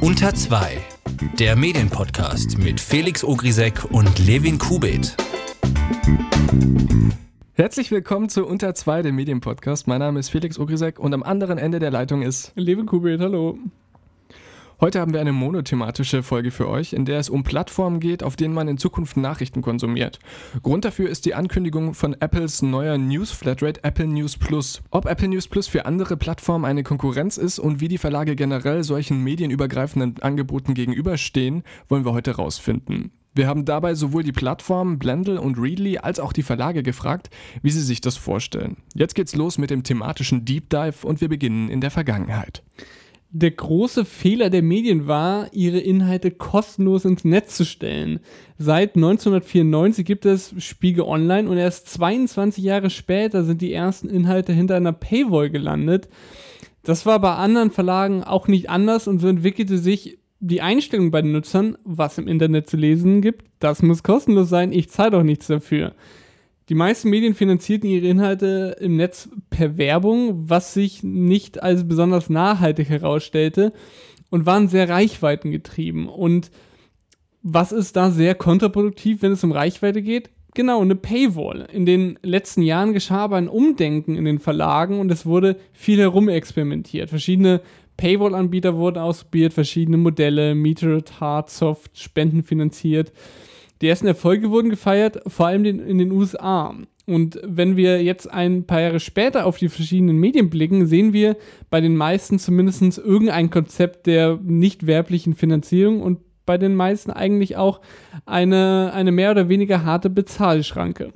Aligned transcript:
Unter 0.00 0.34
2, 0.34 0.78
der 1.38 1.56
Medienpodcast 1.56 2.58
mit 2.58 2.80
Felix 2.80 3.24
Ogrisek 3.24 3.84
und 3.90 4.18
Levin 4.26 4.58
Kubit. 4.58 5.16
Herzlich 7.54 7.90
willkommen 7.90 8.28
zu 8.28 8.46
Unter 8.46 8.74
2, 8.74 9.02
dem 9.02 9.14
Medienpodcast. 9.14 9.86
Mein 9.86 10.00
Name 10.00 10.20
ist 10.20 10.30
Felix 10.30 10.58
Ogrisek 10.58 10.98
und 10.98 11.14
am 11.14 11.22
anderen 11.22 11.58
Ende 11.58 11.78
der 11.78 11.90
Leitung 11.90 12.22
ist 12.22 12.52
Levin 12.56 12.86
Kubit, 12.86 13.20
hallo. 13.20 13.58
Heute 14.84 15.00
haben 15.00 15.14
wir 15.14 15.20
eine 15.22 15.32
monothematische 15.32 16.22
Folge 16.22 16.50
für 16.50 16.68
euch, 16.68 16.92
in 16.92 17.06
der 17.06 17.18
es 17.18 17.30
um 17.30 17.42
Plattformen 17.42 18.00
geht, 18.00 18.22
auf 18.22 18.36
denen 18.36 18.52
man 18.52 18.68
in 18.68 18.76
Zukunft 18.76 19.16
Nachrichten 19.16 19.62
konsumiert. 19.62 20.18
Grund 20.62 20.84
dafür 20.84 21.08
ist 21.08 21.24
die 21.24 21.32
Ankündigung 21.32 21.94
von 21.94 22.12
Apples 22.12 22.60
neuer 22.60 22.98
News 22.98 23.30
Flatrate 23.30 23.82
Apple 23.82 24.06
News 24.06 24.36
Plus. 24.36 24.82
Ob 24.90 25.06
Apple 25.06 25.28
News 25.28 25.48
Plus 25.48 25.68
für 25.68 25.86
andere 25.86 26.18
Plattformen 26.18 26.66
eine 26.66 26.82
Konkurrenz 26.82 27.38
ist 27.38 27.58
und 27.58 27.80
wie 27.80 27.88
die 27.88 27.96
Verlage 27.96 28.36
generell 28.36 28.84
solchen 28.84 29.24
medienübergreifenden 29.24 30.22
Angeboten 30.22 30.74
gegenüberstehen, 30.74 31.62
wollen 31.88 32.04
wir 32.04 32.12
heute 32.12 32.32
rausfinden. 32.32 33.10
Wir 33.34 33.46
haben 33.46 33.64
dabei 33.64 33.94
sowohl 33.94 34.22
die 34.22 34.32
Plattformen 34.32 34.98
Blendle 34.98 35.40
und 35.40 35.56
Readly 35.56 35.96
als 35.96 36.20
auch 36.20 36.34
die 36.34 36.42
Verlage 36.42 36.82
gefragt, 36.82 37.30
wie 37.62 37.70
sie 37.70 37.80
sich 37.80 38.02
das 38.02 38.18
vorstellen. 38.18 38.76
Jetzt 38.94 39.14
geht's 39.14 39.34
los 39.34 39.56
mit 39.56 39.70
dem 39.70 39.82
thematischen 39.82 40.44
Deep 40.44 40.68
Dive 40.68 41.06
und 41.06 41.22
wir 41.22 41.30
beginnen 41.30 41.70
in 41.70 41.80
der 41.80 41.90
Vergangenheit 41.90 42.62
der 43.36 43.50
große 43.50 44.04
Fehler 44.04 44.48
der 44.48 44.62
Medien 44.62 45.08
war, 45.08 45.48
ihre 45.52 45.80
Inhalte 45.80 46.30
kostenlos 46.30 47.04
ins 47.04 47.24
Netz 47.24 47.56
zu 47.56 47.64
stellen. 47.64 48.20
Seit 48.58 48.94
1994 48.94 50.06
gibt 50.06 50.24
es 50.24 50.54
Spiegel 50.58 51.02
Online 51.02 51.48
und 51.48 51.56
erst 51.56 51.88
22 51.88 52.62
Jahre 52.62 52.90
später 52.90 53.42
sind 53.42 53.60
die 53.60 53.72
ersten 53.72 54.08
Inhalte 54.08 54.52
hinter 54.52 54.76
einer 54.76 54.92
Paywall 54.92 55.50
gelandet. 55.50 56.08
Das 56.84 57.06
war 57.06 57.18
bei 57.18 57.34
anderen 57.34 57.72
Verlagen 57.72 58.22
auch 58.22 58.46
nicht 58.46 58.70
anders 58.70 59.08
und 59.08 59.18
so 59.18 59.26
entwickelte 59.26 59.78
sich 59.78 60.20
die 60.38 60.62
Einstellung 60.62 61.10
bei 61.10 61.20
den 61.20 61.32
Nutzern, 61.32 61.76
was 61.82 62.18
im 62.18 62.28
Internet 62.28 62.70
zu 62.70 62.76
lesen 62.76 63.20
gibt, 63.20 63.46
das 63.58 63.82
muss 63.82 64.04
kostenlos 64.04 64.48
sein, 64.48 64.72
ich 64.72 64.90
zahle 64.90 65.10
doch 65.10 65.22
nichts 65.24 65.48
dafür. 65.48 65.94
Die 66.70 66.74
meisten 66.74 67.10
Medien 67.10 67.34
finanzierten 67.34 67.90
ihre 67.90 68.06
Inhalte 68.06 68.76
im 68.80 68.96
Netz 68.96 69.28
per 69.50 69.76
Werbung, 69.76 70.48
was 70.48 70.72
sich 70.72 71.02
nicht 71.02 71.62
als 71.62 71.86
besonders 71.86 72.30
nachhaltig 72.30 72.88
herausstellte 72.88 73.72
und 74.30 74.46
waren 74.46 74.68
sehr 74.68 74.88
reichweitengetrieben. 74.88 76.08
Und 76.08 76.50
was 77.42 77.72
ist 77.72 77.96
da 77.96 78.10
sehr 78.10 78.34
kontraproduktiv, 78.34 79.20
wenn 79.20 79.32
es 79.32 79.44
um 79.44 79.52
Reichweite 79.52 80.00
geht? 80.00 80.30
Genau, 80.54 80.80
eine 80.80 80.94
Paywall. 80.94 81.68
In 81.72 81.84
den 81.84 82.18
letzten 82.22 82.62
Jahren 82.62 82.94
geschah 82.94 83.24
aber 83.24 83.36
ein 83.36 83.48
Umdenken 83.48 84.16
in 84.16 84.24
den 84.24 84.38
Verlagen 84.38 85.00
und 85.00 85.10
es 85.10 85.26
wurde 85.26 85.56
viel 85.72 85.98
herumexperimentiert. 85.98 87.10
Verschiedene 87.10 87.60
Paywall-Anbieter 87.96 88.76
wurden 88.76 88.98
ausprobiert, 88.98 89.52
verschiedene 89.52 89.96
Modelle, 89.96 90.54
Metered, 90.54 91.20
Hardsoft, 91.20 91.98
Spenden 91.98 92.42
finanziert. 92.42 93.12
Die 93.80 93.88
ersten 93.88 94.06
Erfolge 94.06 94.50
wurden 94.50 94.70
gefeiert, 94.70 95.20
vor 95.26 95.46
allem 95.46 95.64
in 95.64 95.98
den 95.98 96.12
USA. 96.12 96.74
Und 97.06 97.38
wenn 97.44 97.76
wir 97.76 98.02
jetzt 98.02 98.30
ein 98.32 98.64
paar 98.64 98.80
Jahre 98.80 99.00
später 99.00 99.44
auf 99.44 99.58
die 99.58 99.68
verschiedenen 99.68 100.16
Medien 100.16 100.48
blicken, 100.48 100.86
sehen 100.86 101.12
wir 101.12 101.36
bei 101.68 101.80
den 101.80 101.96
meisten 101.96 102.38
zumindest 102.38 102.98
irgendein 102.98 103.50
Konzept 103.50 104.06
der 104.06 104.38
nicht 104.42 104.86
werblichen 104.86 105.34
Finanzierung 105.34 106.00
und 106.00 106.20
bei 106.46 106.56
den 106.58 106.74
meisten 106.74 107.10
eigentlich 107.10 107.56
auch 107.56 107.80
eine, 108.26 108.92
eine 108.94 109.12
mehr 109.12 109.30
oder 109.30 109.48
weniger 109.48 109.84
harte 109.84 110.10
Bezahlschranke. 110.10 111.12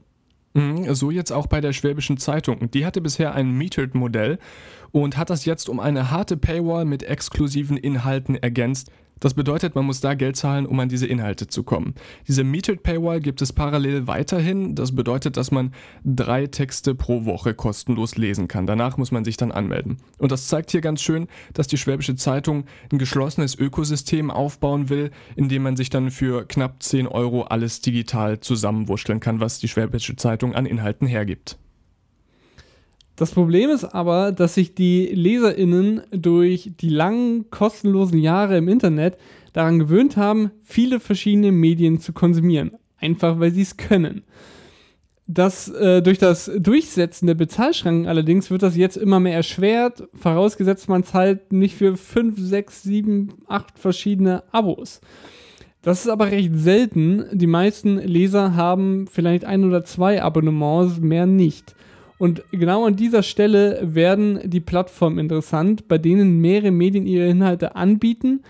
Mhm, 0.54 0.94
so 0.94 1.10
jetzt 1.10 1.32
auch 1.32 1.46
bei 1.46 1.60
der 1.60 1.72
Schwäbischen 1.72 2.18
Zeitung. 2.18 2.70
Die 2.70 2.84
hatte 2.84 3.00
bisher 3.00 3.34
ein 3.34 3.52
Metered-Modell 3.52 4.38
und 4.90 5.16
hat 5.16 5.30
das 5.30 5.44
jetzt 5.44 5.68
um 5.68 5.80
eine 5.80 6.10
harte 6.10 6.36
Paywall 6.36 6.84
mit 6.84 7.02
exklusiven 7.02 7.76
Inhalten 7.76 8.34
ergänzt, 8.34 8.90
das 9.20 9.34
bedeutet, 9.34 9.74
man 9.74 9.84
muss 9.84 10.00
da 10.00 10.14
Geld 10.14 10.36
zahlen, 10.36 10.66
um 10.66 10.78
an 10.80 10.88
diese 10.88 11.06
Inhalte 11.06 11.46
zu 11.46 11.62
kommen. 11.62 11.94
Diese 12.26 12.44
Metered 12.44 12.82
Paywall 12.82 13.20
gibt 13.20 13.42
es 13.42 13.52
parallel 13.52 14.06
weiterhin. 14.06 14.74
Das 14.74 14.94
bedeutet, 14.94 15.36
dass 15.36 15.50
man 15.50 15.72
drei 16.04 16.46
Texte 16.46 16.94
pro 16.94 17.24
Woche 17.24 17.54
kostenlos 17.54 18.16
lesen 18.16 18.48
kann. 18.48 18.66
Danach 18.66 18.96
muss 18.96 19.12
man 19.12 19.24
sich 19.24 19.36
dann 19.36 19.52
anmelden. 19.52 19.98
Und 20.18 20.32
das 20.32 20.48
zeigt 20.48 20.70
hier 20.70 20.80
ganz 20.80 21.02
schön, 21.02 21.28
dass 21.54 21.66
die 21.66 21.78
Schwäbische 21.78 22.16
Zeitung 22.16 22.64
ein 22.92 22.98
geschlossenes 22.98 23.54
Ökosystem 23.54 24.30
aufbauen 24.30 24.88
will, 24.88 25.10
in 25.36 25.48
dem 25.48 25.62
man 25.62 25.76
sich 25.76 25.90
dann 25.90 26.10
für 26.10 26.46
knapp 26.46 26.82
10 26.82 27.06
Euro 27.06 27.42
alles 27.42 27.80
digital 27.80 28.40
zusammenwurschteln 28.40 29.20
kann, 29.20 29.40
was 29.40 29.58
die 29.58 29.68
Schwäbische 29.68 30.16
Zeitung 30.16 30.54
an 30.54 30.66
Inhalten 30.66 31.06
hergibt. 31.06 31.58
Das 33.18 33.32
Problem 33.32 33.70
ist 33.70 33.84
aber, 33.84 34.30
dass 34.30 34.54
sich 34.54 34.76
die 34.76 35.06
LeserInnen 35.06 36.02
durch 36.12 36.70
die 36.80 36.88
langen 36.88 37.50
kostenlosen 37.50 38.20
Jahre 38.20 38.56
im 38.56 38.68
Internet 38.68 39.18
daran 39.52 39.80
gewöhnt 39.80 40.16
haben, 40.16 40.52
viele 40.62 41.00
verschiedene 41.00 41.50
Medien 41.50 41.98
zu 41.98 42.12
konsumieren. 42.12 42.74
Einfach 43.00 43.40
weil 43.40 43.50
sie 43.50 43.62
es 43.62 43.76
können. 43.76 44.22
Das, 45.26 45.68
äh, 45.68 46.00
durch 46.00 46.18
das 46.18 46.48
Durchsetzen 46.58 47.26
der 47.26 47.34
Bezahlschranken 47.34 48.06
allerdings 48.06 48.52
wird 48.52 48.62
das 48.62 48.76
jetzt 48.76 48.96
immer 48.96 49.18
mehr 49.18 49.34
erschwert, 49.34 50.08
vorausgesetzt 50.14 50.88
man 50.88 51.02
zahlt 51.02 51.52
nicht 51.52 51.74
für 51.74 51.96
5, 51.96 52.38
6, 52.38 52.84
7, 52.84 53.32
8 53.48 53.80
verschiedene 53.80 54.44
Abos. 54.52 55.00
Das 55.82 56.04
ist 56.04 56.08
aber 56.08 56.30
recht 56.30 56.52
selten. 56.54 57.24
Die 57.32 57.48
meisten 57.48 57.98
Leser 57.98 58.54
haben 58.54 59.08
vielleicht 59.10 59.44
ein 59.44 59.64
oder 59.64 59.84
zwei 59.84 60.22
Abonnements, 60.22 61.00
mehr 61.00 61.26
nicht. 61.26 61.74
Und 62.18 62.42
genau 62.50 62.84
an 62.84 62.96
dieser 62.96 63.22
Stelle 63.22 63.80
werden 63.82 64.40
die 64.44 64.60
Plattformen 64.60 65.18
interessant, 65.18 65.86
bei 65.88 65.98
denen 65.98 66.40
mehrere 66.40 66.72
Medien 66.72 67.06
ihre 67.06 67.28
Inhalte 67.28 67.76
anbieten, 67.76 68.42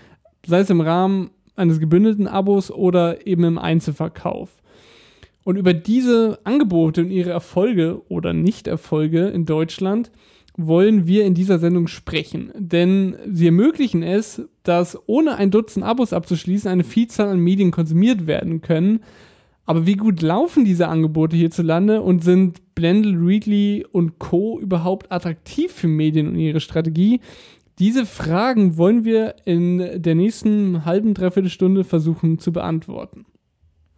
sei 0.45 0.59
es 0.59 0.69
im 0.69 0.81
Rahmen 0.81 1.29
eines 1.55 1.79
gebündelten 1.79 2.27
Abos 2.27 2.71
oder 2.71 3.27
eben 3.27 3.43
im 3.43 3.57
Einzelverkauf. 3.57 4.49
Und 5.43 5.57
über 5.57 5.73
diese 5.73 6.39
Angebote 6.43 7.01
und 7.01 7.11
ihre 7.11 7.31
Erfolge 7.31 8.01
oder 8.09 8.33
Nichterfolge 8.33 9.27
in 9.27 9.45
Deutschland 9.45 10.11
wollen 10.57 11.07
wir 11.07 11.25
in 11.25 11.33
dieser 11.33 11.59
Sendung 11.59 11.87
sprechen. 11.87 12.51
Denn 12.55 13.15
sie 13.31 13.47
ermöglichen 13.47 14.03
es, 14.03 14.41
dass 14.63 14.97
ohne 15.07 15.37
ein 15.37 15.51
Dutzend 15.51 15.85
Abos 15.85 16.11
abzuschließen 16.11 16.69
eine 16.69 16.83
Vielzahl 16.83 17.29
an 17.29 17.39
Medien 17.39 17.71
konsumiert 17.71 18.27
werden 18.27 18.61
können, 18.61 19.01
aber 19.69 19.85
wie 19.85 19.97
gut 19.97 20.23
laufen 20.23 20.65
diese 20.65 20.87
Angebote 20.87 21.37
hierzulande 21.37 22.01
und 22.01 22.23
sind 22.23 22.73
Blendle, 22.73 23.15
Readly 23.23 23.85
und 23.91 24.17
Co. 24.17 24.59
überhaupt 24.59 25.11
attraktiv 25.11 25.71
für 25.71 25.87
Medien 25.87 26.27
und 26.27 26.39
ihre 26.39 26.59
Strategie? 26.59 27.19
Diese 27.77 28.07
Fragen 28.07 28.77
wollen 28.77 29.05
wir 29.05 29.35
in 29.45 30.01
der 30.01 30.15
nächsten 30.15 30.85
halben, 30.85 31.13
dreiviertel 31.13 31.51
Stunde 31.51 31.83
versuchen 31.83 32.39
zu 32.39 32.51
beantworten. 32.51 33.27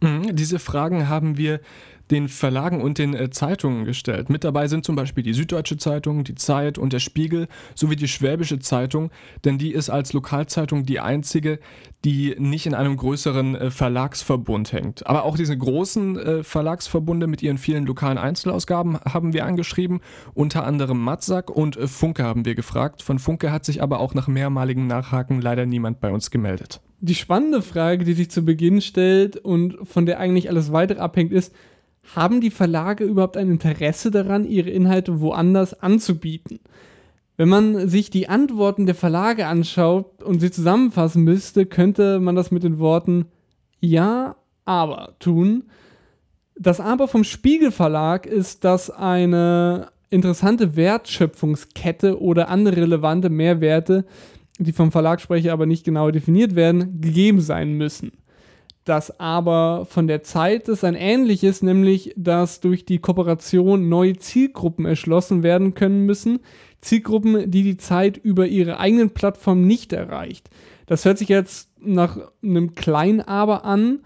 Mhm, 0.01 0.35
diese 0.35 0.59
Fragen 0.59 1.07
haben 1.07 1.37
wir 1.37 1.61
den 2.11 2.27
Verlagen 2.27 2.81
und 2.81 2.97
den 2.97 3.13
äh, 3.13 3.29
Zeitungen 3.29 3.85
gestellt. 3.85 4.29
Mit 4.29 4.43
dabei 4.43 4.67
sind 4.67 4.85
zum 4.85 4.95
Beispiel 4.95 5.23
die 5.23 5.33
Süddeutsche 5.33 5.77
Zeitung, 5.77 6.23
die 6.23 6.35
Zeit 6.35 6.77
und 6.77 6.93
der 6.93 6.99
Spiegel 6.99 7.47
sowie 7.73 7.95
die 7.95 8.07
Schwäbische 8.07 8.59
Zeitung, 8.59 9.09
denn 9.45 9.57
die 9.57 9.71
ist 9.71 9.89
als 9.89 10.13
Lokalzeitung 10.13 10.85
die 10.85 10.99
einzige, 10.99 11.59
die 12.03 12.35
nicht 12.37 12.65
in 12.65 12.73
einem 12.73 12.97
größeren 12.97 13.55
äh, 13.55 13.71
Verlagsverbund 13.71 14.73
hängt. 14.73 15.07
Aber 15.07 15.23
auch 15.23 15.37
diese 15.37 15.57
großen 15.57 16.19
äh, 16.19 16.43
Verlagsverbunde 16.43 17.27
mit 17.27 17.41
ihren 17.41 17.57
vielen 17.57 17.85
lokalen 17.85 18.17
Einzelausgaben 18.17 18.99
haben 18.99 19.33
wir 19.33 19.45
angeschrieben, 19.45 20.01
unter 20.33 20.65
anderem 20.65 21.01
Matzak 21.01 21.49
und 21.49 21.77
äh, 21.77 21.87
Funke 21.87 22.23
haben 22.23 22.45
wir 22.45 22.55
gefragt. 22.55 23.01
Von 23.01 23.19
Funke 23.19 23.51
hat 23.51 23.65
sich 23.65 23.81
aber 23.81 23.99
auch 23.99 24.13
nach 24.13 24.27
mehrmaligen 24.27 24.87
Nachhaken 24.87 25.41
leider 25.41 25.65
niemand 25.65 26.01
bei 26.01 26.11
uns 26.11 26.29
gemeldet. 26.31 26.81
Die 27.03 27.15
spannende 27.15 27.63
Frage, 27.63 28.05
die 28.05 28.13
sich 28.13 28.29
zu 28.29 28.45
Beginn 28.45 28.79
stellt 28.79 29.35
und 29.35 29.77
von 29.87 30.05
der 30.05 30.19
eigentlich 30.19 30.49
alles 30.49 30.71
weitere 30.71 30.99
abhängt, 30.99 31.31
ist, 31.31 31.51
haben 32.15 32.41
die 32.41 32.51
Verlage 32.51 33.03
überhaupt 33.03 33.37
ein 33.37 33.49
Interesse 33.49 34.11
daran, 34.11 34.45
ihre 34.45 34.69
Inhalte 34.69 35.21
woanders 35.21 35.79
anzubieten? 35.81 36.59
Wenn 37.37 37.49
man 37.49 37.87
sich 37.87 38.09
die 38.09 38.29
Antworten 38.29 38.85
der 38.85 38.95
Verlage 38.95 39.47
anschaut 39.47 40.21
und 40.21 40.39
sie 40.39 40.51
zusammenfassen 40.51 41.23
müsste, 41.23 41.65
könnte 41.65 42.19
man 42.19 42.35
das 42.35 42.51
mit 42.51 42.63
den 42.63 42.79
Worten 42.79 43.25
Ja, 43.79 44.35
aber 44.65 45.15
tun. 45.19 45.63
Das 46.55 46.79
Aber 46.79 47.07
vom 47.07 47.23
Spiegel 47.23 47.71
Verlag 47.71 48.27
ist, 48.27 48.63
dass 48.63 48.91
eine 48.91 49.87
interessante 50.11 50.75
Wertschöpfungskette 50.75 52.21
oder 52.21 52.49
andere 52.49 52.77
relevante 52.77 53.29
Mehrwerte, 53.29 54.05
die 54.59 54.73
vom 54.73 54.91
Verlagssprecher 54.91 55.53
aber 55.53 55.65
nicht 55.65 55.83
genau 55.83 56.11
definiert 56.11 56.53
werden, 56.53 57.01
gegeben 57.01 57.41
sein 57.41 57.73
müssen 57.73 58.11
das 58.83 59.19
aber 59.19 59.85
von 59.89 60.07
der 60.07 60.23
Zeit 60.23 60.67
ist 60.67 60.83
ein 60.83 60.95
ähnliches, 60.95 61.61
nämlich 61.61 62.13
dass 62.17 62.61
durch 62.61 62.85
die 62.85 62.97
Kooperation 62.97 63.89
neue 63.89 64.17
Zielgruppen 64.17 64.85
erschlossen 64.85 65.43
werden 65.43 65.75
können 65.75 66.05
müssen. 66.05 66.39
Zielgruppen, 66.81 67.51
die 67.51 67.61
die 67.61 67.77
Zeit 67.77 68.17
über 68.17 68.47
ihre 68.47 68.79
eigenen 68.79 69.11
Plattformen 69.11 69.67
nicht 69.67 69.93
erreicht. 69.93 70.49
Das 70.87 71.05
hört 71.05 71.19
sich 71.19 71.29
jetzt 71.29 71.69
nach 71.79 72.17
einem 72.43 72.73
kleinen 72.73 73.21
Aber 73.21 73.65
an. 73.65 73.99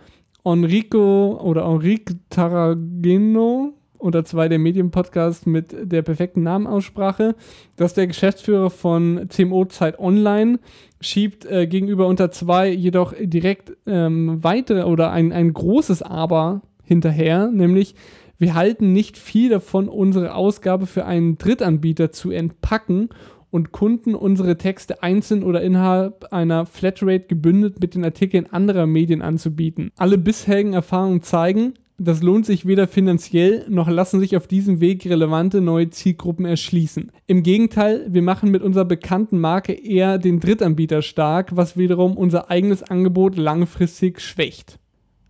Enrico 0.44 1.40
oder 1.42 1.64
Enrique 1.64 2.18
Taragino 2.30 3.74
unter 3.98 4.24
zwei 4.24 4.48
der 4.48 4.60
Medienpodcast 4.60 5.48
mit 5.48 5.76
der 5.82 6.04
perfekten 6.04 6.44
Namenaussprache, 6.44 7.36
dass 7.76 7.96
der 7.96 8.06
Geschäftsführer 8.06 8.70
von 8.70 9.28
CMO 9.30 9.66
Zeit 9.66 9.98
Online 10.00 10.60
schiebt 11.06 11.46
äh, 11.46 11.68
gegenüber 11.68 12.08
unter 12.08 12.32
zwei 12.32 12.70
jedoch 12.70 13.14
direkt 13.20 13.74
ähm, 13.86 14.44
weitere 14.44 14.84
oder 14.84 15.12
ein, 15.12 15.32
ein 15.32 15.54
großes 15.54 16.02
Aber 16.02 16.62
hinterher, 16.84 17.48
nämlich 17.48 17.96
wir 18.38 18.54
halten 18.54 18.92
nicht 18.92 19.18
viel 19.18 19.50
davon, 19.50 19.88
unsere 19.88 20.36
Ausgabe 20.36 20.88
für 20.88 21.06
einen 21.06 21.38
Drittanbieter 21.38 22.12
zu 22.12 22.32
entpacken 22.32 23.10
und 23.50 23.72
Kunden 23.72 24.16
unsere 24.16 24.58
Texte 24.58 25.02
einzeln 25.02 25.44
oder 25.44 25.62
innerhalb 25.62 26.34
einer 26.34 26.66
Flatrate 26.66 27.28
gebündelt 27.28 27.80
mit 27.80 27.96
den 27.96 28.04
Artikeln 28.04 28.48
anderer 28.48 28.86
Medien 28.86 29.22
anzubieten. 29.22 29.92
Alle 29.96 30.18
bisherigen 30.18 30.74
Erfahrungen 30.74 31.22
zeigen, 31.22 31.76
das 31.98 32.22
lohnt 32.22 32.46
sich 32.46 32.66
weder 32.66 32.88
finanziell 32.88 33.66
noch 33.70 33.90
lassen 33.90 34.20
sich 34.20 34.36
auf 34.36 34.48
diesem 34.48 34.82
Weg 34.82 35.06
relevante 35.06 35.62
neue 35.62 35.90
Zielgruppen 35.90 36.46
erschließen. 36.46 37.12
Im 37.26 37.42
Gegenteil, 37.42 38.06
wir 38.10 38.22
machen 38.22 38.52
mit 38.52 38.62
unserer 38.62 38.86
bekannten 38.86 39.40
Marke 39.40 39.74
eher 39.74 40.18
den 40.18 40.40
Drittanbieter 40.40 41.02
stark, 41.02 41.56
was 41.56 41.78
wiederum 41.78 42.18
unser 42.18 42.52
eigenes 42.52 42.84
Angebot 42.84 43.38
langfristig 43.38 44.20
schwächt. 44.20 44.78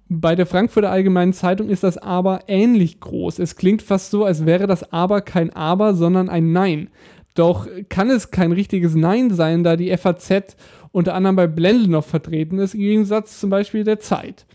Bei 0.07 0.35
der 0.35 0.45
Frankfurter 0.45 0.91
Allgemeinen 0.91 1.33
Zeitung 1.33 1.69
ist 1.69 1.83
das 1.83 1.97
Aber 1.97 2.41
ähnlich 2.47 3.00
groß. 3.00 3.39
Es 3.39 3.56
klingt 3.56 3.81
fast 3.81 4.12
so, 4.12 4.23
als 4.23 4.45
wäre 4.45 4.67
das 4.67 4.91
Aber 4.91 5.21
kein 5.21 5.51
Aber, 5.51 5.95
sondern 5.95 6.29
ein 6.29 6.51
Nein. 6.51 6.89
Doch 7.35 7.67
kann 7.89 8.09
es 8.09 8.31
kein 8.31 8.51
richtiges 8.51 8.95
Nein 8.95 9.31
sein, 9.31 9.63
da 9.63 9.75
die 9.75 9.95
FAZ 9.95 10.56
unter 10.91 11.13
anderem 11.13 11.35
bei 11.35 11.47
Blendl 11.47 11.89
noch 11.89 12.06
vertreten 12.06 12.57
ist, 12.59 12.73
im 12.73 12.79
Gegensatz 12.79 13.39
zum 13.39 13.50
Beispiel 13.50 13.83
der 13.83 14.00
Zeit. 14.00 14.45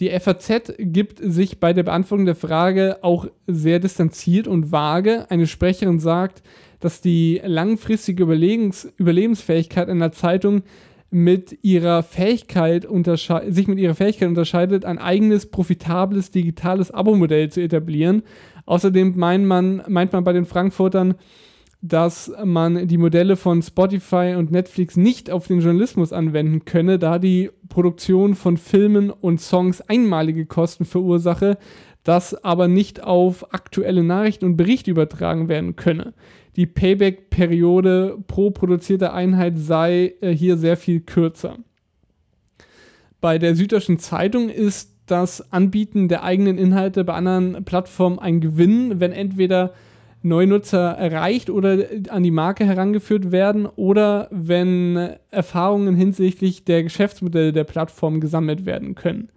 Die 0.00 0.10
FAZ 0.10 0.74
gibt 0.78 1.20
sich 1.22 1.60
bei 1.60 1.72
der 1.72 1.84
Beantwortung 1.84 2.26
der 2.26 2.34
Frage 2.34 2.98
auch 3.02 3.26
sehr 3.46 3.78
distanziert 3.78 4.48
und 4.48 4.72
vage. 4.72 5.26
Eine 5.30 5.46
Sprecherin 5.46 6.00
sagt, 6.00 6.42
dass 6.80 7.00
die 7.00 7.40
langfristige 7.44 8.24
Überlegens 8.24 8.92
Überlebensfähigkeit 8.96 9.88
einer 9.88 10.12
Zeitung 10.12 10.62
mit 11.10 11.58
ihrer 11.62 12.02
Fähigkeit 12.02 12.88
sich 13.48 13.68
mit 13.68 13.78
ihrer 13.78 13.94
Fähigkeit 13.94 14.28
unterscheidet, 14.28 14.84
ein 14.84 14.98
eigenes 14.98 15.46
profitables 15.46 16.32
digitales 16.32 16.90
Abo-Modell 16.90 17.50
zu 17.50 17.60
etablieren. 17.60 18.24
Außerdem 18.66 19.16
meint 19.16 19.46
man, 19.46 19.82
meint 19.86 20.12
man 20.12 20.24
bei 20.24 20.32
den 20.32 20.44
Frankfurtern, 20.44 21.14
dass 21.86 22.32
man 22.42 22.88
die 22.88 22.96
Modelle 22.96 23.36
von 23.36 23.60
Spotify 23.60 24.36
und 24.38 24.50
Netflix 24.50 24.96
nicht 24.96 25.30
auf 25.30 25.48
den 25.48 25.60
Journalismus 25.60 26.14
anwenden 26.14 26.64
könne, 26.64 26.98
da 26.98 27.18
die 27.18 27.50
Produktion 27.68 28.34
von 28.34 28.56
Filmen 28.56 29.10
und 29.10 29.38
Songs 29.38 29.82
einmalige 29.82 30.46
Kosten 30.46 30.86
verursache, 30.86 31.58
das 32.02 32.42
aber 32.42 32.68
nicht 32.68 33.04
auf 33.04 33.52
aktuelle 33.52 34.02
Nachrichten 34.02 34.46
und 34.46 34.56
Berichte 34.56 34.90
übertragen 34.90 35.50
werden 35.50 35.76
könne. 35.76 36.14
Die 36.56 36.64
Payback-Periode 36.64 38.16
pro 38.28 38.50
produzierte 38.50 39.12
Einheit 39.12 39.58
sei 39.58 40.14
äh, 40.22 40.30
hier 40.30 40.56
sehr 40.56 40.78
viel 40.78 41.00
kürzer. 41.00 41.58
Bei 43.20 43.38
der 43.38 43.56
Süddeutschen 43.56 43.98
Zeitung 43.98 44.48
ist 44.48 44.90
das 45.04 45.52
Anbieten 45.52 46.08
der 46.08 46.24
eigenen 46.24 46.56
Inhalte 46.56 47.04
bei 47.04 47.12
anderen 47.12 47.62
Plattformen 47.66 48.18
ein 48.18 48.40
Gewinn, 48.40 49.00
wenn 49.00 49.12
entweder 49.12 49.74
neue 50.24 50.46
Nutzer 50.46 50.92
erreicht 50.92 51.50
oder 51.50 51.78
an 52.08 52.22
die 52.22 52.30
Marke 52.30 52.64
herangeführt 52.64 53.30
werden 53.30 53.66
oder 53.66 54.28
wenn 54.30 55.16
Erfahrungen 55.30 55.94
hinsichtlich 55.94 56.64
der 56.64 56.82
Geschäftsmodelle 56.82 57.52
der 57.52 57.64
Plattform 57.64 58.20
gesammelt 58.20 58.64
werden 58.64 58.94
können. 58.94 59.28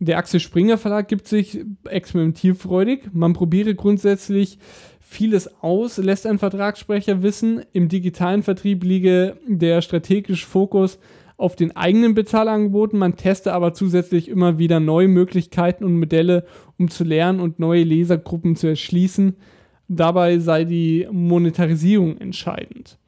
Der 0.00 0.18
Axel 0.18 0.40
Springer 0.40 0.76
Verlag 0.76 1.08
gibt 1.08 1.26
sich 1.26 1.64
experimentierfreudig. 1.88 3.10
Man 3.12 3.32
probiere 3.32 3.74
grundsätzlich 3.74 4.58
vieles 5.00 5.62
aus, 5.62 5.96
lässt 5.96 6.26
ein 6.26 6.38
Vertragssprecher 6.38 7.22
wissen. 7.22 7.62
Im 7.72 7.88
digitalen 7.88 8.42
Vertrieb 8.42 8.84
liege 8.84 9.36
der 9.46 9.80
strategische 9.80 10.46
Fokus 10.46 10.98
auf 11.38 11.56
den 11.56 11.74
eigenen 11.76 12.14
Bezahlangeboten. 12.14 12.98
Man 12.98 13.16
teste 13.16 13.54
aber 13.54 13.72
zusätzlich 13.72 14.28
immer 14.28 14.58
wieder 14.58 14.80
neue 14.80 15.08
Möglichkeiten 15.08 15.84
und 15.84 15.98
Modelle, 15.98 16.44
um 16.78 16.90
zu 16.90 17.04
lernen 17.04 17.40
und 17.40 17.58
neue 17.58 17.84
Lesergruppen 17.84 18.56
zu 18.56 18.66
erschließen. 18.66 19.36
Dabei 19.88 20.38
sei 20.38 20.64
die 20.64 21.06
Monetarisierung 21.10 22.18
entscheidend. 22.18 22.98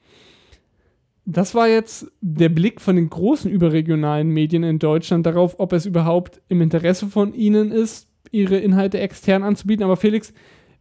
Das 1.25 1.55
war 1.55 1.69
jetzt 1.69 2.06
der 2.20 2.50
Blick 2.50 2.81
von 2.81 2.96
den 2.96 3.11
großen 3.11 3.50
überregionalen 3.50 4.28
Medien 4.28 4.62
in 4.62 4.78
Deutschland 4.78 5.26
darauf, 5.26 5.58
ob 5.58 5.73
es 5.73 5.84
überhaupt 5.84 6.40
im 6.49 6.61
Interesse 6.61 7.08
von 7.08 7.34
ihnen 7.34 7.73
ist, 7.73 8.08
ihre 8.31 8.58
Inhalte 8.58 9.00
extern 9.00 9.43
anzubieten. 9.43 9.84
Aber 9.84 9.96
Felix, 9.96 10.32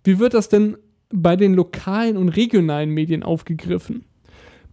wie 0.04 0.20
wird 0.20 0.36
das 0.36 0.50
denn 0.50 0.78
bei 1.10 1.36
den 1.36 1.56
lokalen 1.56 2.18
und 2.18 2.30
regionalen 2.30 2.92
Medien 2.92 3.24
aufgegriffen? 3.24 4.06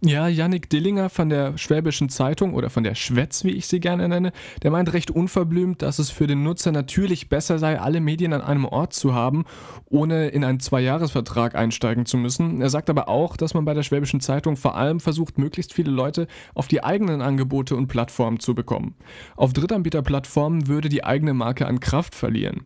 Ja, 0.05 0.27
Yannick 0.27 0.69
Dillinger 0.69 1.09
von 1.09 1.29
der 1.29 1.57
Schwäbischen 1.57 2.09
Zeitung 2.09 2.55
oder 2.55 2.69
von 2.69 2.83
der 2.83 2.93
Schwätz, 2.93 3.45
wie 3.45 3.51
ich 3.51 3.67
sie 3.67 3.79
gerne 3.79 4.09
nenne, 4.09 4.33
der 4.61 4.69
meint 4.69 4.91
recht 4.91 5.09
unverblümt, 5.09 5.81
dass 5.81 5.97
es 5.97 6.09
für 6.09 6.27
den 6.27 6.43
Nutzer 6.43 6.73
natürlich 6.73 7.29
besser 7.29 7.57
sei, 7.57 7.79
alle 7.79 8.01
Medien 8.01 8.33
an 8.33 8.41
einem 8.41 8.65
Ort 8.65 8.91
zu 8.91 9.13
haben, 9.13 9.45
ohne 9.85 10.27
in 10.27 10.43
einen 10.43 10.59
Zweijahresvertrag 10.59 11.55
einsteigen 11.55 12.05
zu 12.05 12.17
müssen. 12.17 12.59
Er 12.59 12.69
sagt 12.69 12.89
aber 12.89 13.07
auch, 13.07 13.37
dass 13.37 13.53
man 13.53 13.63
bei 13.63 13.73
der 13.73 13.83
Schwäbischen 13.83 14.19
Zeitung 14.19 14.57
vor 14.57 14.75
allem 14.75 14.99
versucht, 14.99 15.37
möglichst 15.37 15.73
viele 15.73 15.91
Leute 15.91 16.27
auf 16.53 16.67
die 16.67 16.83
eigenen 16.83 17.21
Angebote 17.21 17.77
und 17.77 17.87
Plattformen 17.87 18.41
zu 18.41 18.53
bekommen. 18.53 18.95
Auf 19.37 19.53
Drittanbieterplattformen 19.53 20.67
würde 20.67 20.89
die 20.89 21.05
eigene 21.05 21.33
Marke 21.33 21.65
an 21.65 21.79
Kraft 21.79 22.13
verlieren. 22.13 22.65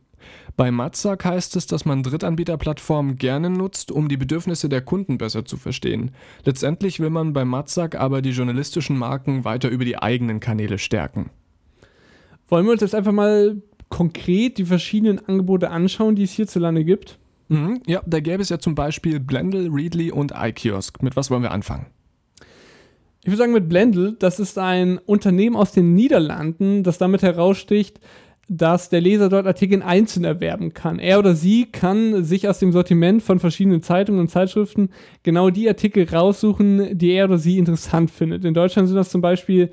Bei 0.55 0.71
Matzak 0.71 1.23
heißt 1.23 1.55
es, 1.55 1.67
dass 1.67 1.85
man 1.85 2.03
Drittanbieterplattformen 2.03 3.17
gerne 3.17 3.49
nutzt, 3.49 3.91
um 3.91 4.09
die 4.09 4.17
Bedürfnisse 4.17 4.69
der 4.69 4.81
Kunden 4.81 5.17
besser 5.17 5.45
zu 5.45 5.57
verstehen. 5.57 6.11
Letztendlich 6.45 6.99
will 6.99 7.11
man 7.11 7.33
bei 7.33 7.45
Matzak 7.45 7.95
aber 7.95 8.21
die 8.21 8.31
journalistischen 8.31 8.97
Marken 8.97 9.45
weiter 9.45 9.69
über 9.69 9.85
die 9.85 9.97
eigenen 9.97 10.39
Kanäle 10.39 10.79
stärken. 10.79 11.29
Wollen 12.47 12.65
wir 12.65 12.71
uns 12.71 12.81
jetzt 12.81 12.95
einfach 12.95 13.11
mal 13.11 13.61
konkret 13.89 14.57
die 14.57 14.65
verschiedenen 14.65 15.19
Angebote 15.27 15.69
anschauen, 15.69 16.15
die 16.15 16.23
es 16.23 16.31
hierzulande 16.31 16.83
gibt? 16.83 17.19
Mhm, 17.49 17.81
ja, 17.85 18.01
da 18.05 18.19
gäbe 18.19 18.41
es 18.41 18.49
ja 18.49 18.59
zum 18.59 18.75
Beispiel 18.75 19.19
Blendle, 19.19 19.69
Readly 19.71 20.11
und 20.11 20.33
iKiosk. 20.35 21.01
Mit 21.01 21.15
was 21.15 21.29
wollen 21.31 21.43
wir 21.43 21.51
anfangen? 21.51 21.85
Ich 23.21 23.27
würde 23.27 23.37
sagen 23.39 23.53
mit 23.53 23.67
Blendle, 23.67 24.13
das 24.13 24.39
ist 24.39 24.57
ein 24.57 24.99
Unternehmen 24.99 25.57
aus 25.57 25.73
den 25.73 25.93
Niederlanden, 25.93 26.83
das 26.83 26.97
damit 26.97 27.23
heraussticht, 27.23 27.99
dass 28.49 28.89
der 28.89 29.01
Leser 29.01 29.27
dort 29.27 29.45
Artikel 29.45 29.81
einzeln 29.81 30.23
erwerben 30.23 30.73
kann. 30.73 30.99
Er 30.99 31.19
oder 31.19 31.35
sie 31.35 31.65
kann 31.65 32.23
sich 32.23 32.47
aus 32.47 32.59
dem 32.59 32.71
Sortiment 32.71 33.21
von 33.21 33.39
verschiedenen 33.39 33.81
Zeitungen 33.81 34.21
und 34.21 34.29
Zeitschriften 34.29 34.89
genau 35.23 35.49
die 35.49 35.67
Artikel 35.67 36.07
raussuchen, 36.07 36.97
die 36.97 37.11
er 37.11 37.25
oder 37.25 37.37
sie 37.37 37.57
interessant 37.57 38.09
findet. 38.09 38.45
In 38.45 38.53
Deutschland 38.53 38.87
sind 38.87 38.95
das 38.95 39.09
zum 39.09 39.21
Beispiel 39.21 39.69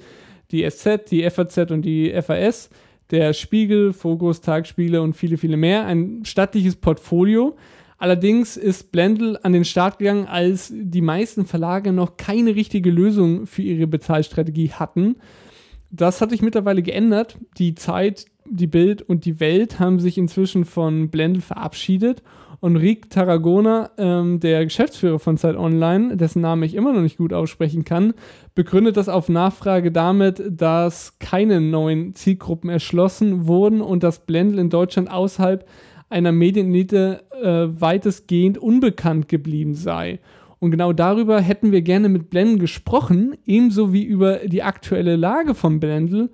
die 0.51 0.69
SZ, 0.69 1.11
die 1.11 1.29
FAZ 1.31 1.71
und 1.71 1.83
die 1.83 2.13
FAS, 2.21 2.69
der 3.11 3.33
Spiegel, 3.33 3.93
Fokus, 3.93 4.41
Tagspiele 4.41 5.03
und 5.03 5.15
viele, 5.15 5.37
viele 5.37 5.57
mehr. 5.57 5.87
Ein 5.87 6.25
stattliches 6.25 6.75
Portfolio. 6.75 7.57
Allerdings 7.99 8.57
ist 8.57 8.91
Blendl 8.91 9.39
an 9.43 9.53
den 9.53 9.65
Start 9.65 9.99
gegangen, 9.99 10.27
als 10.27 10.73
die 10.75 11.01
meisten 11.01 11.47
Verlage 11.47 11.93
noch 11.93 12.17
keine 12.17 12.57
richtige 12.57 12.91
Lösung 12.91 13.47
für 13.47 13.63
ihre 13.63 13.87
Bezahlstrategie 13.87 14.73
hatten. 14.73 15.17
Das 15.91 16.21
hat 16.21 16.31
sich 16.31 16.43
mittlerweile 16.43 16.83
geändert. 16.83 17.39
Die 17.57 17.77
Zeit, 17.77 18.27
die 18.47 18.67
Bild 18.67 19.03
und 19.03 19.25
die 19.25 19.41
Welt 19.41 19.79
haben 19.81 20.01
sich 20.01 20.19
inzwischen 20.19 20.65
von 20.65 21.11
Blendl 21.11 21.41
verabschiedet. 21.41 22.23
Und 22.61 22.77
Rick 22.77 23.11
Tarragona, 23.11 23.91
ähm, 23.99 24.41
der 24.41 24.65
Geschäftsführer 24.65 25.19
von 25.19 25.37
Zeit 25.37 25.55
Online, 25.55 26.17
dessen 26.17 26.41
Namen 26.41 26.63
ich 26.63 26.75
immer 26.75 26.95
noch 26.95 27.03
nicht 27.03 27.19
gut 27.19 27.35
aussprechen 27.35 27.85
kann, 27.85 28.15
begründet 28.55 28.97
das 28.97 29.11
auf 29.11 29.29
Nachfrage 29.29 29.93
damit, 29.93 30.43
dass 30.49 31.19
keine 31.19 31.61
neuen 31.61 32.15
Zielgruppen 32.15 32.71
erschlossen 32.71 33.47
wurden 33.47 33.83
und 33.83 34.03
dass 34.03 34.25
Blendl 34.25 34.59
in 34.59 34.71
Deutschland 34.71 35.11
außerhalb 35.11 35.69
einer 36.09 36.33
Medienelite 36.33 37.25
äh, 37.43 37.81
weitestgehend 37.81 38.57
unbekannt 38.57 39.29
geblieben 39.29 39.75
sei. 39.75 40.21
Und 40.59 40.71
genau 40.71 40.95
darüber 40.95 41.43
hätten 41.43 41.73
wir 41.73 41.83
gerne 41.83 42.09
mit 42.09 42.31
Blendl 42.31 42.59
gesprochen, 42.59 43.37
ebenso 43.45 43.93
wie 43.93 44.05
über 44.05 44.37
die 44.47 44.63
aktuelle 44.63 45.17
Lage 45.17 45.55
von 45.55 45.81
Blendl 45.81 46.31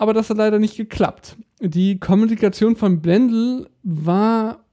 aber 0.00 0.14
das 0.14 0.30
hat 0.30 0.38
leider 0.38 0.58
nicht 0.58 0.78
geklappt. 0.78 1.36
Die 1.60 2.00
Kommunikation 2.00 2.74
von 2.74 3.02
Blendl 3.02 3.68
war 3.82 4.64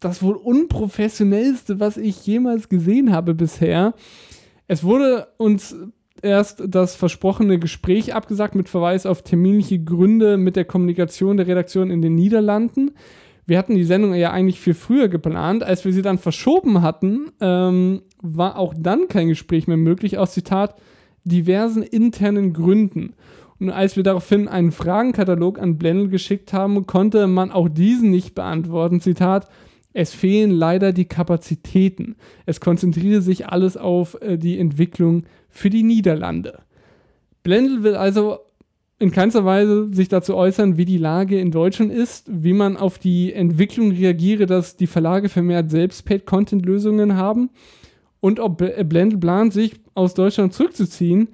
das 0.00 0.20
wohl 0.20 0.34
unprofessionellste, 0.34 1.78
was 1.78 1.96
ich 1.96 2.26
jemals 2.26 2.68
gesehen 2.68 3.12
habe 3.12 3.34
bisher. 3.34 3.94
Es 4.66 4.82
wurde 4.82 5.28
uns 5.36 5.76
erst 6.22 6.64
das 6.66 6.96
versprochene 6.96 7.60
Gespräch 7.60 8.16
abgesagt 8.16 8.56
mit 8.56 8.68
Verweis 8.68 9.06
auf 9.06 9.22
terminliche 9.22 9.78
Gründe 9.78 10.36
mit 10.36 10.56
der 10.56 10.64
Kommunikation 10.64 11.36
der 11.36 11.46
Redaktion 11.46 11.92
in 11.92 12.02
den 12.02 12.16
Niederlanden. 12.16 12.90
Wir 13.46 13.58
hatten 13.58 13.76
die 13.76 13.84
Sendung 13.84 14.12
ja 14.12 14.32
eigentlich 14.32 14.60
viel 14.60 14.74
früher 14.74 15.06
geplant. 15.06 15.62
Als 15.62 15.84
wir 15.84 15.92
sie 15.92 16.02
dann 16.02 16.18
verschoben 16.18 16.82
hatten, 16.82 17.30
ähm, 17.40 18.02
war 18.20 18.58
auch 18.58 18.74
dann 18.76 19.06
kein 19.06 19.28
Gespräch 19.28 19.68
mehr 19.68 19.76
möglich, 19.76 20.18
aus 20.18 20.32
Zitat 20.32 20.74
diversen 21.22 21.84
internen 21.84 22.52
Gründen. 22.52 23.14
Und 23.60 23.70
als 23.70 23.96
wir 23.96 24.02
daraufhin 24.02 24.46
einen 24.46 24.70
Fragenkatalog 24.70 25.58
an 25.58 25.78
Blendl 25.78 26.08
geschickt 26.08 26.52
haben, 26.52 26.86
konnte 26.86 27.26
man 27.26 27.50
auch 27.50 27.68
diesen 27.68 28.10
nicht 28.10 28.34
beantworten. 28.34 29.00
Zitat, 29.00 29.48
es 29.92 30.14
fehlen 30.14 30.50
leider 30.50 30.92
die 30.92 31.06
Kapazitäten. 31.06 32.16
Es 32.46 32.60
konzentriere 32.60 33.20
sich 33.20 33.48
alles 33.48 33.76
auf 33.76 34.20
äh, 34.20 34.38
die 34.38 34.58
Entwicklung 34.58 35.24
für 35.48 35.70
die 35.70 35.82
Niederlande. 35.82 36.60
Blendl 37.42 37.82
will 37.82 37.96
also 37.96 38.38
in 39.00 39.10
keinster 39.10 39.44
Weise 39.44 39.88
sich 39.92 40.08
dazu 40.08 40.36
äußern, 40.36 40.76
wie 40.76 40.84
die 40.84 40.98
Lage 40.98 41.40
in 41.40 41.50
Deutschland 41.50 41.92
ist, 41.92 42.26
wie 42.28 42.52
man 42.52 42.76
auf 42.76 42.98
die 42.98 43.32
Entwicklung 43.32 43.92
reagiere, 43.92 44.46
dass 44.46 44.76
die 44.76 44.88
Verlage 44.88 45.28
vermehrt 45.28 45.70
selbst 45.70 46.04
Paid-Content-Lösungen 46.04 47.16
haben 47.16 47.50
und 48.20 48.40
ob 48.40 48.58
Blendl 48.88 49.18
plant, 49.18 49.52
sich 49.52 49.74
aus 49.94 50.14
Deutschland 50.14 50.52
zurückzuziehen. 50.52 51.28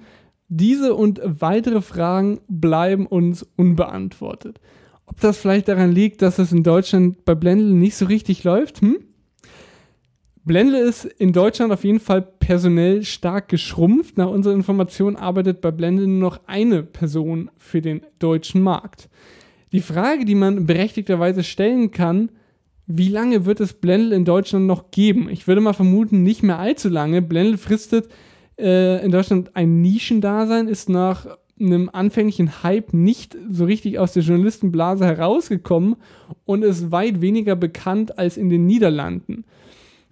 Diese 0.47 0.93
und 0.93 1.21
weitere 1.23 1.81
Fragen 1.81 2.39
bleiben 2.47 3.07
uns 3.07 3.45
unbeantwortet. 3.55 4.59
Ob 5.05 5.19
das 5.19 5.37
vielleicht 5.37 5.67
daran 5.67 5.91
liegt, 5.91 6.21
dass 6.21 6.39
es 6.39 6.51
in 6.51 6.63
Deutschland 6.63 7.25
bei 7.25 7.35
Blendl 7.35 7.71
nicht 7.71 7.95
so 7.95 8.05
richtig 8.05 8.43
läuft? 8.43 8.81
Hm? 8.81 8.97
Blendle 10.45 10.79
ist 10.79 11.05
in 11.05 11.33
Deutschland 11.33 11.73
auf 11.73 11.83
jeden 11.83 11.99
Fall 11.99 12.21
personell 12.21 13.03
stark 13.03 13.49
geschrumpft. 13.49 14.17
Nach 14.17 14.29
unserer 14.29 14.53
Information 14.53 15.15
arbeitet 15.15 15.59
bei 15.59 15.71
Blendle 15.71 16.05
nur 16.05 16.19
noch 16.19 16.41
eine 16.45 16.83
Person 16.83 17.49
für 17.57 17.81
den 17.81 18.01
deutschen 18.19 18.61
Markt. 18.61 19.09
Die 19.71 19.81
Frage, 19.81 20.23
die 20.23 20.35
man 20.35 20.67
berechtigterweise 20.67 21.43
stellen 21.43 21.89
kann, 21.89 22.29
wie 22.85 23.09
lange 23.09 23.47
wird 23.47 23.59
es 23.59 23.73
Blendle 23.73 24.15
in 24.15 24.25
Deutschland 24.25 24.67
noch 24.67 24.91
geben? 24.91 25.29
Ich 25.29 25.47
würde 25.47 25.61
mal 25.61 25.73
vermuten, 25.73 26.21
nicht 26.21 26.43
mehr 26.43 26.59
allzu 26.59 26.89
lange. 26.89 27.23
Blendle 27.23 27.57
fristet 27.57 28.07
äh, 28.57 29.03
in 29.03 29.11
Deutschland 29.11 29.55
ein 29.55 29.81
Nischendasein, 29.81 30.67
ist 30.67 30.89
nach 30.89 31.27
einem 31.59 31.89
anfänglichen 31.91 32.63
Hype 32.63 32.93
nicht 32.93 33.37
so 33.49 33.65
richtig 33.65 33.97
aus 33.97 34.13
der 34.13 34.23
Journalistenblase 34.23 35.05
herausgekommen 35.05 35.95
und 36.45 36.63
ist 36.63 36.91
weit 36.91 37.21
weniger 37.21 37.55
bekannt 37.55 38.19
als 38.19 38.35
in 38.35 38.49
den 38.49 38.65
Niederlanden 38.65 39.45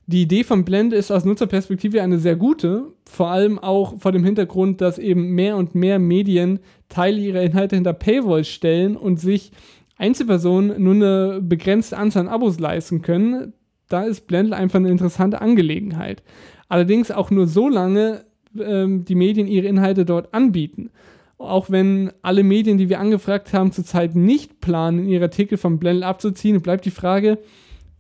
die 0.06 0.24
Idee 0.24 0.44
von 0.44 0.66
Blend 0.66 0.94
ist 0.94 1.12
aus 1.12 1.24
Nutzerperspektive 1.24 2.02
eine 2.02 2.20
sehr 2.20 2.36
gute, 2.36 2.94
vor 3.10 3.30
allem 3.30 3.58
auch 3.58 4.00
vor 4.00 4.12
dem 4.12 4.24
Hintergrund, 4.24 4.82
dass 4.82 5.00
eben 5.00 5.30
mehr 5.30 5.56
und 5.56 5.76
mehr 5.76 5.98
Medien 6.00 6.60
Teile 6.90 7.20
ihrer 7.20 7.42
Inhalte 7.42 7.76
hinter 7.76 7.94
Paywall 7.94 8.44
stellen 8.44 8.98
und 8.98 9.20
sich 9.20 9.52
Einzelpersonen 9.98 10.84
nur 10.84 10.96
eine 10.96 11.42
begrenzte 11.42 11.98
Anzahl 11.98 12.24
an 12.24 12.34
Abos 12.34 12.60
leisten 12.60 13.02
können. 13.02 13.54
Da 13.88 14.04
ist 14.04 14.28
Blendl 14.28 14.54
einfach 14.54 14.80
eine 14.80 14.90
interessante 14.90 15.42
Angelegenheit. 15.42 16.22
Allerdings 16.68 17.12
auch 17.12 17.32
nur 17.32 17.48
so 17.48 17.70
lange 17.70 18.26
ähm, 18.60 19.06
die 19.06 19.16
Medien 19.16 19.48
ihre 19.48 19.68
Inhalte 19.68 20.06
dort 20.06 20.34
anbieten. 20.34 20.90
Auch 21.38 21.70
wenn 21.70 22.12
alle 22.22 22.44
Medien, 22.44 22.78
die 22.78 22.90
wir 22.90 23.00
angefragt 23.00 23.54
haben, 23.54 23.72
zurzeit 23.72 24.16
nicht 24.16 24.62
planen, 24.62 25.08
ihre 25.08 25.26
Artikel 25.26 25.58
von 25.58 25.80
Blendl 25.80 26.04
abzuziehen, 26.04 26.62
bleibt 26.62 26.86
die 26.86 26.92
Frage, 26.92 27.40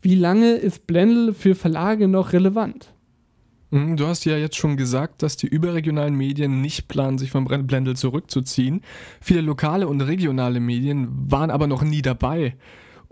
wie 0.01 0.15
lange 0.15 0.53
ist 0.53 0.87
Blendl 0.87 1.33
für 1.33 1.55
Verlage 1.55 2.07
noch 2.07 2.33
relevant? 2.33 2.93
Mhm, 3.71 3.97
du 3.97 4.05
hast 4.05 4.25
ja 4.25 4.37
jetzt 4.37 4.55
schon 4.55 4.77
gesagt, 4.77 5.23
dass 5.23 5.35
die 5.35 5.47
überregionalen 5.47 6.15
Medien 6.15 6.61
nicht 6.61 6.87
planen, 6.87 7.17
sich 7.17 7.31
vom 7.31 7.45
Blendl 7.45 7.95
zurückzuziehen. 7.95 8.81
Viele 9.19 9.41
lokale 9.41 9.87
und 9.87 10.01
regionale 10.01 10.59
Medien 10.59 11.07
waren 11.11 11.49
aber 11.49 11.65
noch 11.65 11.81
nie 11.81 12.03
dabei. 12.03 12.55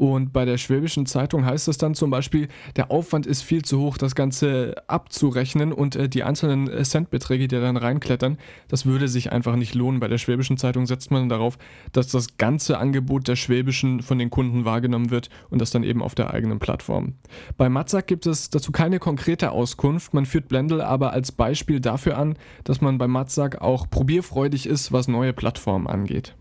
Und 0.01 0.33
bei 0.33 0.45
der 0.45 0.57
Schwäbischen 0.57 1.05
Zeitung 1.05 1.45
heißt 1.45 1.67
es 1.67 1.77
dann 1.77 1.93
zum 1.93 2.09
Beispiel, 2.09 2.47
der 2.75 2.89
Aufwand 2.89 3.27
ist 3.27 3.43
viel 3.43 3.61
zu 3.61 3.79
hoch, 3.79 3.99
das 3.99 4.15
Ganze 4.15 4.73
abzurechnen 4.87 5.71
und 5.71 5.95
äh, 5.95 6.09
die 6.09 6.23
einzelnen 6.23 6.67
äh, 6.67 6.81
Centbeträge, 6.81 7.47
die 7.47 7.59
dann 7.59 7.77
reinklettern, 7.77 8.39
das 8.67 8.87
würde 8.87 9.07
sich 9.07 9.31
einfach 9.31 9.55
nicht 9.55 9.75
lohnen. 9.75 9.99
Bei 9.99 10.07
der 10.07 10.17
Schwäbischen 10.17 10.57
Zeitung 10.57 10.87
setzt 10.87 11.11
man 11.11 11.29
darauf, 11.29 11.59
dass 11.91 12.07
das 12.07 12.37
ganze 12.37 12.79
Angebot 12.79 13.27
der 13.27 13.35
Schwäbischen 13.35 14.01
von 14.01 14.17
den 14.17 14.31
Kunden 14.31 14.65
wahrgenommen 14.65 15.11
wird 15.11 15.29
und 15.51 15.61
das 15.61 15.69
dann 15.69 15.83
eben 15.83 16.01
auf 16.01 16.15
der 16.15 16.33
eigenen 16.33 16.57
Plattform. 16.57 17.13
Bei 17.55 17.69
Matzak 17.69 18.07
gibt 18.07 18.25
es 18.25 18.49
dazu 18.49 18.71
keine 18.71 18.97
konkrete 18.97 19.51
Auskunft, 19.51 20.15
man 20.15 20.25
führt 20.25 20.47
Blendl 20.47 20.81
aber 20.81 21.13
als 21.13 21.31
Beispiel 21.31 21.79
dafür 21.79 22.17
an, 22.17 22.37
dass 22.63 22.81
man 22.81 22.97
bei 22.97 23.07
Matzak 23.07 23.61
auch 23.61 23.87
probierfreudig 23.87 24.65
ist, 24.65 24.91
was 24.91 25.07
neue 25.07 25.33
Plattformen 25.33 25.85
angeht. 25.85 26.33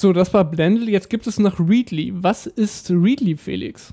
So, 0.00 0.12
das 0.12 0.32
war 0.32 0.44
Blendl. 0.44 0.88
Jetzt 0.88 1.10
gibt 1.10 1.26
es 1.26 1.40
noch 1.40 1.58
Readly. 1.58 2.12
Was 2.14 2.46
ist 2.46 2.88
Readly, 2.88 3.36
Felix? 3.36 3.92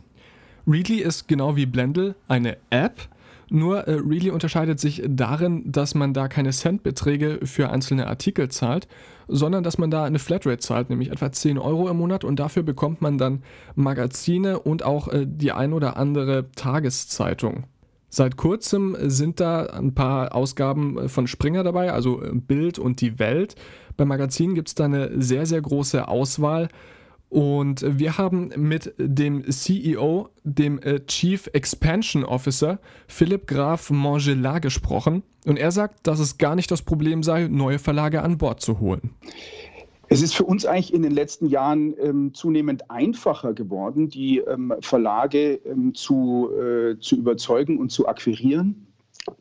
Readly 0.67 1.00
ist 1.00 1.27
genau 1.27 1.55
wie 1.55 1.65
Blendl 1.65 2.13
eine 2.27 2.57
App. 2.69 3.01
Nur 3.50 3.88
äh, 3.88 3.93
Readly 3.93 4.29
unterscheidet 4.29 4.79
sich 4.79 5.01
darin, 5.07 5.63
dass 5.71 5.95
man 5.95 6.13
da 6.13 6.27
keine 6.27 6.51
Centbeträge 6.51 7.39
für 7.45 7.71
einzelne 7.71 8.05
Artikel 8.05 8.50
zahlt, 8.50 8.88
sondern 9.27 9.63
dass 9.63 9.79
man 9.79 9.89
da 9.89 10.03
eine 10.03 10.19
Flatrate 10.19 10.59
zahlt, 10.59 10.91
nämlich 10.91 11.09
etwa 11.09 11.31
10 11.31 11.57
Euro 11.57 11.89
im 11.89 11.97
Monat 11.97 12.24
und 12.24 12.39
dafür 12.39 12.62
bekommt 12.62 13.01
man 13.01 13.17
dann 13.17 13.41
Magazine 13.74 14.59
und 14.59 14.83
auch 14.83 15.07
äh, 15.07 15.25
die 15.27 15.53
ein 15.53 15.74
oder 15.74 15.97
andere 15.97 16.51
Tageszeitung. 16.51 17.63
Seit 18.09 18.38
kurzem 18.38 18.95
sind 19.01 19.39
da 19.39 19.65
ein 19.65 19.93
paar 19.93 20.35
Ausgaben 20.35 21.09
von 21.09 21.27
Springer 21.27 21.63
dabei, 21.63 21.91
also 21.91 22.21
Bild 22.31 22.79
und 22.79 23.01
die 23.01 23.19
Welt. 23.19 23.55
Beim 23.97 24.07
Magazin 24.07 24.55
gibt 24.55 24.69
es 24.69 24.75
da 24.75 24.85
eine 24.85 25.21
sehr, 25.21 25.45
sehr 25.45 25.61
große 25.61 26.07
Auswahl. 26.07 26.69
Und 27.29 27.83
wir 27.99 28.17
haben 28.17 28.51
mit 28.55 28.93
dem 28.97 29.49
CEO, 29.49 30.29
dem 30.43 30.79
äh, 30.79 31.05
Chief 31.05 31.49
Expansion 31.53 32.23
Officer, 32.23 32.79
Philipp 33.07 33.47
Graf 33.47 33.89
Mangelat 33.89 34.61
gesprochen. 34.61 35.23
Und 35.45 35.57
er 35.57 35.71
sagt, 35.71 36.07
dass 36.07 36.19
es 36.19 36.37
gar 36.37 36.55
nicht 36.55 36.71
das 36.71 36.81
Problem 36.81 37.23
sei, 37.23 37.47
neue 37.47 37.79
Verlage 37.79 38.21
an 38.21 38.37
Bord 38.37 38.61
zu 38.61 38.79
holen. 38.79 39.11
Es 40.07 40.21
ist 40.21 40.35
für 40.35 40.43
uns 40.43 40.65
eigentlich 40.65 40.93
in 40.93 41.01
den 41.01 41.11
letzten 41.11 41.47
Jahren 41.47 41.95
ähm, 41.99 42.33
zunehmend 42.33 42.91
einfacher 42.91 43.53
geworden, 43.53 44.07
die 44.07 44.37
ähm, 44.37 44.71
Verlage 44.81 45.55
ähm, 45.65 45.95
zu, 45.95 46.49
äh, 46.53 46.99
zu 46.99 47.15
überzeugen 47.15 47.79
und 47.79 47.91
zu 47.91 48.07
akquirieren 48.07 48.84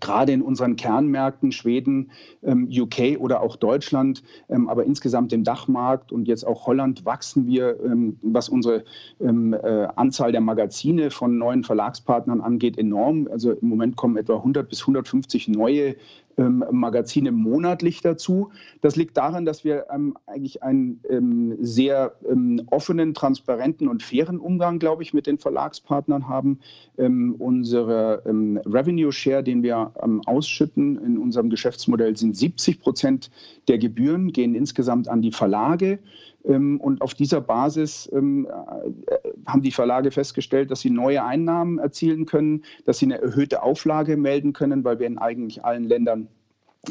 gerade 0.00 0.32
in 0.32 0.42
unseren 0.42 0.76
Kernmärkten 0.76 1.52
Schweden, 1.52 2.10
ähm, 2.42 2.68
UK 2.70 3.18
oder 3.18 3.40
auch 3.40 3.56
Deutschland, 3.56 4.22
ähm, 4.48 4.68
aber 4.68 4.84
insgesamt 4.84 5.32
im 5.32 5.44
Dachmarkt 5.44 6.12
und 6.12 6.26
jetzt 6.26 6.46
auch 6.46 6.66
Holland 6.66 7.04
wachsen 7.04 7.46
wir, 7.46 7.78
ähm, 7.84 8.18
was 8.22 8.48
unsere 8.48 8.84
äh, 9.20 9.88
Anzahl 9.96 10.32
der 10.32 10.40
Magazine 10.40 11.10
von 11.10 11.38
neuen 11.38 11.64
Verlagspartnern 11.64 12.40
angeht, 12.40 12.78
enorm. 12.78 13.28
Also 13.30 13.52
im 13.52 13.68
Moment 13.68 13.96
kommen 13.96 14.16
etwa 14.16 14.36
100 14.36 14.68
bis 14.68 14.80
150 14.82 15.48
neue 15.48 15.96
ähm, 16.36 16.64
Magazine 16.70 17.32
monatlich 17.32 18.00
dazu. 18.00 18.50
Das 18.80 18.96
liegt 18.96 19.16
daran, 19.16 19.44
dass 19.44 19.64
wir 19.64 19.86
ähm, 19.92 20.16
eigentlich 20.26 20.62
einen 20.62 21.00
ähm, 21.08 21.56
sehr 21.60 22.14
ähm, 22.28 22.62
offenen, 22.70 23.14
transparenten 23.14 23.88
und 23.88 24.02
fairen 24.02 24.38
Umgang, 24.38 24.78
glaube 24.78 25.02
ich, 25.02 25.14
mit 25.14 25.26
den 25.26 25.38
Verlagspartnern 25.38 26.28
haben. 26.28 26.60
Ähm, 26.98 27.34
unsere 27.38 28.22
ähm, 28.26 28.60
Revenue 28.66 29.12
Share, 29.12 29.42
den 29.42 29.62
wir 29.62 29.92
ausschütten 30.26 30.98
in 31.04 31.18
unserem 31.18 31.50
Geschäftsmodell, 31.50 32.16
sind 32.16 32.36
70 32.36 32.80
Prozent 32.80 33.30
der 33.68 33.78
Gebühren, 33.78 34.32
gehen 34.32 34.54
insgesamt 34.54 35.08
an 35.08 35.22
die 35.22 35.32
Verlage. 35.32 35.98
Ähm, 36.44 36.80
und 36.80 37.00
auf 37.00 37.14
dieser 37.14 37.40
Basis 37.40 38.10
ähm, 38.12 38.46
äh, 38.46 39.16
haben 39.46 39.62
die 39.62 39.70
Verlage 39.70 40.10
festgestellt, 40.10 40.70
dass 40.70 40.80
sie 40.80 40.90
neue 40.90 41.24
Einnahmen 41.24 41.78
erzielen 41.78 42.26
können, 42.26 42.64
dass 42.84 42.98
sie 42.98 43.06
eine 43.06 43.20
erhöhte 43.20 43.62
Auflage 43.62 44.16
melden 44.16 44.52
können, 44.52 44.84
weil 44.84 44.98
wir 44.98 45.06
in 45.06 45.18
eigentlich 45.18 45.64
allen 45.64 45.84
Ländern 45.84 46.28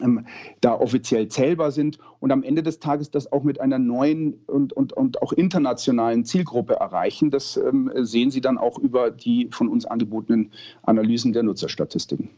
ähm, 0.01 0.25
da 0.61 0.73
offiziell 0.73 1.27
zählbar 1.27 1.71
sind 1.71 1.99
und 2.19 2.31
am 2.31 2.43
Ende 2.43 2.63
des 2.63 2.79
Tages 2.79 3.11
das 3.11 3.31
auch 3.31 3.43
mit 3.43 3.61
einer 3.61 3.79
neuen 3.79 4.33
und, 4.47 4.73
und, 4.73 4.93
und 4.93 5.21
auch 5.21 5.33
internationalen 5.33 6.25
Zielgruppe 6.25 6.75
erreichen. 6.75 7.29
Das 7.29 7.57
ähm, 7.57 7.91
sehen 7.97 8.31
Sie 8.31 8.41
dann 8.41 8.57
auch 8.57 8.79
über 8.79 9.11
die 9.11 9.49
von 9.51 9.67
uns 9.67 9.85
angebotenen 9.85 10.51
Analysen 10.83 11.33
der 11.33 11.43
Nutzerstatistiken. 11.43 12.29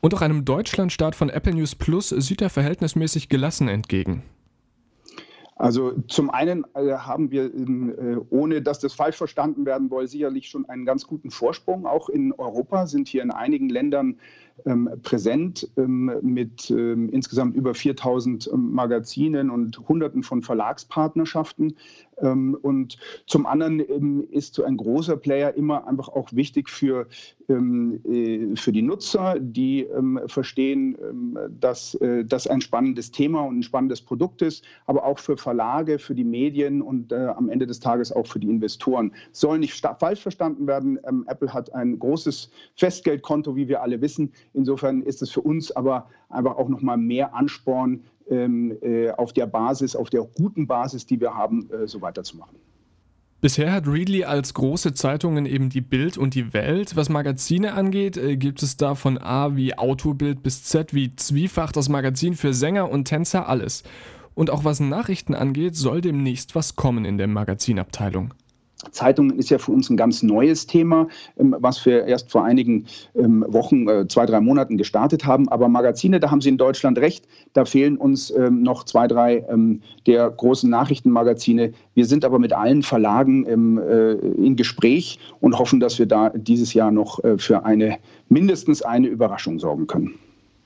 Und 0.00 0.14
auch 0.14 0.22
einem 0.22 0.44
Deutschlandstart 0.44 1.14
von 1.14 1.28
Apple 1.28 1.54
News 1.54 1.74
Plus 1.74 2.08
sieht 2.08 2.40
er 2.40 2.48
verhältnismäßig 2.48 3.28
gelassen 3.28 3.68
entgegen. 3.68 4.22
Also 5.60 5.92
zum 6.08 6.30
einen 6.30 6.64
äh, 6.72 6.92
haben 6.94 7.30
wir, 7.30 7.54
äh, 7.54 8.16
ohne 8.30 8.62
dass 8.62 8.78
das 8.78 8.94
falsch 8.94 9.16
verstanden 9.16 9.66
werden 9.66 9.90
soll, 9.90 10.08
sicherlich 10.08 10.48
schon 10.48 10.66
einen 10.70 10.86
ganz 10.86 11.06
guten 11.06 11.30
Vorsprung. 11.30 11.84
Auch 11.84 12.08
in 12.08 12.32
Europa 12.32 12.86
sind 12.86 13.08
hier 13.08 13.22
in 13.22 13.30
einigen 13.30 13.68
Ländern 13.68 14.18
präsent 15.02 15.68
ähm, 15.76 16.12
mit 16.22 16.70
ähm, 16.70 17.08
insgesamt 17.10 17.56
über 17.56 17.74
4000 17.74 18.50
ähm, 18.52 18.72
Magazinen 18.72 19.50
und 19.50 19.88
Hunderten 19.88 20.22
von 20.22 20.42
Verlagspartnerschaften. 20.42 21.74
Ähm, 22.22 22.56
und 22.60 22.98
zum 23.26 23.46
anderen 23.46 23.80
ähm, 23.80 24.26
ist 24.30 24.54
so 24.54 24.64
ein 24.64 24.76
großer 24.76 25.16
Player 25.16 25.54
immer 25.54 25.86
einfach 25.86 26.08
auch 26.08 26.32
wichtig 26.32 26.68
für, 26.68 27.06
äh, 27.48 28.56
für 28.56 28.72
die 28.72 28.82
Nutzer, 28.82 29.36
die 29.40 29.86
verstehen, 30.26 30.96
dass 31.60 31.94
äh, 31.96 32.24
das 32.24 32.46
ein 32.46 32.60
spannendes 32.60 33.10
Thema 33.10 33.42
und 33.42 33.58
ein 33.58 33.62
spannendes 33.62 34.00
Produkt 34.00 34.42
ist, 34.42 34.64
aber 34.86 35.04
auch 35.04 35.18
für 35.18 35.36
Verlage, 35.36 35.98
für 35.98 36.14
die 36.14 36.24
Medien 36.24 36.82
und 36.82 37.12
äh, 37.12 37.26
am 37.36 37.48
Ende 37.48 37.66
des 37.66 37.80
Tages 37.80 38.12
auch 38.12 38.26
für 38.26 38.38
die 38.38 38.48
Investoren. 38.48 39.12
Soll 39.32 39.58
nicht 39.58 39.74
falsch 39.98 40.20
verstanden 40.20 40.66
werden. 40.66 40.98
Apple 41.26 41.52
hat 41.52 41.72
ein 41.74 41.98
großes 41.98 42.50
Festgeldkonto, 42.76 43.56
wie 43.56 43.68
wir 43.68 43.82
alle 43.82 44.00
wissen 44.00 44.32
Insofern 44.52 45.02
ist 45.02 45.22
es 45.22 45.30
für 45.30 45.40
uns 45.40 45.70
aber 45.72 46.08
einfach 46.28 46.56
auch 46.56 46.68
nochmal 46.68 46.96
mehr 46.96 47.34
Ansporn, 47.34 48.04
ähm, 48.30 48.76
äh, 48.80 49.10
auf 49.10 49.32
der 49.32 49.46
Basis, 49.46 49.96
auf 49.96 50.10
der 50.10 50.22
guten 50.22 50.66
Basis, 50.66 51.06
die 51.06 51.20
wir 51.20 51.34
haben, 51.34 51.68
äh, 51.70 51.86
so 51.86 52.00
weiterzumachen. 52.00 52.56
Bisher 53.40 53.72
hat 53.72 53.86
Readly 53.86 54.24
als 54.24 54.52
große 54.52 54.92
Zeitungen 54.92 55.46
eben 55.46 55.70
die 55.70 55.80
Bild 55.80 56.18
und 56.18 56.34
die 56.34 56.52
Welt. 56.52 56.94
Was 56.94 57.08
Magazine 57.08 57.72
angeht, 57.72 58.18
äh, 58.18 58.36
gibt 58.36 58.62
es 58.62 58.76
da 58.76 58.94
von 58.94 59.16
A 59.16 59.56
wie 59.56 59.76
Autobild 59.78 60.42
bis 60.42 60.64
Z 60.64 60.92
wie 60.92 61.16
Zwiefach 61.16 61.72
das 61.72 61.88
Magazin 61.88 62.34
für 62.34 62.52
Sänger 62.52 62.90
und 62.90 63.06
Tänzer 63.06 63.48
alles. 63.48 63.82
Und 64.34 64.50
auch 64.50 64.64
was 64.64 64.80
Nachrichten 64.80 65.34
angeht, 65.34 65.74
soll 65.74 66.02
demnächst 66.02 66.54
was 66.54 66.76
kommen 66.76 67.04
in 67.04 67.18
der 67.18 67.28
Magazinabteilung. 67.28 68.34
Zeitungen 68.90 69.38
ist 69.38 69.50
ja 69.50 69.58
für 69.58 69.72
uns 69.72 69.90
ein 69.90 69.96
ganz 69.96 70.22
neues 70.22 70.66
Thema, 70.66 71.08
ähm, 71.38 71.56
was 71.58 71.84
wir 71.86 72.04
erst 72.04 72.30
vor 72.30 72.44
einigen 72.44 72.86
ähm, 73.14 73.44
Wochen, 73.48 73.88
äh, 73.88 74.06
zwei, 74.08 74.26
drei 74.26 74.40
Monaten 74.40 74.76
gestartet 74.76 75.24
haben. 75.24 75.48
Aber 75.48 75.68
Magazine, 75.68 76.20
da 76.20 76.30
haben 76.30 76.40
Sie 76.40 76.48
in 76.48 76.58
Deutschland 76.58 76.98
recht, 76.98 77.26
da 77.52 77.64
fehlen 77.64 77.96
uns 77.96 78.30
ähm, 78.30 78.62
noch 78.62 78.84
zwei, 78.84 79.06
drei 79.06 79.44
der 80.06 80.30
großen 80.30 80.68
Nachrichtenmagazine. 80.68 81.72
Wir 81.94 82.06
sind 82.06 82.24
aber 82.24 82.38
mit 82.38 82.52
allen 82.52 82.82
Verlagen 82.82 83.46
äh, 83.46 84.12
in 84.12 84.56
Gespräch 84.56 85.18
und 85.40 85.58
hoffen, 85.58 85.80
dass 85.80 85.98
wir 85.98 86.06
da 86.06 86.30
dieses 86.30 86.74
Jahr 86.74 86.90
noch 86.90 87.22
äh, 87.24 87.38
für 87.38 87.64
eine 87.64 87.98
mindestens 88.28 88.82
eine 88.82 89.08
Überraschung 89.08 89.58
sorgen 89.58 89.86
können. 89.86 90.14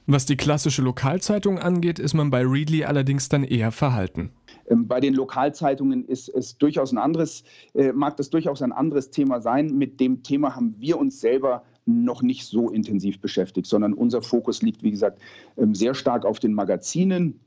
Was 0.07 0.27
die 0.27 0.37
klassische 0.37 0.83
Lokalzeitung 0.83 1.59
angeht, 1.59 1.99
ist 1.99 2.13
man 2.13 2.31
bei 2.31 2.45
Readly 2.45 2.85
allerdings 2.85 3.31
dann 3.31 3.43
eher 3.43 3.73
verhalten. 3.73 4.31
Ähm, 4.69 4.87
bei 4.87 5.01
den 5.01 5.15
Lokalzeitungen 5.15 6.05
ist 6.07 6.29
es 6.29 6.59
durchaus 6.59 6.93
ein 6.93 6.99
anderes, 6.99 7.45
äh, 7.75 7.93
mag 7.93 8.17
das 8.17 8.31
durchaus 8.31 8.63
ein 8.63 8.73
anderes 8.73 9.11
Thema 9.11 9.41
sein. 9.41 9.77
Mit 9.77 10.01
dem 10.01 10.23
Thema 10.23 10.55
haben 10.55 10.75
wir 10.79 10.99
uns 10.99 11.21
selber 11.21 11.65
noch 11.87 12.23
nicht 12.23 12.47
so 12.47 12.71
intensiv 12.71 13.21
beschäftigt, 13.21 13.67
sondern 13.67 13.93
unser 13.93 14.23
Fokus 14.23 14.63
liegt, 14.63 14.83
wie 14.83 14.91
gesagt, 14.91 15.21
ähm, 15.57 15.75
sehr 15.75 15.95
stark 15.95 16.25
auf 16.25 16.39
den 16.39 16.55
Magazinen. 16.55 17.41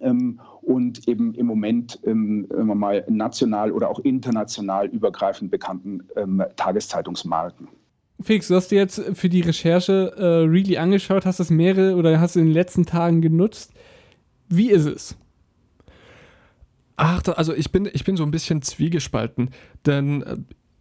Ähm, 0.00 0.40
und 0.62 1.06
eben 1.06 1.32
im 1.34 1.46
Moment 1.46 2.00
ähm, 2.04 2.48
mal 2.50 3.04
national 3.08 3.70
oder 3.70 3.88
auch 3.88 4.00
international 4.00 4.88
übergreifend 4.88 5.52
bekannten 5.52 6.02
Tageszeitungsmarken. 6.56 7.68
Felix, 8.20 8.48
du 8.48 8.54
hast 8.54 8.68
dir 8.70 8.78
jetzt 8.78 9.00
für 9.14 9.28
die 9.28 9.42
Recherche 9.42 10.12
äh, 10.16 10.48
Really 10.48 10.78
angeschaut, 10.78 11.26
hast 11.26 11.38
das 11.38 11.50
mehrere 11.50 11.96
oder 11.96 12.18
hast 12.18 12.34
du 12.34 12.40
in 12.40 12.46
den 12.46 12.54
letzten 12.54 12.86
Tagen 12.86 13.20
genutzt. 13.20 13.72
Wie 14.48 14.70
ist 14.70 14.86
es? 14.86 15.16
Ach, 16.96 17.22
also 17.36 17.54
ich 17.54 17.70
bin, 17.72 17.88
ich 17.92 18.04
bin 18.04 18.16
so 18.16 18.22
ein 18.22 18.30
bisschen 18.30 18.62
zwiegespalten, 18.62 19.50
denn 19.84 20.22
äh, 20.22 20.36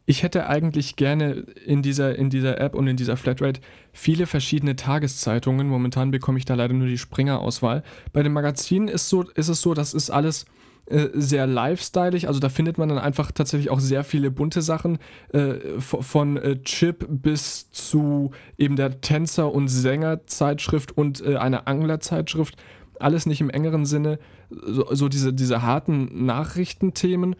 ich 0.06 0.24
hätte 0.24 0.48
eigentlich 0.48 0.96
gerne 0.96 1.46
in 1.66 1.82
dieser, 1.82 2.16
in 2.16 2.30
dieser 2.30 2.60
App 2.62 2.76
und 2.76 2.88
in 2.88 2.96
dieser 2.96 3.18
Flatrate 3.18 3.60
viele 3.92 4.28
verschiedene 4.28 4.76
Tageszeitungen. 4.76 5.68
Momentan 5.68 6.12
bekomme 6.12 6.38
ich 6.38 6.46
da 6.46 6.54
leider 6.54 6.74
nur 6.74 6.88
die 6.88 6.98
Springer-Auswahl. 6.98 7.84
Bei 8.14 8.22
den 8.22 8.32
Magazinen 8.32 8.88
ist, 8.88 9.10
so, 9.10 9.24
ist 9.24 9.48
es 9.48 9.62
so, 9.62 9.74
das 9.74 9.96
ist 9.96 10.12
alles 10.12 10.46
äh, 10.86 11.08
sehr 11.14 11.48
lifestyleig. 11.48 12.26
Also 12.26 12.40
da 12.40 12.50
findet 12.50 12.78
man 12.78 12.90
dann 12.90 13.00
einfach 13.00 13.32
tatsächlich 13.32 13.72
auch 13.72 13.80
sehr 13.80 14.04
viele 14.04 14.30
bunte 14.30 14.62
Sachen. 14.62 15.00
Äh, 15.34 15.56
von 15.80 16.38
äh, 16.38 16.62
Chip 16.62 17.08
bis 17.10 17.72
zu 17.72 18.30
eben 18.60 18.76
der 18.76 19.02
Tänzer- 19.02 19.52
und 19.52 19.70
Sängerzeitschrift 19.70 20.96
und 20.96 21.26
äh, 21.26 21.38
einer 21.38 21.68
Anglerzeitschrift 21.68 22.56
alles 23.02 23.26
nicht 23.26 23.42
im 23.42 23.50
engeren 23.50 23.86
Sinne, 23.86 24.20
so, 24.50 24.88
so 24.94 25.10
diese, 25.10 25.34
diese 25.34 25.62
harten 25.62 26.26
Nachrichtenthemen. 26.26 27.36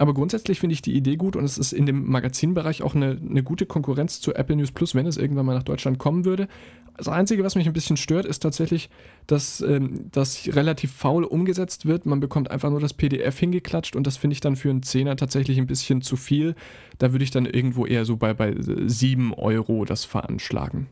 Aber 0.00 0.14
grundsätzlich 0.14 0.60
finde 0.60 0.72
ich 0.72 0.80
die 0.80 0.94
Idee 0.94 1.16
gut 1.16 1.36
und 1.36 1.44
es 1.44 1.58
ist 1.58 1.72
in 1.72 1.84
dem 1.84 2.10
Magazinbereich 2.10 2.82
auch 2.82 2.94
eine, 2.94 3.20
eine 3.20 3.42
gute 3.42 3.66
Konkurrenz 3.66 4.22
zu 4.22 4.34
Apple 4.34 4.56
News 4.56 4.72
Plus, 4.72 4.94
wenn 4.94 5.06
es 5.06 5.18
irgendwann 5.18 5.44
mal 5.44 5.54
nach 5.54 5.62
Deutschland 5.62 5.98
kommen 5.98 6.24
würde. 6.24 6.48
Das 6.96 7.08
Einzige, 7.08 7.44
was 7.44 7.54
mich 7.54 7.66
ein 7.66 7.74
bisschen 7.74 7.98
stört, 7.98 8.24
ist 8.24 8.40
tatsächlich, 8.40 8.88
dass 9.26 9.60
ähm, 9.60 10.06
das 10.10 10.48
relativ 10.48 10.92
faul 10.92 11.24
umgesetzt 11.24 11.84
wird. 11.84 12.06
Man 12.06 12.18
bekommt 12.18 12.50
einfach 12.50 12.70
nur 12.70 12.80
das 12.80 12.94
PDF 12.94 13.38
hingeklatscht 13.38 13.94
und 13.94 14.06
das 14.06 14.16
finde 14.16 14.32
ich 14.32 14.40
dann 14.40 14.56
für 14.56 14.70
einen 14.70 14.82
Zehner 14.82 15.16
tatsächlich 15.16 15.58
ein 15.58 15.66
bisschen 15.66 16.00
zu 16.00 16.16
viel. 16.16 16.54
Da 16.96 17.12
würde 17.12 17.24
ich 17.24 17.30
dann 17.30 17.44
irgendwo 17.44 17.84
eher 17.84 18.06
so 18.06 18.16
bei, 18.16 18.32
bei 18.32 18.54
7 18.58 19.34
Euro 19.34 19.84
das 19.84 20.06
veranschlagen. 20.06 20.86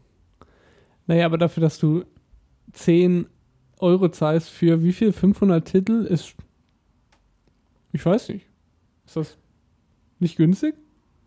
Naja, 1.07 1.25
aber 1.25 1.39
dafür, 1.39 1.63
dass 1.63 1.79
du 1.79 2.05
10 2.73 3.27
Euro 3.81 4.09
zahlst 4.09 4.51
für 4.51 4.83
wie 4.83 4.93
viel? 4.93 5.13
500 5.13 5.67
Titel 5.67 6.07
ist. 6.09 6.35
Ich 7.93 8.05
weiß 8.05 8.29
nicht. 8.31 8.47
Ist 9.07 9.17
das 9.17 9.39
nicht 10.19 10.37
günstig? 10.37 10.75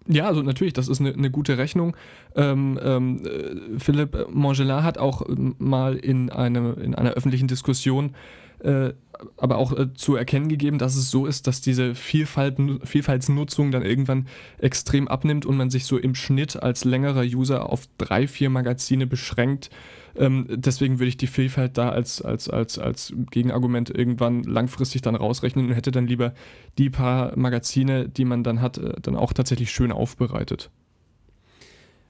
Ja, 0.08 0.28
also 0.28 0.42
natürlich, 0.42 0.74
das 0.74 0.88
ist 0.88 1.00
eine, 1.00 1.14
eine 1.14 1.30
gute 1.30 1.58
Rechnung. 1.58 1.96
Ähm, 2.36 2.80
ähm, 2.82 3.26
äh, 3.26 3.80
Philipp 3.80 4.28
Mongelin 4.30 4.84
hat 4.84 4.98
auch 4.98 5.28
ähm, 5.28 5.56
mal 5.60 5.96
in, 5.96 6.30
eine, 6.30 6.74
in 6.74 6.96
einer 6.96 7.12
öffentlichen 7.12 7.48
Diskussion 7.48 8.16
äh, 8.64 8.94
aber 9.38 9.58
auch 9.58 9.78
äh, 9.78 9.94
zu 9.94 10.16
erkennen 10.16 10.50
gegeben, 10.50 10.78
dass 10.78 10.96
es 10.96 11.12
so 11.12 11.26
ist, 11.26 11.48
dass 11.48 11.62
diese 11.62 11.96
Vielfalt, 11.96 12.58
Vielfaltsnutzung 12.84 13.72
dann 13.72 13.84
irgendwann 13.84 14.28
extrem 14.60 15.08
abnimmt 15.08 15.46
und 15.46 15.58
man 15.58 15.70
sich 15.70 15.86
so 15.86 15.98
im 15.98 16.16
Schnitt 16.16 16.62
als 16.62 16.86
längerer 16.86 17.24
User 17.24 17.70
auf 17.70 17.88
drei, 17.98 18.28
vier 18.28 18.50
Magazine 18.50 19.08
beschränkt. 19.08 19.70
Ähm, 20.16 20.48
deswegen 20.50 21.00
würde 21.00 21.10
ich 21.10 21.18
die 21.18 21.28
Vielfalt 21.28 21.78
da 21.78 21.90
als, 21.90 22.22
als, 22.22 22.50
als, 22.50 22.80
als 22.80 23.14
Gegenargument 23.32 23.90
irgendwann 23.90 24.44
langfristig 24.44 25.02
dann 25.02 25.16
rausrechnen 25.16 25.68
und 25.68 25.74
hätte 25.74 25.92
dann 25.92 26.08
lieber 26.08 26.34
die 26.78 26.90
paar 26.90 27.38
Magazine, 27.38 28.10
die 28.10 28.26
man 28.26 28.44
dann 28.44 28.62
hat, 28.62 28.78
äh, 28.78 28.94
dann 29.02 29.16
auch 29.16 29.34
tatsächlich 29.34 29.72
schön 29.72 29.92
aufbereitet. 29.92 30.70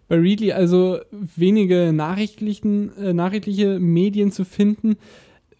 Bei 0.08 0.18
Readly 0.18 0.52
also 0.52 1.00
wenige 1.12 1.94
nachrichtlichen, 1.94 2.98
äh, 2.98 3.14
nachrichtliche 3.14 3.80
Medien 3.80 4.32
zu 4.32 4.44
finden 4.44 4.98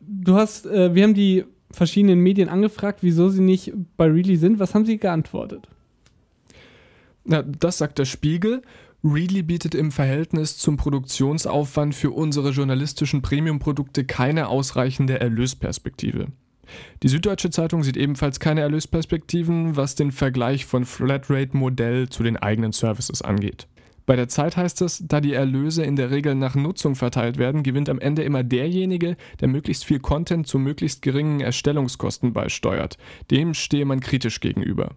du 0.08 0.36
hast, 0.36 0.66
äh, 0.66 0.94
wir 0.94 1.04
haben 1.04 1.14
die 1.14 1.46
verschiedenen 1.72 2.20
Medien 2.20 2.50
angefragt, 2.50 3.00
wieso 3.02 3.30
sie 3.30 3.42
nicht 3.42 3.74
bei 3.98 4.06
Readly 4.06 4.36
sind. 4.36 4.60
Was 4.60 4.76
haben 4.76 4.86
sie 4.86 4.98
geantwortet? 4.98 5.68
Na, 7.24 7.42
das 7.44 7.78
sagt 7.78 8.00
der 8.00 8.06
Spiegel. 8.06 8.62
Readly 9.04 9.42
bietet 9.42 9.74
im 9.74 9.92
Verhältnis 9.92 10.58
zum 10.58 10.78
Produktionsaufwand 10.78 11.96
für 11.96 12.12
unsere 12.12 12.52
journalistischen 12.52 13.22
Premium-Produkte 13.22 14.04
keine 14.06 14.48
ausreichende 14.48 15.20
Erlösperspektive. 15.20 16.28
Die 17.04 17.08
Süddeutsche 17.08 17.50
Zeitung 17.50 17.84
sieht 17.84 17.98
ebenfalls 17.98 18.40
keine 18.40 18.62
Erlösperspektiven, 18.62 19.76
was 19.76 19.96
den 19.96 20.12
Vergleich 20.12 20.66
von 20.66 20.86
Flatrate-Modell 20.86 22.10
zu 22.10 22.24
den 22.24 22.38
eigenen 22.38 22.72
Services 22.72 23.22
angeht. 23.22 23.68
Bei 24.06 24.16
der 24.16 24.28
Zeit 24.28 24.58
heißt 24.58 24.82
es, 24.82 25.04
da 25.08 25.22
die 25.22 25.34
Erlöse 25.34 25.84
in 25.84 25.96
der 25.96 26.12
Regel 26.12 26.36
nach 26.36 26.56
Nutzung 26.56 26.96
verteilt 26.96 27.38
werden, 27.38 27.64
gewinnt 27.64 27.90
am 27.90 28.00
Ende 28.00 28.24
immer 28.24 28.44
derjenige, 28.44 29.16
der 29.40 29.48
möglichst 29.48 29.86
viel 29.86 30.00
Content 30.00 30.48
zu 30.48 30.60
möglichst 30.60 31.02
geringen 31.02 31.40
Erstellungskosten 31.40 32.34
beisteuert. 32.34 32.98
Dem 33.30 33.54
stehe 33.54 33.86
man 33.86 34.00
kritisch 34.00 34.40
gegenüber. 34.40 34.96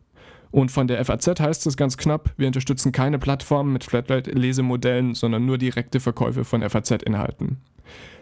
Und 0.51 0.71
von 0.71 0.87
der 0.87 1.05
FAZ 1.05 1.41
heißt 1.41 1.67
es 1.67 1.77
ganz 1.77 1.97
knapp, 1.97 2.33
wir 2.37 2.47
unterstützen 2.47 2.93
keine 2.93 3.19
Plattformen 3.19 3.73
mit 3.73 3.83
Flatrate-Lesemodellen, 3.83 5.15
sondern 5.15 5.45
nur 5.45 5.59
direkte 5.59 5.99
Verkäufe 5.99 6.45
von 6.45 6.63
FAZ-Inhalten. 6.63 7.59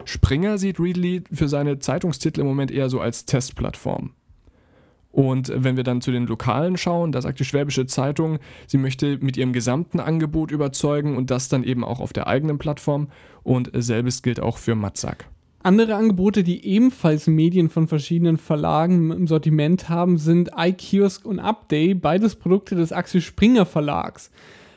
Springer 0.05 0.57
sieht 0.57 0.79
Readly 0.79 1.23
für 1.31 1.47
seine 1.47 1.79
Zeitungstitel 1.79 2.41
im 2.41 2.47
Moment 2.47 2.71
eher 2.71 2.89
so 2.89 2.99
als 2.99 3.25
Testplattform. 3.25 4.13
Und 5.13 5.53
wenn 5.55 5.77
wir 5.77 5.83
dann 5.83 6.01
zu 6.01 6.11
den 6.11 6.25
Lokalen 6.25 6.75
schauen, 6.75 7.11
da 7.11 7.21
sagt 7.21 7.39
die 7.39 7.45
Schwäbische 7.45 7.85
Zeitung, 7.85 8.39
sie 8.65 8.79
möchte 8.79 9.19
mit 9.21 9.37
ihrem 9.37 9.53
gesamten 9.53 9.99
Angebot 9.99 10.49
überzeugen 10.49 11.15
und 11.15 11.29
das 11.29 11.49
dann 11.49 11.63
eben 11.63 11.83
auch 11.83 11.99
auf 11.99 12.13
der 12.13 12.25
eigenen 12.25 12.57
Plattform. 12.57 13.09
Und 13.43 13.69
selbes 13.75 14.23
gilt 14.23 14.39
auch 14.39 14.57
für 14.57 14.73
Matzak. 14.73 15.27
Andere 15.61 15.95
Angebote, 15.95 16.43
die 16.43 16.65
ebenfalls 16.65 17.27
Medien 17.27 17.69
von 17.69 17.87
verschiedenen 17.87 18.37
Verlagen 18.37 19.11
im 19.11 19.27
Sortiment 19.27 19.87
haben, 19.87 20.17
sind 20.17 20.49
iKiosk 20.57 21.25
und 21.25 21.39
Update, 21.39 22.01
beides 22.01 22.35
Produkte 22.35 22.73
des 22.73 22.91
Axel 22.91 23.21
Springer 23.21 23.67
Verlags. 23.67 24.31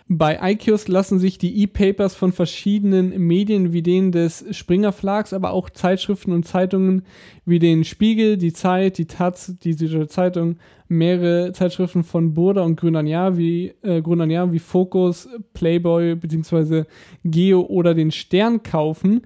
Bei 0.09 0.38
iKiosk 0.40 0.87
lassen 0.87 1.19
sich 1.19 1.37
die 1.37 1.62
E-Papers 1.62 2.14
von 2.14 2.31
verschiedenen 2.31 3.19
Medien 3.27 3.73
wie 3.73 3.83
denen 3.83 4.12
des 4.12 4.45
Springer 4.53 4.92
Verlags, 4.92 5.33
aber 5.33 5.51
auch 5.51 5.69
Zeitschriften 5.69 6.31
und 6.31 6.47
Zeitungen 6.47 7.03
wie 7.45 7.59
den 7.59 7.83
Spiegel, 7.83 8.37
die 8.37 8.53
Zeit, 8.53 8.99
die 8.99 9.07
Taz, 9.07 9.57
die 9.61 9.73
Süddeutsche 9.73 10.07
Zeitung, 10.07 10.59
mehrere 10.87 11.51
Zeitschriften 11.53 12.05
von 12.05 12.35
Burda 12.35 12.62
und 12.62 12.77
Grüner 12.77 13.03
Jahr 13.03 13.37
wie, 13.37 13.75
äh, 13.83 14.01
wie 14.01 14.59
Focus, 14.61 15.29
Playboy 15.55 16.14
bzw. 16.14 16.85
Geo 17.25 17.62
oder 17.62 17.92
den 17.92 18.12
Stern 18.12 18.62
kaufen. 18.62 19.23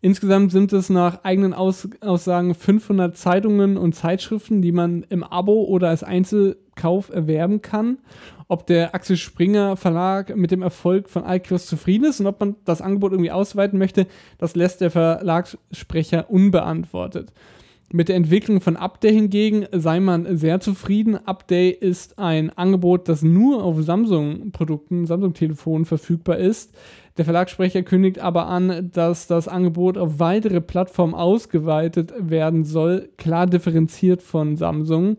Insgesamt 0.00 0.50
sind 0.50 0.72
es 0.72 0.88
nach 0.88 1.24
eigenen 1.24 1.52
Aus 1.52 1.88
Aussagen 2.00 2.54
500 2.54 3.16
Zeitungen 3.16 3.76
und 3.76 3.94
Zeitschriften, 3.94 4.62
die 4.62 4.72
man 4.72 5.04
im 5.10 5.22
Abo 5.22 5.64
oder 5.64 5.90
als 5.90 6.02
Einzelkauf 6.02 7.10
erwerben 7.10 7.60
kann 7.60 7.98
ob 8.52 8.66
der 8.66 8.94
Axel 8.94 9.16
Springer 9.16 9.78
Verlag 9.78 10.36
mit 10.36 10.50
dem 10.50 10.60
Erfolg 10.60 11.08
von 11.08 11.24
iQuest 11.26 11.68
zufrieden 11.68 12.04
ist 12.04 12.20
und 12.20 12.26
ob 12.26 12.38
man 12.38 12.56
das 12.66 12.82
Angebot 12.82 13.12
irgendwie 13.12 13.30
ausweiten 13.30 13.78
möchte, 13.78 14.06
das 14.36 14.54
lässt 14.54 14.82
der 14.82 14.90
Verlagssprecher 14.90 16.30
unbeantwortet. 16.30 17.32
Mit 17.94 18.08
der 18.08 18.16
Entwicklung 18.16 18.62
von 18.62 18.76
Update 18.76 19.12
hingegen 19.12 19.66
sei 19.70 20.00
man 20.00 20.38
sehr 20.38 20.60
zufrieden. 20.60 21.14
Update 21.26 21.82
ist 21.82 22.18
ein 22.18 22.48
Angebot, 22.48 23.06
das 23.06 23.22
nur 23.22 23.62
auf 23.62 23.82
Samsung-Produkten, 23.82 25.04
Samsung-Telefonen 25.04 25.84
verfügbar 25.84 26.38
ist. 26.38 26.74
Der 27.18 27.26
Verlagssprecher 27.26 27.82
kündigt 27.82 28.18
aber 28.18 28.46
an, 28.46 28.90
dass 28.94 29.26
das 29.26 29.46
Angebot 29.46 29.98
auf 29.98 30.18
weitere 30.18 30.62
Plattformen 30.62 31.12
ausgeweitet 31.12 32.14
werden 32.18 32.64
soll, 32.64 33.10
klar 33.18 33.46
differenziert 33.46 34.22
von 34.22 34.56
Samsung. 34.56 35.18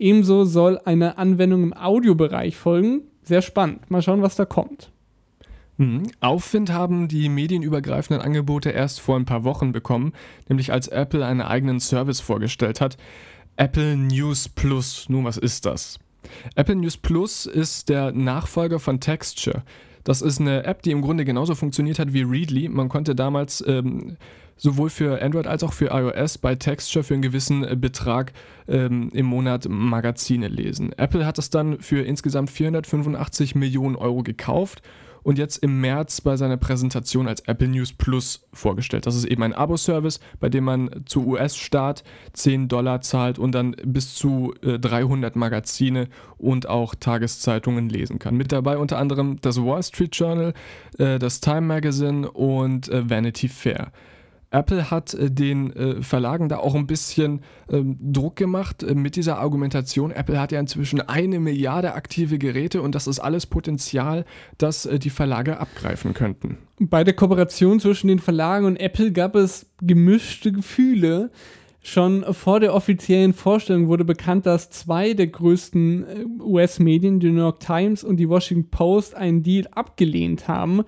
Ebenso 0.00 0.42
soll 0.44 0.80
eine 0.84 1.18
Anwendung 1.18 1.62
im 1.62 1.72
Audiobereich 1.72 2.56
folgen. 2.56 3.02
Sehr 3.22 3.42
spannend. 3.42 3.92
Mal 3.92 4.02
schauen, 4.02 4.22
was 4.22 4.34
da 4.34 4.44
kommt. 4.44 4.90
Mhm. 5.78 6.10
Aufwind 6.20 6.72
haben 6.72 7.08
die 7.08 7.28
medienübergreifenden 7.28 8.20
Angebote 8.20 8.70
erst 8.70 9.00
vor 9.00 9.16
ein 9.16 9.24
paar 9.24 9.44
Wochen 9.44 9.72
bekommen, 9.72 10.12
nämlich 10.48 10.72
als 10.72 10.88
Apple 10.88 11.24
einen 11.24 11.40
eigenen 11.40 11.80
Service 11.80 12.20
vorgestellt 12.20 12.80
hat. 12.80 12.96
Apple 13.56 13.96
News 13.96 14.48
Plus. 14.48 15.08
Nun, 15.08 15.24
was 15.24 15.36
ist 15.36 15.66
das? 15.66 15.98
Apple 16.56 16.76
News 16.76 16.96
Plus 16.96 17.46
ist 17.46 17.88
der 17.88 18.12
Nachfolger 18.12 18.80
von 18.80 19.00
Texture. 19.00 19.62
Das 20.04 20.20
ist 20.20 20.40
eine 20.40 20.64
App, 20.64 20.82
die 20.82 20.90
im 20.90 21.02
Grunde 21.02 21.24
genauso 21.24 21.54
funktioniert 21.54 21.98
hat 21.98 22.12
wie 22.12 22.22
Readly. 22.22 22.68
Man 22.68 22.88
konnte 22.88 23.14
damals 23.14 23.62
ähm, 23.66 24.16
sowohl 24.56 24.90
für 24.90 25.22
Android 25.22 25.46
als 25.46 25.62
auch 25.62 25.72
für 25.72 25.90
iOS 25.92 26.38
bei 26.38 26.56
Texture 26.56 27.04
für 27.04 27.14
einen 27.14 27.22
gewissen 27.22 27.62
äh, 27.62 27.76
Betrag 27.76 28.32
ähm, 28.66 29.10
im 29.12 29.26
Monat 29.26 29.66
Magazine 29.68 30.48
lesen. 30.48 30.92
Apple 30.96 31.24
hat 31.24 31.38
das 31.38 31.50
dann 31.50 31.80
für 31.80 32.04
insgesamt 32.04 32.50
485 32.50 33.54
Millionen 33.54 33.96
Euro 33.96 34.22
gekauft 34.22 34.82
und 35.28 35.36
jetzt 35.36 35.58
im 35.58 35.82
März 35.82 36.22
bei 36.22 36.38
seiner 36.38 36.56
Präsentation 36.56 37.28
als 37.28 37.40
Apple 37.40 37.68
News 37.68 37.92
Plus 37.92 38.48
vorgestellt. 38.54 39.04
Das 39.04 39.14
ist 39.14 39.26
eben 39.26 39.42
ein 39.42 39.52
Abo-Service, 39.52 40.20
bei 40.40 40.48
dem 40.48 40.64
man 40.64 41.02
zu 41.04 41.26
US-Start 41.26 42.02
10 42.32 42.68
Dollar 42.68 43.02
zahlt 43.02 43.38
und 43.38 43.52
dann 43.54 43.76
bis 43.84 44.14
zu 44.14 44.54
äh, 44.62 44.78
300 44.78 45.36
Magazine 45.36 46.08
und 46.38 46.66
auch 46.66 46.94
Tageszeitungen 46.94 47.90
lesen 47.90 48.18
kann. 48.18 48.36
Mit 48.36 48.52
dabei 48.52 48.78
unter 48.78 48.96
anderem 48.96 49.36
das 49.42 49.62
Wall 49.62 49.82
Street 49.82 50.16
Journal, 50.16 50.54
äh, 50.96 51.18
das 51.18 51.42
Time 51.42 51.60
Magazine 51.60 52.30
und 52.30 52.88
äh, 52.88 53.10
Vanity 53.10 53.48
Fair. 53.48 53.92
Apple 54.50 54.90
hat 54.90 55.14
äh, 55.14 55.30
den 55.30 55.72
äh, 55.74 56.02
Verlagen 56.02 56.48
da 56.48 56.58
auch 56.58 56.74
ein 56.74 56.86
bisschen 56.86 57.42
ähm, 57.70 57.98
Druck 58.00 58.36
gemacht 58.36 58.82
äh, 58.82 58.94
mit 58.94 59.16
dieser 59.16 59.38
Argumentation. 59.38 60.10
Apple 60.10 60.40
hat 60.40 60.52
ja 60.52 60.60
inzwischen 60.60 61.00
eine 61.02 61.38
Milliarde 61.38 61.94
aktive 61.94 62.38
Geräte 62.38 62.80
und 62.80 62.94
das 62.94 63.06
ist 63.06 63.18
alles 63.18 63.46
Potenzial, 63.46 64.24
das 64.56 64.88
die 64.90 65.10
Verlage 65.10 65.58
abgreifen 65.58 66.14
könnten. 66.14 66.58
Bei 66.80 67.04
der 67.04 67.14
Kooperation 67.14 67.80
zwischen 67.80 68.08
den 68.08 68.18
Verlagen 68.18 68.64
und 68.64 68.76
Apple 68.76 69.12
gab 69.12 69.34
es 69.34 69.66
gemischte 69.82 70.52
Gefühle. 70.52 71.30
Schon 71.80 72.24
vor 72.34 72.60
der 72.60 72.74
offiziellen 72.74 73.32
Vorstellung 73.32 73.88
wurde 73.88 74.04
bekannt, 74.04 74.46
dass 74.46 74.70
zwei 74.70 75.14
der 75.14 75.28
größten 75.28 76.40
US-Medien, 76.40 77.20
die 77.20 77.30
New 77.30 77.40
York 77.40 77.60
Times 77.60 78.04
und 78.04 78.16
die 78.16 78.28
Washington 78.28 78.70
Post, 78.70 79.14
einen 79.14 79.42
Deal 79.42 79.66
abgelehnt 79.72 80.48
haben 80.48 80.84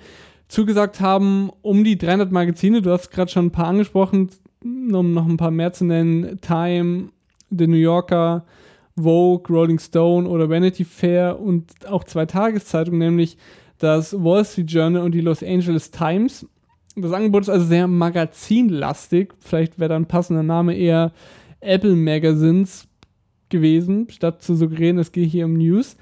zugesagt 0.50 1.00
haben, 1.00 1.50
um 1.62 1.84
die 1.84 1.96
300 1.96 2.30
Magazine, 2.32 2.82
du 2.82 2.90
hast 2.90 3.10
gerade 3.10 3.30
schon 3.30 3.46
ein 3.46 3.52
paar 3.52 3.68
angesprochen, 3.68 4.30
um 4.62 5.12
noch 5.12 5.26
ein 5.26 5.36
paar 5.36 5.52
mehr 5.52 5.72
zu 5.72 5.84
nennen, 5.84 6.40
Time, 6.40 7.10
The 7.50 7.68
New 7.68 7.76
Yorker, 7.76 8.44
Vogue, 8.96 9.44
Rolling 9.48 9.78
Stone 9.78 10.28
oder 10.28 10.50
Vanity 10.50 10.84
Fair 10.84 11.40
und 11.40 11.86
auch 11.86 12.04
zwei 12.04 12.26
Tageszeitungen, 12.26 12.98
nämlich 12.98 13.38
das 13.78 14.12
Wall 14.12 14.44
Street 14.44 14.70
Journal 14.70 15.02
und 15.02 15.12
die 15.12 15.20
Los 15.20 15.42
Angeles 15.42 15.90
Times. 15.90 16.46
Das 16.96 17.12
Angebot 17.12 17.42
ist 17.42 17.48
also 17.48 17.64
sehr 17.64 17.86
magazinlastig. 17.86 19.32
Vielleicht 19.38 19.78
wäre 19.78 19.90
da 19.90 19.96
ein 19.96 20.06
passender 20.06 20.42
Name 20.42 20.74
eher 20.74 21.12
Apple 21.60 21.94
Magazines 21.94 22.88
gewesen, 23.48 24.08
statt 24.10 24.42
zu 24.42 24.56
suggerieren, 24.56 24.98
es 24.98 25.12
geht 25.12 25.30
hier 25.30 25.44
um 25.44 25.54
News. 25.54 25.96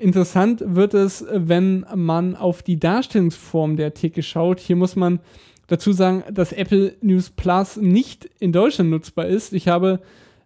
Interessant 0.00 0.64
wird 0.66 0.94
es, 0.94 1.26
wenn 1.30 1.84
man 1.94 2.34
auf 2.34 2.62
die 2.62 2.80
Darstellungsform 2.80 3.76
der 3.76 3.86
Artikel 3.86 4.22
schaut. 4.22 4.58
Hier 4.58 4.74
muss 4.74 4.96
man 4.96 5.20
dazu 5.66 5.92
sagen, 5.92 6.24
dass 6.32 6.52
Apple 6.54 6.96
News 7.02 7.28
Plus 7.28 7.76
nicht 7.76 8.24
in 8.38 8.50
Deutschland 8.50 8.88
nutzbar 8.88 9.26
ist. 9.26 9.52
Ich 9.52 9.68
habe 9.68 10.00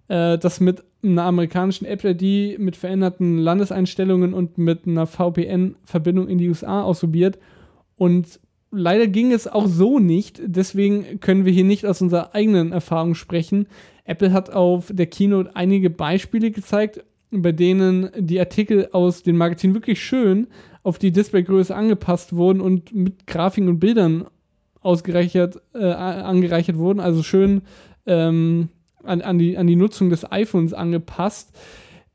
äh, 0.08 0.38
das 0.38 0.58
mit 0.58 0.82
einer 1.04 1.22
amerikanischen 1.22 1.84
Apple 1.84 2.16
ID 2.18 2.58
mit 2.58 2.74
veränderten 2.74 3.38
Landeseinstellungen 3.38 4.34
und 4.34 4.58
mit 4.58 4.88
einer 4.88 5.06
VPN-Verbindung 5.06 6.26
in 6.26 6.38
die 6.38 6.48
USA 6.48 6.82
ausprobiert. 6.82 7.38
Und 7.94 8.40
leider 8.72 9.06
ging 9.06 9.30
es 9.30 9.46
auch 9.46 9.68
so 9.68 10.00
nicht. 10.00 10.42
Deswegen 10.44 11.20
können 11.20 11.44
wir 11.44 11.52
hier 11.52 11.62
nicht 11.62 11.86
aus 11.86 12.02
unserer 12.02 12.34
eigenen 12.34 12.72
Erfahrung 12.72 13.14
sprechen. 13.14 13.68
Apple 14.04 14.32
hat 14.32 14.50
auf 14.50 14.90
der 14.92 15.06
Keynote 15.06 15.54
einige 15.54 15.90
Beispiele 15.90 16.50
gezeigt 16.50 17.04
bei 17.42 17.53
denen 17.53 18.11
die 18.18 18.38
Artikel 18.38 18.88
aus 18.92 19.23
den 19.23 19.37
Magazinen 19.37 19.75
wirklich 19.75 20.03
schön 20.03 20.49
auf 20.83 20.99
die 20.99 21.12
Displaygröße 21.12 21.75
angepasst 21.75 22.35
wurden 22.35 22.61
und 22.61 22.94
mit 22.94 23.27
Grafiken 23.27 23.68
und 23.68 23.81
Bildern 23.81 24.27
ausgereichert, 24.81 25.62
äh, 25.75 25.85
angereichert 25.85 26.77
wurden, 26.77 27.01
also 27.01 27.23
schön 27.23 27.62
ähm, 28.07 28.68
an, 29.03 29.23
an, 29.23 29.38
die, 29.38 29.57
an 29.57 29.66
die 29.66 29.77
Nutzung 29.77 30.11
des 30.11 30.31
iPhones 30.31 30.75
angepasst. 30.75 31.57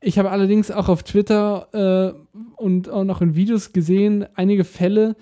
Ich 0.00 0.18
habe 0.18 0.30
allerdings 0.30 0.70
auch 0.70 0.88
auf 0.88 1.02
Twitter 1.02 2.14
äh, 2.14 2.40
und 2.56 2.88
auch 2.88 3.04
noch 3.04 3.20
in 3.20 3.34
Videos 3.34 3.72
gesehen, 3.72 4.24
einige 4.34 4.64
Fälle, 4.64 5.16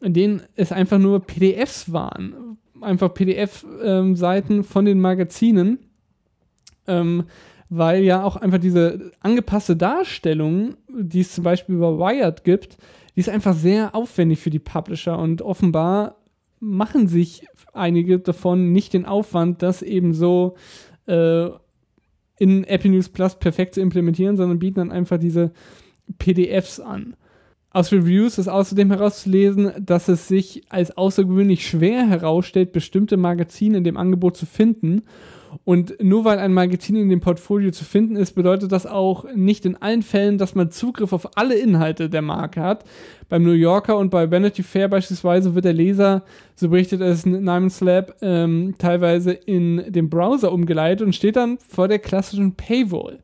in 0.00 0.12
denen 0.12 0.42
es 0.54 0.72
einfach 0.72 0.98
nur 0.98 1.20
PDFs 1.20 1.92
waren. 1.92 2.58
Einfach 2.80 3.14
PDF-Seiten 3.14 4.52
ähm, 4.56 4.64
von 4.64 4.84
den 4.84 5.00
Magazinen. 5.00 5.78
Ähm, 6.86 7.24
weil 7.70 8.02
ja 8.02 8.22
auch 8.22 8.36
einfach 8.36 8.58
diese 8.58 9.12
angepasste 9.20 9.76
Darstellung, 9.76 10.76
die 10.88 11.20
es 11.20 11.34
zum 11.34 11.44
Beispiel 11.44 11.74
über 11.74 11.98
Wired 11.98 12.44
gibt, 12.44 12.78
die 13.14 13.20
ist 13.20 13.28
einfach 13.28 13.54
sehr 13.54 13.94
aufwendig 13.94 14.38
für 14.38 14.50
die 14.50 14.58
Publisher 14.58 15.18
und 15.18 15.42
offenbar 15.42 16.16
machen 16.60 17.08
sich 17.08 17.46
einige 17.72 18.18
davon 18.18 18.72
nicht 18.72 18.92
den 18.92 19.06
Aufwand, 19.06 19.62
das 19.62 19.82
eben 19.82 20.14
so 20.14 20.56
äh, 21.06 21.48
in 22.38 22.64
Apple 22.64 22.90
News 22.90 23.08
Plus 23.08 23.36
perfekt 23.36 23.74
zu 23.74 23.80
implementieren, 23.80 24.36
sondern 24.36 24.58
bieten 24.58 24.76
dann 24.76 24.92
einfach 24.92 25.18
diese 25.18 25.52
PDFs 26.18 26.80
an. 26.80 27.16
Aus 27.70 27.92
Reviews 27.92 28.38
ist 28.38 28.48
außerdem 28.48 28.90
herauszulesen, 28.90 29.72
dass 29.78 30.08
es 30.08 30.26
sich 30.26 30.62
als 30.70 30.96
außergewöhnlich 30.96 31.68
schwer 31.68 32.08
herausstellt, 32.08 32.72
bestimmte 32.72 33.16
Magazine 33.16 33.78
in 33.78 33.84
dem 33.84 33.96
Angebot 33.96 34.36
zu 34.36 34.46
finden 34.46 35.02
und 35.64 36.02
nur 36.02 36.24
weil 36.24 36.38
ein 36.38 36.54
Magazin 36.54 36.96
in 36.96 37.08
dem 37.08 37.20
Portfolio 37.20 37.70
zu 37.70 37.84
finden 37.84 38.16
ist, 38.16 38.32
bedeutet 38.32 38.72
das 38.72 38.86
auch 38.86 39.26
nicht 39.34 39.66
in 39.66 39.76
allen 39.76 40.02
Fällen, 40.02 40.38
dass 40.38 40.54
man 40.54 40.70
Zugriff 40.70 41.12
auf 41.12 41.36
alle 41.36 41.58
Inhalte 41.58 42.08
der 42.08 42.22
Marke 42.22 42.62
hat. 42.62 42.84
Beim 43.28 43.42
New 43.42 43.52
Yorker 43.52 43.98
und 43.98 44.10
bei 44.10 44.30
Vanity 44.30 44.62
Fair 44.62 44.88
beispielsweise 44.88 45.54
wird 45.54 45.66
der 45.66 45.74
Leser, 45.74 46.22
so 46.54 46.70
berichtet 46.70 47.00
es 47.02 47.26
Nyman 47.26 47.70
Lab, 47.80 48.16
ähm, 48.22 48.74
teilweise 48.78 49.32
in 49.32 49.84
den 49.88 50.08
Browser 50.08 50.52
umgeleitet 50.52 51.06
und 51.06 51.14
steht 51.14 51.36
dann 51.36 51.58
vor 51.58 51.88
der 51.88 51.98
klassischen 51.98 52.54
Paywall. 52.54 53.18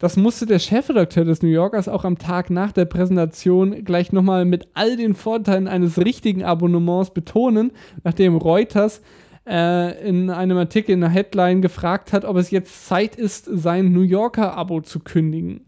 Das 0.00 0.16
musste 0.16 0.44
der 0.44 0.58
Chefredakteur 0.58 1.24
des 1.24 1.42
New 1.42 1.48
Yorkers 1.48 1.88
auch 1.88 2.04
am 2.04 2.18
Tag 2.18 2.50
nach 2.50 2.72
der 2.72 2.84
Präsentation 2.84 3.84
gleich 3.84 4.12
nochmal 4.12 4.44
mit 4.44 4.68
all 4.74 4.96
den 4.96 5.14
Vorteilen 5.14 5.68
eines 5.68 5.98
richtigen 5.98 6.42
Abonnements 6.42 7.10
betonen, 7.10 7.72
nachdem 8.02 8.36
Reuters 8.36 9.00
äh, 9.46 10.08
in 10.08 10.30
einem 10.30 10.56
Artikel 10.58 10.92
in 10.92 11.00
der 11.00 11.10
Headline 11.10 11.62
gefragt 11.62 12.12
hat, 12.12 12.24
ob 12.24 12.36
es 12.36 12.50
jetzt 12.50 12.86
Zeit 12.86 13.16
ist, 13.16 13.46
sein 13.46 13.92
New 13.92 14.02
Yorker-Abo 14.02 14.80
zu 14.80 15.00
kündigen. 15.00 15.66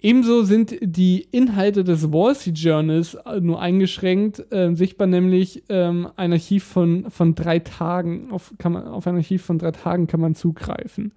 Ebenso 0.00 0.42
sind 0.42 0.74
die 0.80 1.28
Inhalte 1.30 1.84
des 1.84 2.12
Wall 2.12 2.34
Street 2.34 2.58
Journals 2.58 3.16
nur 3.40 3.60
eingeschränkt, 3.60 4.52
äh, 4.52 4.74
sichtbar 4.74 5.06
nämlich 5.06 5.62
ähm, 5.68 6.08
ein 6.16 6.32
Archiv 6.32 6.64
von, 6.64 7.08
von 7.08 7.36
drei 7.36 7.60
Tagen. 7.60 8.32
Auf, 8.32 8.52
kann 8.58 8.72
man, 8.72 8.88
auf 8.88 9.06
ein 9.06 9.14
Archiv 9.14 9.44
von 9.44 9.58
drei 9.58 9.70
Tagen 9.70 10.08
kann 10.08 10.20
man 10.20 10.34
zugreifen 10.34 11.12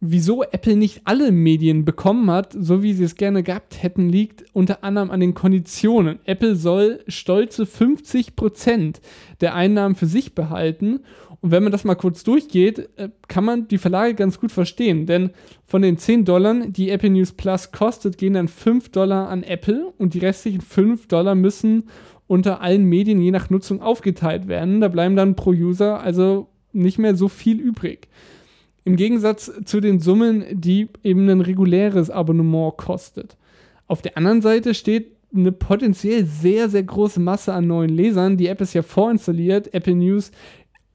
wieso 0.00 0.42
Apple 0.42 0.76
nicht 0.76 1.02
alle 1.04 1.30
Medien 1.30 1.84
bekommen 1.84 2.30
hat, 2.30 2.56
so 2.58 2.82
wie 2.82 2.94
sie 2.94 3.04
es 3.04 3.16
gerne 3.16 3.42
gehabt 3.42 3.82
hätten, 3.82 4.08
liegt 4.08 4.44
unter 4.54 4.82
anderem 4.82 5.10
an 5.10 5.20
den 5.20 5.34
Konditionen. 5.34 6.18
Apple 6.24 6.56
soll 6.56 7.04
stolze 7.06 7.64
50% 7.64 8.96
der 9.40 9.54
Einnahmen 9.54 9.94
für 9.94 10.06
sich 10.06 10.34
behalten. 10.34 11.00
Und 11.42 11.52
wenn 11.52 11.62
man 11.62 11.72
das 11.72 11.84
mal 11.84 11.94
kurz 11.94 12.24
durchgeht, 12.24 12.90
äh, 12.96 13.10
kann 13.28 13.44
man 13.44 13.68
die 13.68 13.78
Verlage 13.78 14.14
ganz 14.14 14.40
gut 14.40 14.52
verstehen. 14.52 15.06
Denn 15.06 15.30
von 15.66 15.82
den 15.82 15.98
10 15.98 16.24
Dollar, 16.24 16.66
die 16.66 16.90
Apple 16.90 17.10
News 17.10 17.32
Plus 17.32 17.70
kostet, 17.70 18.18
gehen 18.18 18.34
dann 18.34 18.48
5 18.48 18.90
Dollar 18.90 19.28
an 19.28 19.42
Apple 19.42 19.92
und 19.98 20.14
die 20.14 20.18
restlichen 20.18 20.60
5 20.60 21.08
Dollar 21.08 21.34
müssen 21.34 21.84
unter 22.26 22.60
allen 22.60 22.84
Medien 22.84 23.20
je 23.20 23.32
nach 23.32 23.50
Nutzung 23.50 23.82
aufgeteilt 23.82 24.48
werden. 24.48 24.80
Da 24.80 24.88
bleiben 24.88 25.16
dann 25.16 25.34
pro 25.34 25.50
User 25.50 26.00
also 26.00 26.48
nicht 26.72 26.98
mehr 26.98 27.16
so 27.16 27.28
viel 27.28 27.58
übrig. 27.58 28.08
Im 28.90 28.96
Gegensatz 28.96 29.52
zu 29.66 29.80
den 29.80 30.00
Summen, 30.00 30.44
die 30.50 30.88
eben 31.04 31.28
ein 31.28 31.40
reguläres 31.40 32.10
Abonnement 32.10 32.76
kostet. 32.76 33.36
Auf 33.86 34.02
der 34.02 34.16
anderen 34.16 34.42
Seite 34.42 34.74
steht 34.74 35.12
eine 35.32 35.52
potenziell 35.52 36.26
sehr, 36.26 36.68
sehr 36.68 36.82
große 36.82 37.20
Masse 37.20 37.52
an 37.52 37.68
neuen 37.68 37.90
Lesern. 37.90 38.36
Die 38.36 38.48
App 38.48 38.60
ist 38.60 38.74
ja 38.74 38.82
vorinstalliert. 38.82 39.72
Apple 39.74 39.94
News 39.94 40.32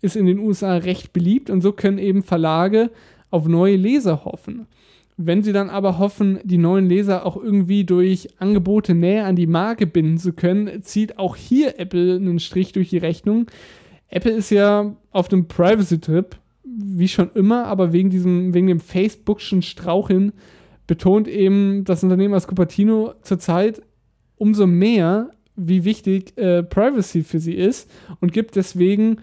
ist 0.02 0.18
in 0.18 0.26
den 0.26 0.40
USA 0.40 0.76
recht 0.76 1.14
beliebt 1.14 1.50
und 1.50 1.62
so 1.62 1.72
können 1.72 1.98
eben 1.98 2.22
Verlage 2.22 2.92
auf 3.32 3.48
neue 3.48 3.78
Leser 3.78 4.26
hoffen. 4.26 4.68
Wenn 5.16 5.42
sie 5.42 5.54
dann 5.54 5.70
aber 5.70 5.98
hoffen, 5.98 6.40
die 6.44 6.58
neuen 6.58 6.90
Leser 6.90 7.26
auch 7.26 7.38
irgendwie 7.38 7.86
durch 7.86 8.28
Angebote 8.40 8.94
näher 8.94 9.26
an 9.26 9.38
die 9.38 9.48
Marke 9.48 9.88
binden 9.88 10.18
zu 10.18 10.34
können, 10.34 10.84
zieht 10.84 11.18
auch 11.18 11.38
hier 11.38 11.80
Apple 11.80 12.18
einen 12.18 12.40
Strich 12.40 12.74
durch 12.74 12.90
die 12.90 12.98
Rechnung. 12.98 13.46
Apple 14.10 14.34
ist 14.34 14.50
ja 14.50 14.98
auf 15.12 15.30
dem 15.30 15.48
Privacy-Trip, 15.48 16.36
wie 16.78 17.08
schon 17.08 17.32
immer, 17.34 17.66
aber 17.66 17.94
wegen, 17.94 18.10
diesem, 18.10 18.54
wegen 18.54 18.68
dem 18.68 18.80
Facebookschen 18.80 19.62
Straucheln 19.62 20.34
betont 20.88 21.28
eben 21.28 21.84
das 21.86 22.04
Unternehmen 22.04 22.34
aus 22.34 22.48
Cupertino 22.48 23.14
zurzeit 23.22 23.82
umso 24.38 24.68
mehr, 24.68 25.32
wie 25.56 25.86
wichtig 25.86 26.38
äh, 26.38 26.64
Privacy 26.64 27.24
für 27.24 27.40
sie 27.40 27.54
ist 27.54 27.90
und 28.20 28.34
gibt 28.34 28.56
deswegen 28.56 29.18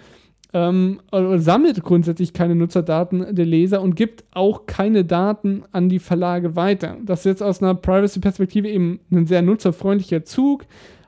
ähm, 0.55 1.01
sammelt 1.37 1.83
grundsätzlich 1.83 2.33
keine 2.33 2.55
Nutzerdaten 2.55 3.35
der 3.35 3.47
Leser 3.47 3.81
und 3.81 3.97
gibt 3.97 4.25
auch 4.33 4.67
keine 4.67 5.05
Daten 5.05 5.63
an 5.73 5.89
die 5.89 5.99
Verlage 5.99 6.57
weiter. 6.57 6.99
Das 7.05 7.21
ist 7.21 7.27
jetzt 7.27 7.43
aus 7.43 7.63
einer 7.63 7.75
Privacy-Perspektive 7.75 8.69
eben 8.69 9.01
ein 9.11 9.27
sehr 9.27 9.43
nutzerfreundlicher 9.43 10.25
Zug, 10.25 10.67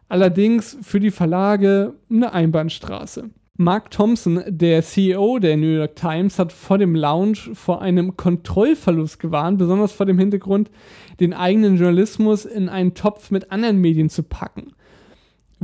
allerdings 0.09 0.79
für 0.81 1.01
die 1.01 1.11
Verlage 1.11 1.95
eine 2.11 2.33
Einbahnstraße. 2.33 3.31
Mark 3.57 3.93
Thompson, 3.93 4.43
der 4.49 4.83
CEO 4.83 5.39
der 5.39 5.57
New 5.57 5.77
York 5.77 5.95
Times, 5.95 6.41
hat 6.41 6.53
vor 6.53 6.77
dem 6.77 6.97
Launch 6.97 7.51
vor 7.55 7.81
einem 7.81 8.17
Kontrollverlust 8.17 9.21
gewarnt, 9.21 9.59
besonders 9.59 9.93
vor 9.93 10.07
dem 10.07 10.19
Hintergrund, 10.19 10.73
den 11.21 11.33
eigenen 11.33 11.77
Journalismus 11.77 12.47
in 12.47 12.69
einen 12.69 12.95
Topf 12.95 13.31
mit 13.31 13.53
anderen 13.53 13.81
Medien 13.81 14.11
zu 14.11 14.25
packen. 14.25 14.74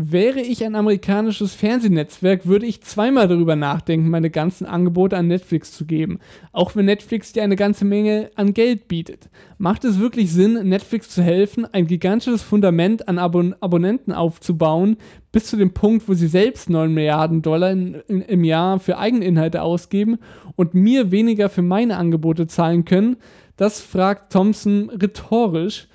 Wäre 0.02 0.40
ich 0.40 0.64
ein 0.64 0.76
amerikanisches 0.76 1.54
Fernsehnetzwerk, 1.54 2.46
würde 2.46 2.64
ich 2.64 2.80
zweimal 2.80 3.28
darüber 3.28 3.54
nachdenken, 3.54 4.08
meine 4.08 4.30
ganzen 4.30 4.64
Angebote 4.64 5.14
an 5.14 5.28
Netflix 5.28 5.72
zu 5.72 5.84
geben. 5.84 6.20
Auch 6.52 6.74
wenn 6.74 6.86
Netflix 6.86 7.34
dir 7.34 7.42
eine 7.42 7.56
ganze 7.56 7.84
Menge 7.84 8.30
an 8.34 8.54
Geld 8.54 8.88
bietet. 8.88 9.28
Macht 9.58 9.84
es 9.84 10.00
wirklich 10.00 10.32
Sinn, 10.32 10.54
Netflix 10.66 11.10
zu 11.10 11.22
helfen, 11.22 11.66
ein 11.70 11.86
gigantisches 11.86 12.40
Fundament 12.40 13.08
an 13.08 13.18
Abon 13.18 13.54
Abonnenten 13.60 14.12
aufzubauen, 14.12 14.96
bis 15.32 15.48
zu 15.48 15.58
dem 15.58 15.74
Punkt, 15.74 16.08
wo 16.08 16.14
sie 16.14 16.28
selbst 16.28 16.70
9 16.70 16.94
Milliarden 16.94 17.42
Dollar 17.42 17.70
in, 17.70 17.96
in, 18.08 18.22
im 18.22 18.42
Jahr 18.42 18.80
für 18.80 18.96
Eigeninhalte 18.96 19.60
ausgeben 19.60 20.16
und 20.56 20.72
mir 20.72 21.10
weniger 21.10 21.50
für 21.50 21.62
meine 21.62 21.98
Angebote 21.98 22.46
zahlen 22.46 22.86
können? 22.86 23.16
Das 23.58 23.82
fragt 23.82 24.32
Thompson 24.32 24.88
rhetorisch. 24.88 25.88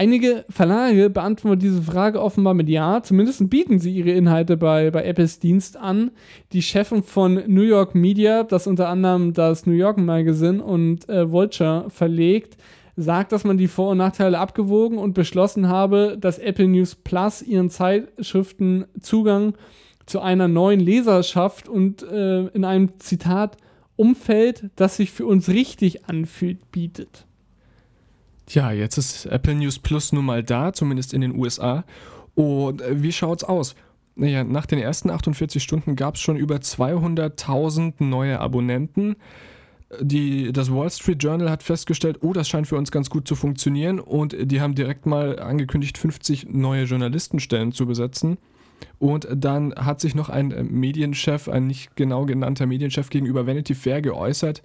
Einige 0.00 0.46
Verlage 0.48 1.10
beantworten 1.10 1.58
diese 1.58 1.82
Frage 1.82 2.22
offenbar 2.22 2.54
mit 2.54 2.70
Ja. 2.70 3.02
Zumindest 3.02 3.50
bieten 3.50 3.78
sie 3.78 3.94
ihre 3.94 4.12
Inhalte 4.12 4.56
bei, 4.56 4.90
bei 4.90 5.04
Apples 5.04 5.40
Dienst 5.40 5.76
an. 5.76 6.10
Die 6.54 6.62
Chefin 6.62 7.02
von 7.02 7.42
New 7.46 7.60
York 7.60 7.94
Media, 7.94 8.44
das 8.44 8.66
unter 8.66 8.88
anderem 8.88 9.34
das 9.34 9.66
New 9.66 9.74
York 9.74 9.98
Magazine 9.98 10.64
und 10.64 11.06
äh, 11.10 11.30
Vulture 11.30 11.90
verlegt, 11.90 12.56
sagt, 12.96 13.32
dass 13.32 13.44
man 13.44 13.58
die 13.58 13.68
Vor- 13.68 13.90
und 13.90 13.98
Nachteile 13.98 14.38
abgewogen 14.38 14.96
und 14.96 15.12
beschlossen 15.12 15.68
habe, 15.68 16.16
dass 16.18 16.38
Apple 16.38 16.68
News 16.68 16.94
Plus 16.94 17.42
ihren 17.42 17.68
Zeitschriften 17.68 18.86
Zugang 19.02 19.52
zu 20.06 20.20
einer 20.20 20.48
neuen 20.48 20.80
Leserschaft 20.80 21.68
und 21.68 22.04
äh, 22.04 22.46
in 22.46 22.64
einem 22.64 22.98
Zitat 23.00 23.58
Umfeld, 23.96 24.70
das 24.76 24.96
sich 24.96 25.10
für 25.10 25.26
uns 25.26 25.50
richtig 25.50 26.06
anfühlt, 26.06 26.72
bietet. 26.72 27.26
Ja, 28.52 28.72
jetzt 28.72 28.98
ist 28.98 29.26
Apple 29.26 29.54
News 29.54 29.78
Plus 29.78 30.12
nun 30.12 30.24
mal 30.24 30.42
da, 30.42 30.72
zumindest 30.72 31.14
in 31.14 31.20
den 31.20 31.36
USA. 31.36 31.84
Und 32.34 32.82
äh, 32.82 33.00
wie 33.02 33.12
schaut's 33.12 33.44
aus? 33.44 33.76
Naja, 34.16 34.42
nach 34.42 34.66
den 34.66 34.80
ersten 34.80 35.08
48 35.08 35.62
Stunden 35.62 35.94
gab 35.94 36.16
es 36.16 36.20
schon 36.20 36.36
über 36.36 36.56
200.000 36.56 38.02
neue 38.04 38.40
Abonnenten. 38.40 39.16
Die, 40.00 40.52
das 40.52 40.72
Wall 40.72 40.90
Street 40.90 41.22
Journal 41.22 41.50
hat 41.50 41.62
festgestellt, 41.62 42.18
oh, 42.22 42.32
das 42.32 42.48
scheint 42.48 42.66
für 42.66 42.76
uns 42.76 42.90
ganz 42.90 43.08
gut 43.08 43.26
zu 43.26 43.34
funktionieren 43.34 43.98
und 43.98 44.36
die 44.38 44.60
haben 44.60 44.74
direkt 44.74 45.06
mal 45.06 45.38
angekündigt, 45.40 45.98
50 45.98 46.48
neue 46.48 46.84
Journalistenstellen 46.84 47.72
zu 47.72 47.86
besetzen. 47.86 48.38
Und 48.98 49.28
dann 49.32 49.74
hat 49.74 50.00
sich 50.00 50.14
noch 50.14 50.28
ein 50.28 50.68
Medienchef, 50.70 51.48
ein 51.48 51.66
nicht 51.66 51.96
genau 51.96 52.24
genannter 52.24 52.66
Medienchef 52.66 53.10
gegenüber 53.10 53.46
Vanity 53.46 53.74
Fair 53.74 54.00
geäußert, 54.00 54.62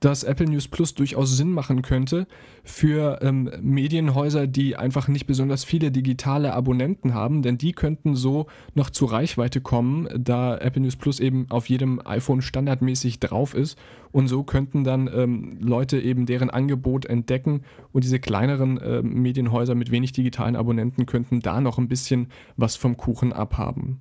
dass 0.00 0.24
Apple 0.24 0.46
News 0.46 0.66
Plus 0.66 0.94
durchaus 0.94 1.36
Sinn 1.36 1.52
machen 1.52 1.82
könnte 1.82 2.26
für 2.64 3.20
ähm, 3.22 3.50
Medienhäuser, 3.60 4.46
die 4.46 4.76
einfach 4.76 5.08
nicht 5.08 5.26
besonders 5.26 5.64
viele 5.64 5.92
digitale 5.92 6.54
Abonnenten 6.54 7.14
haben, 7.14 7.42
denn 7.42 7.58
die 7.58 7.72
könnten 7.72 8.16
so 8.16 8.46
noch 8.74 8.90
zur 8.90 9.12
Reichweite 9.12 9.60
kommen, 9.60 10.08
da 10.16 10.56
Apple 10.56 10.82
News 10.82 10.96
Plus 10.96 11.20
eben 11.20 11.46
auf 11.50 11.68
jedem 11.68 12.00
iPhone 12.04 12.42
standardmäßig 12.42 13.20
drauf 13.20 13.54
ist 13.54 13.78
und 14.10 14.28
so 14.28 14.42
könnten 14.42 14.84
dann 14.84 15.08
ähm, 15.12 15.58
Leute 15.60 16.00
eben 16.00 16.26
deren 16.26 16.50
Angebot 16.50 17.04
entdecken 17.04 17.62
und 17.92 18.04
diese 18.04 18.18
kleineren 18.18 18.78
äh, 18.78 19.02
Medienhäuser 19.02 19.74
mit 19.74 19.90
wenig 19.90 20.12
digitalen 20.12 20.56
Abonnenten 20.56 21.06
könnten 21.06 21.40
da 21.40 21.60
noch 21.60 21.78
ein 21.78 21.88
bisschen 21.88 22.28
was 22.56 22.76
vom 22.76 22.96
Kuchen 22.96 23.32
abhaben. 23.32 24.00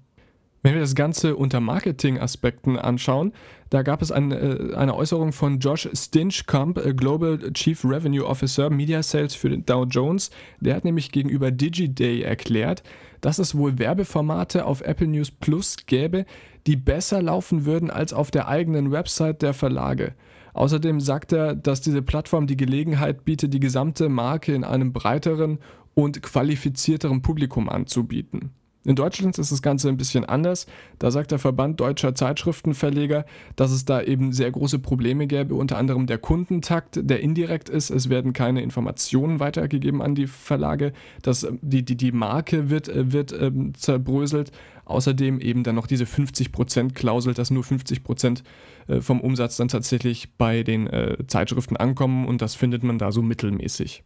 Wenn 0.61 0.73
wir 0.73 0.81
das 0.81 0.95
Ganze 0.95 1.35
unter 1.37 1.61
Marketing-Aspekten 1.61 2.77
anschauen, 2.77 3.31
da 3.69 3.83
gab 3.83 4.01
es 4.01 4.11
ein, 4.11 4.31
äh, 4.31 4.75
eine 4.75 4.95
Äußerung 4.95 5.31
von 5.31 5.59
Josh 5.59 5.89
Stinchcomb, 5.93 6.77
äh, 6.77 6.93
Global 6.93 7.39
Chief 7.53 7.83
Revenue 7.85 8.25
Officer 8.25 8.69
Media 8.69 9.03
Sales 9.03 9.35
für 9.35 9.49
den 9.49 9.65
Dow 9.65 9.85
Jones. 9.85 10.31
Der 10.59 10.75
hat 10.75 10.85
nämlich 10.85 11.11
gegenüber 11.11 11.51
DigiDay 11.51 12.21
erklärt, 12.21 12.83
dass 13.21 13.39
es 13.39 13.55
wohl 13.55 13.77
Werbeformate 13.77 14.65
auf 14.65 14.81
Apple 14.81 15.07
News 15.07 15.31
Plus 15.31 15.77
gäbe, 15.85 16.25
die 16.67 16.75
besser 16.75 17.21
laufen 17.21 17.65
würden 17.65 17.91
als 17.91 18.13
auf 18.13 18.31
der 18.31 18.47
eigenen 18.47 18.91
Website 18.91 19.41
der 19.41 19.53
Verlage. 19.53 20.13
Außerdem 20.53 20.99
sagt 20.99 21.31
er, 21.31 21.55
dass 21.55 21.81
diese 21.81 22.01
Plattform 22.01 22.47
die 22.47 22.57
Gelegenheit 22.57 23.23
bietet, 23.23 23.53
die 23.53 23.59
gesamte 23.59 24.09
Marke 24.09 24.53
in 24.53 24.63
einem 24.63 24.93
breiteren 24.93 25.59
und 25.93 26.23
qualifizierteren 26.23 27.21
Publikum 27.21 27.69
anzubieten. 27.69 28.51
In 28.85 28.95
Deutschland 28.95 29.37
ist 29.37 29.51
das 29.51 29.61
Ganze 29.61 29.89
ein 29.89 29.97
bisschen 29.97 30.23
anders. 30.23 30.65
Da 30.99 31.11
sagt 31.11 31.31
der 31.31 31.39
Verband 31.39 31.81
deutscher 31.81 32.15
Zeitschriftenverleger, 32.15 33.25
dass 33.57 33.71
es 33.71 33.83
da 33.83 34.01
eben 34.01 34.31
sehr 34.31 34.51
große 34.51 34.79
Probleme 34.79 35.27
gäbe, 35.27 35.55
unter 35.55 35.77
anderem 35.77 36.07
der 36.07 36.17
Kundentakt, 36.17 36.99
der 37.01 37.19
indirekt 37.19 37.67
ist. 37.67 37.89
Es 37.89 38.09
werden 38.09 38.31
keine 38.31 38.61
Informationen 38.61 39.41
weitergegeben 39.41 40.01
an 40.01 40.15
die 40.15 40.27
Verlage. 40.27 40.93
Das, 41.21 41.45
die, 41.61 41.83
die, 41.83 41.97
die 41.97 42.13
Marke 42.13 42.69
wird, 42.69 42.87
äh, 42.87 43.11
wird 43.11 43.33
ähm, 43.33 43.73
zerbröselt. 43.75 44.51
Außerdem 44.85 45.39
eben 45.39 45.63
dann 45.63 45.75
noch 45.75 45.85
diese 45.85 46.05
50%-Klausel, 46.05 47.33
dass 47.33 47.51
nur 47.51 47.63
50% 47.63 48.43
äh, 48.87 49.01
vom 49.01 49.19
Umsatz 49.19 49.57
dann 49.57 49.67
tatsächlich 49.67 50.35
bei 50.37 50.63
den 50.63 50.87
äh, 50.87 51.17
Zeitschriften 51.27 51.75
ankommen 51.77 52.25
und 52.25 52.41
das 52.41 52.55
findet 52.55 52.83
man 52.83 52.97
da 52.97 53.11
so 53.11 53.21
mittelmäßig. 53.21 54.03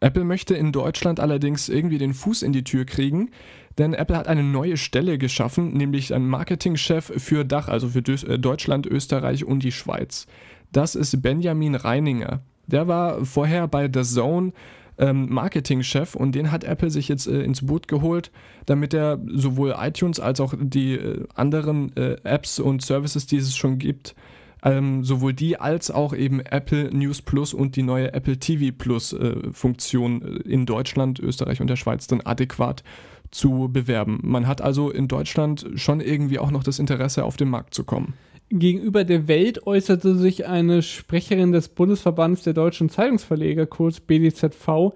Apple 0.00 0.24
möchte 0.24 0.54
in 0.54 0.72
Deutschland 0.72 1.20
allerdings 1.20 1.68
irgendwie 1.68 1.98
den 1.98 2.14
Fuß 2.14 2.42
in 2.42 2.52
die 2.52 2.64
Tür 2.64 2.84
kriegen, 2.84 3.30
denn 3.78 3.94
Apple 3.94 4.16
hat 4.16 4.28
eine 4.28 4.42
neue 4.42 4.76
Stelle 4.76 5.18
geschaffen, 5.18 5.72
nämlich 5.72 6.14
einen 6.14 6.28
Marketingchef 6.28 7.12
für 7.16 7.44
Dach, 7.44 7.68
also 7.68 7.88
für 7.88 8.00
äh, 8.00 8.38
Deutschland, 8.38 8.86
Österreich 8.86 9.44
und 9.44 9.62
die 9.62 9.72
Schweiz. 9.72 10.26
Das 10.72 10.94
ist 10.94 11.22
Benjamin 11.22 11.74
Reininger. 11.74 12.40
Der 12.66 12.86
war 12.86 13.24
vorher 13.24 13.66
bei 13.66 13.88
The 13.92 14.02
Zone 14.02 14.52
ähm, 14.98 15.32
Marketingchef 15.32 16.14
und 16.14 16.34
den 16.34 16.50
hat 16.50 16.64
Apple 16.64 16.90
sich 16.90 17.08
jetzt 17.08 17.26
äh, 17.26 17.42
ins 17.42 17.64
Boot 17.64 17.88
geholt, 17.88 18.30
damit 18.66 18.92
er 18.92 19.20
sowohl 19.26 19.74
iTunes 19.78 20.20
als 20.20 20.40
auch 20.40 20.54
die 20.58 20.94
äh, 20.94 21.24
anderen 21.34 21.96
äh, 21.96 22.16
Apps 22.24 22.58
und 22.58 22.82
Services, 22.82 23.26
die 23.26 23.36
es 23.36 23.56
schon 23.56 23.78
gibt, 23.78 24.14
ähm, 24.62 25.04
sowohl 25.04 25.32
die 25.32 25.58
als 25.58 25.90
auch 25.90 26.14
eben 26.14 26.40
Apple 26.40 26.90
News 26.92 27.22
Plus 27.22 27.54
und 27.54 27.76
die 27.76 27.82
neue 27.82 28.12
Apple 28.12 28.38
TV 28.38 28.74
Plus 28.76 29.12
äh, 29.12 29.36
Funktion 29.52 30.22
äh, 30.22 30.48
in 30.48 30.66
Deutschland, 30.66 31.20
Österreich 31.20 31.60
und 31.60 31.68
der 31.68 31.76
Schweiz 31.76 32.06
dann 32.06 32.20
adäquat 32.20 32.82
zu 33.30 33.68
bewerben. 33.70 34.20
Man 34.22 34.46
hat 34.46 34.60
also 34.60 34.90
in 34.90 35.08
Deutschland 35.08 35.66
schon 35.74 36.00
irgendwie 36.00 36.38
auch 36.38 36.50
noch 36.50 36.64
das 36.64 36.78
Interesse, 36.78 37.24
auf 37.24 37.36
den 37.36 37.50
Markt 37.50 37.74
zu 37.74 37.84
kommen. 37.84 38.14
Gegenüber 38.50 39.04
der 39.04 39.28
Welt 39.28 39.66
äußerte 39.66 40.16
sich 40.16 40.46
eine 40.46 40.80
Sprecherin 40.80 41.52
des 41.52 41.68
Bundesverbands 41.68 42.42
der 42.42 42.54
deutschen 42.54 42.88
Zeitungsverleger, 42.88 43.66
kurz 43.66 44.00
BDZV, 44.00 44.94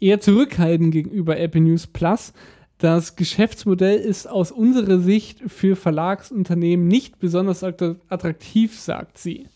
eher 0.00 0.20
zurückhaltend 0.20 0.92
gegenüber 0.92 1.38
Apple 1.38 1.60
News 1.60 1.86
Plus, 1.86 2.32
das 2.78 3.16
Geschäftsmodell 3.16 3.98
ist 3.98 4.28
aus 4.28 4.52
unserer 4.52 4.98
Sicht 4.98 5.40
für 5.46 5.76
Verlagsunternehmen 5.76 6.86
nicht 6.86 7.18
besonders 7.18 7.64
attraktiv, 7.64 8.78
sagt 8.78 9.18
sie. 9.18 9.46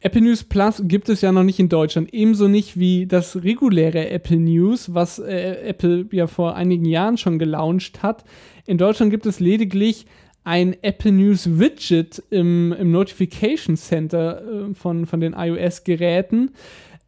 Apple 0.00 0.20
News 0.20 0.44
Plus 0.44 0.82
gibt 0.84 1.08
es 1.08 1.22
ja 1.22 1.32
noch 1.32 1.42
nicht 1.42 1.58
in 1.58 1.68
Deutschland, 1.68 2.14
ebenso 2.14 2.46
nicht 2.46 2.78
wie 2.78 3.06
das 3.06 3.42
reguläre 3.42 4.10
Apple 4.10 4.36
News, 4.36 4.94
was 4.94 5.18
äh, 5.18 5.56
Apple 5.64 6.06
ja 6.12 6.28
vor 6.28 6.54
einigen 6.54 6.84
Jahren 6.84 7.16
schon 7.16 7.38
gelauncht 7.38 8.02
hat. 8.02 8.24
In 8.66 8.78
Deutschland 8.78 9.10
gibt 9.10 9.26
es 9.26 9.40
lediglich 9.40 10.06
ein 10.44 10.76
Apple 10.82 11.12
News 11.12 11.58
Widget 11.58 12.22
im, 12.30 12.72
im 12.78 12.92
Notification 12.92 13.76
Center 13.76 14.40
äh, 14.40 14.74
von, 14.74 15.06
von 15.06 15.20
den 15.20 15.32
iOS-Geräten. 15.32 16.52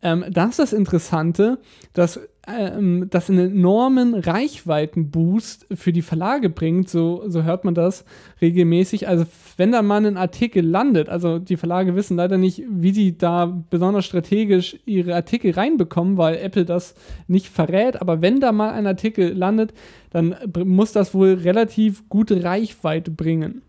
Ähm, 0.03 0.25
das 0.29 0.51
ist 0.51 0.59
das 0.59 0.73
Interessante, 0.73 1.59
dass 1.93 2.21
ähm, 2.47 3.09
das 3.11 3.29
einen 3.29 3.53
enormen 3.53 4.15
Reichweitenboost 4.15 5.67
für 5.75 5.93
die 5.93 6.03
Verlage 6.03 6.49
bringt, 6.49 6.89
so, 6.89 7.25
so 7.27 7.43
hört 7.43 7.65
man 7.65 7.75
das 7.75 8.05
regelmäßig. 8.41 9.09
Also 9.09 9.27
wenn 9.57 9.73
da 9.73 9.83
mal 9.83 10.05
ein 10.05 10.17
Artikel 10.17 10.65
landet, 10.65 11.09
also 11.09 11.39
die 11.39 11.57
Verlage 11.57 11.95
wissen 11.95 12.17
leider 12.17 12.39
nicht, 12.39 12.63
wie 12.69 12.93
sie 12.93 13.19
da 13.19 13.47
besonders 13.71 14.07
strategisch 14.07 14.79
ihre 14.87 15.15
Artikel 15.15 15.53
reinbekommen, 15.53 16.17
weil 16.17 16.37
Apple 16.37 16.65
das 16.65 16.95
nicht 17.29 17.49
verrät, 17.49 18.01
aber 18.01 18.23
wenn 18.23 18.41
da 18.41 18.53
mal 18.53 18.71
ein 18.71 18.87
Artikel 18.87 19.33
landet, 19.33 19.75
dann 20.11 20.35
muss 20.65 20.93
das 20.93 21.15
wohl 21.15 21.35
relativ 21.35 22.09
gute 22.09 22.43
Reichweite 22.43 23.11
bringen. 23.11 23.63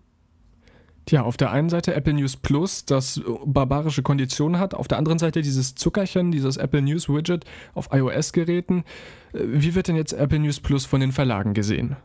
Tja, 1.05 1.23
auf 1.23 1.35
der 1.35 1.51
einen 1.51 1.69
Seite 1.69 1.95
Apple 1.95 2.13
News 2.13 2.37
Plus, 2.37 2.85
das 2.85 3.21
barbarische 3.45 4.03
Konditionen 4.03 4.59
hat, 4.59 4.73
auf 4.73 4.87
der 4.87 4.97
anderen 4.97 5.19
Seite 5.19 5.41
dieses 5.41 5.75
Zuckerchen, 5.75 6.31
dieses 6.31 6.57
Apple 6.57 6.81
News 6.81 7.09
Widget 7.09 7.43
auf 7.73 7.89
iOS-Geräten. 7.91 8.83
Äh, 9.33 9.39
wie 9.45 9.75
wird 9.75 9.87
denn 9.87 9.95
jetzt 9.95 10.13
Apple 10.13 10.39
News 10.39 10.59
Plus 10.59 10.85
von 10.85 11.01
den 11.01 11.11
Verlagen 11.11 11.53
gesehen? 11.53 11.95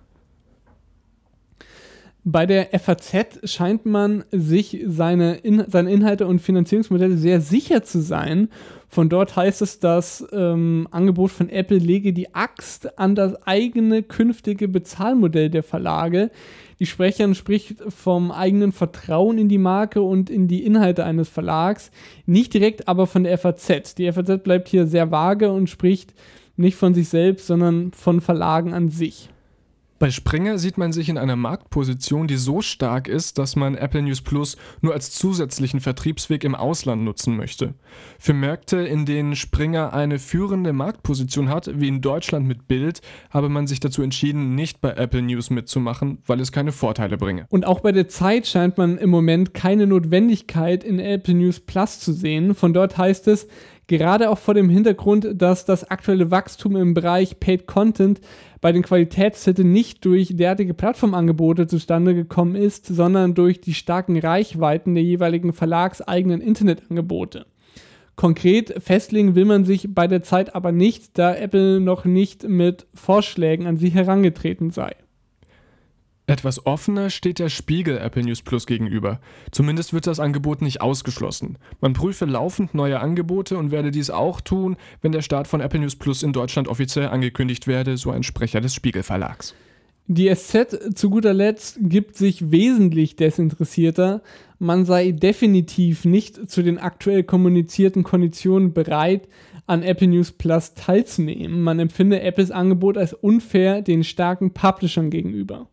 Bei 2.29 2.45
der 2.45 2.77
FAZ 2.77 3.39
scheint 3.45 3.87
man 3.87 4.25
sich 4.33 4.83
seine, 4.85 5.37
In 5.37 5.63
seine 5.69 5.93
Inhalte 5.93 6.27
und 6.27 6.41
Finanzierungsmodelle 6.41 7.17
sehr 7.17 7.41
sicher 7.41 7.85
zu 7.85 8.01
sein. 8.01 8.49
Von 8.89 9.09
dort 9.09 9.37
heißt 9.37 9.63
es, 9.63 9.79
das 9.79 10.27
ähm, 10.33 10.89
Angebot 10.91 11.31
von 11.31 11.49
Apple 11.49 11.79
lege 11.79 12.13
die 12.13 12.35
Axt 12.35 12.99
an 12.99 13.15
das 13.15 13.41
eigene 13.47 14.03
künftige 14.03 14.67
Bezahlmodell 14.67 15.51
der 15.51 15.63
Verlage. 15.63 16.33
Die 16.81 16.87
Sprecherin 16.87 17.37
spricht 17.37 17.77
vom 17.93 18.33
eigenen 18.33 18.73
Vertrauen 18.73 19.39
in 19.39 19.49
die 19.49 19.59
Marke 19.59 20.03
und 20.03 20.29
in 20.29 20.49
die 20.49 20.67
Inhalte 20.67 21.05
eines 21.05 21.29
Verlags, 21.29 21.93
nicht 22.27 22.53
direkt 22.53 22.89
aber 22.89 23.07
von 23.07 23.23
der 23.23 23.39
FAZ. 23.39 23.95
Die 23.95 24.11
FAZ 24.11 24.43
bleibt 24.43 24.67
hier 24.67 24.89
sehr 24.89 25.13
vage 25.13 25.53
und 25.53 25.71
spricht 25.71 26.13
nicht 26.57 26.75
von 26.75 26.93
sich 26.93 27.09
selbst, 27.09 27.47
sondern 27.47 27.93
von 27.93 28.21
Verlagen 28.21 28.75
an 28.75 28.89
sich. 28.89 29.31
Bei 29.99 30.11
Springer 30.11 30.59
sieht 30.59 30.77
man 30.77 30.93
sich 30.93 31.09
in 31.09 31.17
einer 31.17 31.37
Marktposition, 31.37 32.27
die 32.27 32.37
so 32.37 32.61
stark 32.61 33.09
ist, 33.09 33.39
dass 33.39 33.57
man 33.57 33.77
Apple 33.77 34.03
News 34.03 34.21
Plus 34.21 34.59
nur 34.83 34.93
als 34.93 35.11
zusätzlichen 35.13 35.81
Vertriebsweg 35.81 36.45
im 36.45 36.55
Ausland 36.55 37.03
nutzen 37.03 37.35
möchte. 37.35 37.73
Für 38.19 38.35
Märkte, 38.35 38.77
in 38.77 39.07
denen 39.07 39.37
Springer 39.37 39.95
eine 39.95 40.19
führende 40.19 40.75
Marktposition 40.75 41.49
hat, 41.49 41.81
wie 41.81 41.89
in 41.89 42.03
Deutschland 42.03 42.47
mit 42.47 42.69
Bild, 42.69 43.01
habe 43.31 43.49
man 43.49 43.67
sich 43.67 43.81
dazu 43.81 44.03
entschieden, 44.03 44.55
nicht 44.55 44.83
bei 44.83 44.91
Apple 44.91 45.23
News 45.23 45.49
mitzumachen, 45.49 46.19
weil 46.27 46.41
es 46.41 46.53
keine 46.53 46.73
Vorteile 46.73 47.17
bringe. 47.17 47.47
Und 47.49 47.67
auch 47.67 47.81
bei 47.81 47.93
der 47.93 48.09
Zeit 48.09 48.47
scheint 48.47 48.77
man 48.77 48.99
im 48.99 49.09
Moment 49.09 49.55
keine 49.55 49.87
Notwendigkeit 49.87 50.85
in 50.85 50.99
Apple 50.99 51.35
News 51.35 51.61
Plus 51.61 52.01
zu 52.01 52.13
sehen. 52.13 52.55
Von 52.55 52.75
dort 52.75 52.99
heißt 52.99 53.29
es, 53.29 53.49
Gerade 53.89 54.31
auch 54.31 54.39
vor 54.39 54.55
dem 54.55 54.69
Hintergrund, 54.69 55.29
dass 55.35 55.65
das 55.65 55.89
aktuelle 55.89 56.33
Wachstum 56.33 56.75
im 56.75 56.93
Bereich 56.93 57.39
Paid 57.39 57.69
Content 57.69 58.21
bei 58.61 58.73
den 58.73 58.83
Qualitätstiteln 58.83 59.71
nicht 59.71 60.05
durch 60.05 60.37
derartige 60.37 60.75
Plattformangebote 60.75 61.69
zustande 61.69 62.15
gekommen 62.15 62.57
ist, 62.57 62.87
sondern 62.87 63.35
durch 63.35 63.61
die 63.61 63.75
starken 63.75 64.19
Reichweiten 64.19 64.95
der 64.95 65.05
jeweiligen 65.05 65.53
verlagseigenen 65.53 66.41
Internetangebote. 66.41 67.47
Konkret 68.17 68.75
festlegen 68.83 69.35
will 69.35 69.45
man 69.45 69.65
sich 69.65 69.95
bei 69.95 70.09
der 70.09 70.23
Zeit 70.23 70.55
aber 70.55 70.73
nicht, 70.73 71.17
da 71.19 71.35
Apple 71.35 71.79
noch 71.81 72.07
nicht 72.07 72.49
mit 72.49 72.87
Vorschlägen 72.95 73.67
an 73.67 73.77
sie 73.77 73.91
herangetreten 73.91 74.71
sei. 74.71 74.97
Etwas 76.29 76.67
offener 76.67 77.09
steht 77.09 77.39
der 77.39 77.49
Spiegel 77.49 77.99
Apple 77.99 78.25
News 78.25 78.43
Plus 78.43 78.67
gegenüber. 78.67 79.21
Zumindest 79.53 79.93
wird 79.93 80.09
das 80.09 80.19
Angebot 80.19 80.61
nicht 80.61 80.81
ausgeschlossen. 80.81 81.57
Man 81.81 81.93
prüfe 81.93 82.25
laufend 82.25 82.75
neue 82.75 82.99
Angebote 82.99 83.57
und 83.57 83.71
werde 83.71 83.93
dies 83.93 84.11
auch 84.11 84.41
tun, 84.41 84.77
wenn 85.03 85.13
der 85.13 85.23
Start 85.23 85.47
von 85.47 85.61
Apple 85.61 85.79
News 85.79 85.95
Plus 85.95 86.25
in 86.25 86.33
Deutschland 86.33 86.67
offiziell 86.67 87.09
angekündigt 87.09 87.69
werde, 87.69 87.97
so 87.97 88.11
ein 88.11 88.25
Sprecher 88.25 88.61
des 88.61 88.75
Spiegel 88.75 89.05
Verlags. 89.05 89.55
Die 90.09 90.33
SZ 90.35 90.97
zu 90.97 91.11
guter 91.11 91.33
Letzt 91.33 91.79
gibt 91.81 92.17
sich 92.17 92.51
wesentlich 92.51 93.15
desinteressierter. 93.15 94.21
Man 94.59 94.85
sei 94.85 95.13
definitiv 95.13 96.05
nicht 96.05 96.51
zu 96.51 96.63
den 96.63 96.79
aktuell 96.79 97.23
kommunizierten 97.23 98.03
Konditionen 98.03 98.73
bereit, 98.73 99.29
an 99.69 99.83
Apple 99.83 100.09
News 100.09 100.33
Plus 100.33 100.75
teilzunehmen. 100.75 101.63
Man 101.63 101.79
empfinde 101.79 102.21
Apples 102.21 102.51
Angebot 102.51 102.97
als 102.97 103.13
unfair 103.13 103.83
den 103.83 104.03
starken 104.03 104.53
Publishern 104.53 105.11
gegenüber. 105.11 105.69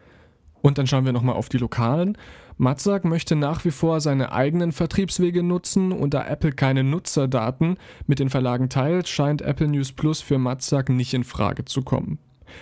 Und 0.63 0.78
dann 0.78 0.88
schauen 0.88 1.04
wir 1.04 1.12
nochmal 1.12 1.36
auf 1.36 1.49
die 1.49 1.58
Lokalen. 1.58 2.17
Matzak 2.58 3.04
möchte 3.04 3.36
nach 3.36 3.65
wie 3.65 3.71
vor 3.71 3.99
seine 3.99 4.32
eigenen 4.32 4.71
Vertriebswege 4.71 5.43
nutzen 5.43 5.91
und 5.91 6.13
da 6.13 6.26
Apple 6.26 6.54
keine 6.54 6.86
Nutzerdaten 6.86 7.76
mit 8.08 8.19
den 8.19 8.30
Verlagen 8.30 8.69
teilt, 8.69 9.10
scheint 9.10 9.41
Apple 9.41 9.67
News 9.67 9.91
Plus 9.91 10.21
für 10.21 10.38
Matzak 10.38 10.88
nicht 10.88 11.13
in 11.13 11.26
Frage 11.26 11.65
zu 11.65 11.82
kommen. 11.82 12.17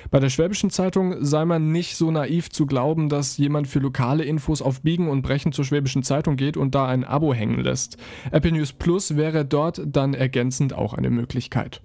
Bei 0.09 0.19
der 0.19 0.29
Schwäbischen 0.29 0.71
Zeitung 0.71 1.23
sei 1.23 1.45
man 1.45 1.71
nicht 1.71 1.95
so 1.95 2.09
naiv 2.09 2.49
zu 2.49 2.65
glauben, 2.65 3.07
dass 3.07 3.37
jemand 3.37 3.67
für 3.67 3.79
lokale 3.79 4.23
Infos 4.23 4.63
auf 4.63 4.81
Biegen 4.81 5.07
und 5.07 5.21
Brechen 5.21 5.51
zur 5.51 5.65
Schwäbischen 5.65 6.01
Zeitung 6.01 6.37
geht 6.37 6.57
und 6.57 6.73
da 6.73 6.87
ein 6.87 7.03
Abo 7.03 7.35
hängen 7.35 7.59
lässt. 7.59 7.97
Apple 8.31 8.53
News 8.53 8.73
Plus 8.73 9.15
wäre 9.15 9.45
dort 9.45 9.81
dann 9.85 10.15
ergänzend 10.15 10.73
auch 10.73 10.95
eine 10.95 11.11
Möglichkeit. 11.11 11.81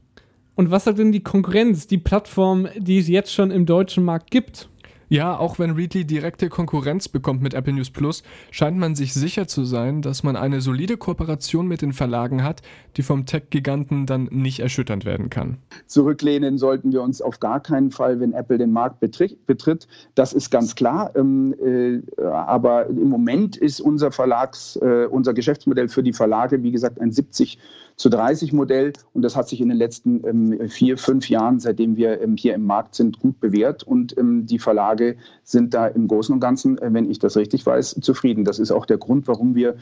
Und 0.54 0.70
was 0.70 0.84
sagt 0.84 0.98
denn 0.98 1.12
die 1.12 1.22
Konkurrenz, 1.22 1.86
die 1.86 1.98
Plattform, 1.98 2.68
die 2.78 2.98
es 2.98 3.08
jetzt 3.08 3.34
schon 3.34 3.50
im 3.50 3.66
deutschen 3.66 4.04
Markt 4.04 4.30
gibt? 4.30 4.70
Ja, 5.08 5.38
auch 5.38 5.60
wenn 5.60 5.70
Readly 5.70 6.04
direkte 6.04 6.48
Konkurrenz 6.48 7.08
bekommt 7.08 7.40
mit 7.40 7.54
Apple 7.54 7.72
News 7.72 7.90
Plus, 7.90 8.24
scheint 8.50 8.76
man 8.76 8.96
sich 8.96 9.14
sicher 9.14 9.46
zu 9.46 9.64
sein, 9.64 10.02
dass 10.02 10.24
man 10.24 10.34
eine 10.34 10.60
solide 10.60 10.96
Kooperation 10.96 11.68
mit 11.68 11.80
den 11.80 11.92
Verlagen 11.92 12.42
hat, 12.42 12.62
die 12.96 13.02
vom 13.02 13.24
Tech-Giganten 13.24 14.06
dann 14.06 14.24
nicht 14.32 14.60
erschüttert 14.60 15.04
werden 15.04 15.30
kann. 15.30 15.58
Zurücklehnen 15.86 16.58
sollten 16.58 16.92
wir 16.92 17.02
uns 17.02 17.22
auf 17.22 17.38
gar 17.38 17.60
keinen 17.60 17.92
Fall, 17.92 18.18
wenn 18.18 18.32
Apple 18.32 18.58
den 18.58 18.72
Markt 18.72 18.98
betritt. 18.98 19.86
Das 20.16 20.32
ist 20.32 20.50
ganz 20.50 20.74
klar. 20.74 21.12
Ähm, 21.14 21.54
äh, 21.64 22.22
aber 22.24 22.86
im 22.86 23.08
Moment 23.08 23.56
ist 23.56 23.80
unser 23.80 24.10
Verlags, 24.10 24.76
äh, 24.76 25.06
unser 25.08 25.34
Geschäftsmodell 25.34 25.88
für 25.88 26.02
die 26.02 26.12
Verlage, 26.12 26.64
wie 26.64 26.72
gesagt, 26.72 27.00
ein 27.00 27.12
70 27.12 27.58
zu 27.96 28.10
30 28.10 28.52
Modell. 28.52 28.92
Und 29.14 29.22
das 29.22 29.36
hat 29.36 29.48
sich 29.48 29.60
in 29.60 29.68
den 29.68 29.78
letzten 29.78 30.26
ähm, 30.26 30.68
vier, 30.68 30.98
fünf 30.98 31.28
Jahren, 31.30 31.60
seitdem 31.60 31.96
wir 31.96 32.20
ähm, 32.20 32.36
hier 32.36 32.54
im 32.54 32.64
Markt 32.64 32.94
sind, 32.94 33.20
gut 33.20 33.40
bewährt. 33.40 33.82
Und 33.82 34.16
die 34.18 34.58
Verlage 34.58 34.95
sind 35.42 35.74
da 35.74 35.86
im 35.86 36.08
Großen 36.08 36.32
und 36.32 36.40
Ganzen, 36.40 36.78
äh, 36.78 36.92
wenn 36.92 37.10
ich 37.10 37.18
das 37.18 37.36
richtig 37.36 37.64
weiß, 37.64 37.96
zufrieden. 38.00 38.44
Das 38.44 38.58
ist 38.58 38.70
auch 38.70 38.86
der 38.86 38.98
Grund, 38.98 39.28
warum 39.28 39.54
wir 39.54 39.76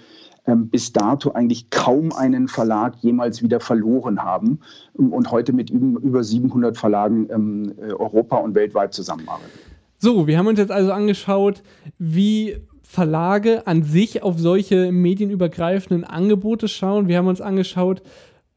ähm, 0.47 0.69
bis 0.69 0.93
dato 0.93 1.33
eigentlich 1.33 1.71
kaum 1.71 2.13
einen 2.13 2.49
Verlag 2.49 2.97
jemals 3.01 3.43
wieder 3.43 3.61
verloren 3.61 4.23
haben 4.23 4.61
und 4.93 5.31
heute 5.31 5.53
mit 5.53 5.71
über 5.71 6.23
700 6.23 6.77
Verlagen 6.77 7.29
ähm, 7.31 7.75
äh, 7.79 7.93
Europa 7.93 8.37
und 8.37 8.55
weltweit 8.55 8.93
zusammenarbeiten. 8.95 9.59
So, 9.99 10.27
wir 10.27 10.37
haben 10.37 10.47
uns 10.47 10.59
jetzt 10.59 10.73
also 10.73 10.93
angeschaut, 10.93 11.63
wie 11.99 12.59
Verlage 12.83 13.67
an 13.67 13.83
sich 13.83 14.23
auf 14.23 14.39
solche 14.39 14.93
medienübergreifenden 14.93 16.05
Angebote 16.05 16.69
schauen. 16.69 17.09
Wir 17.09 17.19
haben 17.19 17.27
uns 17.27 17.41
angeschaut, 17.41 18.03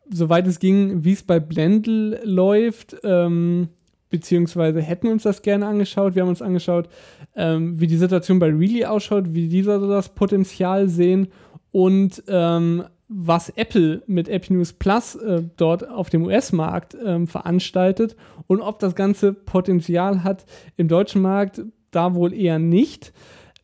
soweit 0.09 0.45
es 0.45 0.59
ging, 0.59 1.03
wie 1.03 1.13
es 1.13 1.23
bei 1.23 1.39
Blendl 1.39 2.19
läuft, 2.23 2.97
ähm, 3.03 3.69
beziehungsweise 4.09 4.81
hätten 4.81 5.07
uns 5.07 5.23
das 5.23 5.41
gerne 5.41 5.67
angeschaut. 5.67 6.15
Wir 6.15 6.21
haben 6.23 6.29
uns 6.29 6.41
angeschaut, 6.41 6.89
ähm, 7.35 7.79
wie 7.79 7.87
die 7.87 7.97
Situation 7.97 8.39
bei 8.39 8.47
Really 8.47 8.85
ausschaut, 8.85 9.33
wie 9.33 9.47
dieser 9.47 9.79
so 9.79 9.89
das 9.89 10.09
Potenzial 10.09 10.87
sehen 10.87 11.27
und 11.71 12.23
ähm, 12.27 12.83
was 13.09 13.49
Apple 13.49 14.03
mit 14.07 14.27
Apple 14.27 14.57
News 14.57 14.73
Plus 14.73 15.15
äh, 15.15 15.43
dort 15.55 15.87
auf 15.87 16.09
dem 16.09 16.25
US-Markt 16.25 16.97
ähm, 17.05 17.27
veranstaltet 17.27 18.15
und 18.47 18.61
ob 18.61 18.79
das 18.79 18.95
Ganze 18.95 19.33
Potenzial 19.33 20.23
hat 20.23 20.45
im 20.75 20.87
deutschen 20.87 21.21
Markt, 21.21 21.61
da 21.91 22.13
wohl 22.15 22.33
eher 22.33 22.59
nicht. 22.59 23.13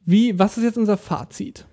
Wie, 0.06 0.38
was 0.40 0.58
ist 0.58 0.64
jetzt 0.64 0.78
unser 0.78 0.98
Fazit? 0.98 1.66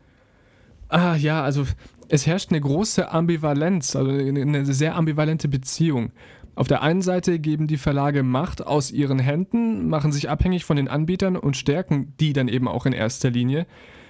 Ah 0.89 1.15
ja, 1.15 1.43
also 1.43 1.65
es 2.09 2.27
herrscht 2.27 2.51
eine 2.51 2.61
große 2.61 3.11
Ambivalenz, 3.11 3.95
also 3.95 4.11
eine 4.11 4.65
sehr 4.67 4.97
ambivalente 4.97 5.47
Beziehung. 5.47 6.11
Auf 6.61 6.69
der 6.69 6.83
einen 6.83 7.01
Seite 7.01 7.39
geben 7.39 7.69
die 7.69 7.79
Verlage 7.79 8.23
Macht 8.23 8.67
aus 8.67 8.91
ihren 8.93 9.19
Händen, 9.19 9.89
machen 9.89 10.13
sich 10.13 10.29
abhängig 10.29 10.67
von 10.67 10.77
den 10.77 10.89
Anbietern 10.89 11.39
und 11.39 11.57
stärken 11.57 12.13
die 12.21 12.35
dann 12.35 12.49
eben 12.49 12.69
auch 12.69 12.85
in 12.85 12.93
erster 12.93 13.31
Linie. 13.31 13.67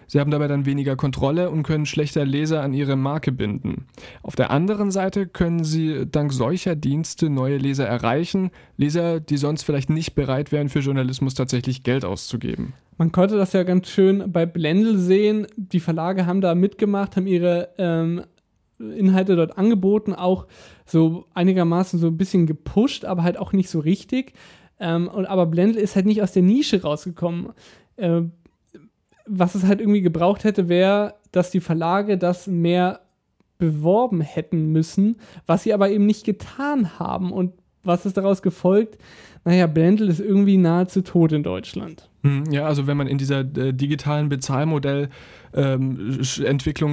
Sie 0.09 0.19
haben 0.19 0.33
dabei 0.33 0.49
dann 0.49 0.67
weniger 0.67 0.97
Kontrolle 0.97 1.49
und 1.51 1.63
können 1.63 1.87
schlechter 1.87 2.25
Leser 2.25 2.65
an 2.65 2.75
ihre 2.75 2.97
Marke 2.97 3.31
binden. 3.31 3.87
Auf 4.25 4.35
der 4.35 4.51
anderen 4.51 4.91
Seite 4.91 5.29
können 5.29 5.63
sie 5.63 6.07
dank 6.11 6.33
solcher 6.33 6.75
Dienste 6.75 7.31
neue 7.31 7.57
Leser 7.57 7.87
erreichen, 7.87 8.51
Leser, 8.77 9.21
die 9.21 9.37
sonst 9.37 9.63
vielleicht 9.63 9.89
nicht 9.89 10.17
bereit 10.17 10.51
wären, 10.51 10.71
für 10.71 10.81
Journalismus 10.81 11.35
tatsächlich 11.35 11.85
Geld 11.85 12.05
auszugeben. 12.05 12.73
Man 12.99 13.13
konnte 13.13 13.37
das 13.37 13.53
ja 13.53 13.63
ganz 13.63 13.89
schön 13.89 14.33
bei 14.33 14.45
Blendl 14.45 14.99
sehen. 14.99 15.47
Die 15.57 15.79
Verlage 15.79 16.27
haben 16.27 16.41
da 16.41 16.57
mitgemacht, 16.57 17.15
haben 17.15 17.29
ihre 17.29 17.69
ähm, 17.79 18.23
Inhalte 18.81 19.37
dort 19.37 19.59
angeboten, 19.59 20.15
auch 20.15 20.47
so 20.87 21.27
einigermaßen 21.35 21.99
so 21.99 22.09
ein 22.09 22.17
bisschen 22.17 22.47
gepusht, 22.47 23.05
aber 23.05 23.23
halt 23.23 23.39
auch 23.39 23.53
nicht 23.53 23.71
so 23.71 23.79
richtig. 23.81 24.33
Ähm, 24.79 25.09
und, 25.09 25.27
aber 25.27 25.47
Blendl 25.47 25.79
ist 25.79 25.95
halt 25.95 26.07
nicht 26.07 26.23
aus 26.23 26.33
der 26.33 26.43
Nische 26.43 26.83
rausgekommen. 26.83 27.53
Äh, 27.97 28.23
was 29.27 29.55
es 29.55 29.65
halt 29.65 29.81
irgendwie 29.81 30.01
gebraucht 30.01 30.45
hätte, 30.45 30.69
wäre, 30.69 31.15
dass 31.31 31.51
die 31.51 31.61
Verlage 31.61 32.19
das 32.19 32.47
mehr 32.47 33.01
beworben 33.59 34.23
hätten 34.23 34.73
müssen, 34.73 35.17
was 35.47 35.63
sie 35.63 35.75
aber 35.75 35.91
eben 35.91 36.07
nicht 36.07 36.25
getan 36.25 36.99
haben. 36.99 37.31
Und 37.31 37.53
was 37.85 38.07
ist 38.07 38.17
daraus 38.17 38.43
gefolgt? 38.43 38.99
Naja, 39.45 39.67
Blendl 39.67 40.09
ist 40.09 40.21
irgendwie 40.21 40.57
nahezu 40.57 41.03
tot 41.03 41.33
in 41.33 41.43
Deutschland. 41.43 42.11
Hm, 42.23 42.45
ja, 42.51 42.67
also 42.67 42.87
wenn 42.87 42.97
man 42.97 43.07
in 43.07 43.19
dieser 43.19 43.41
äh, 43.41 43.73
digitalen 43.73 44.29
Bezahlmodellentwicklung 44.29 45.15
ähm, 45.55 46.21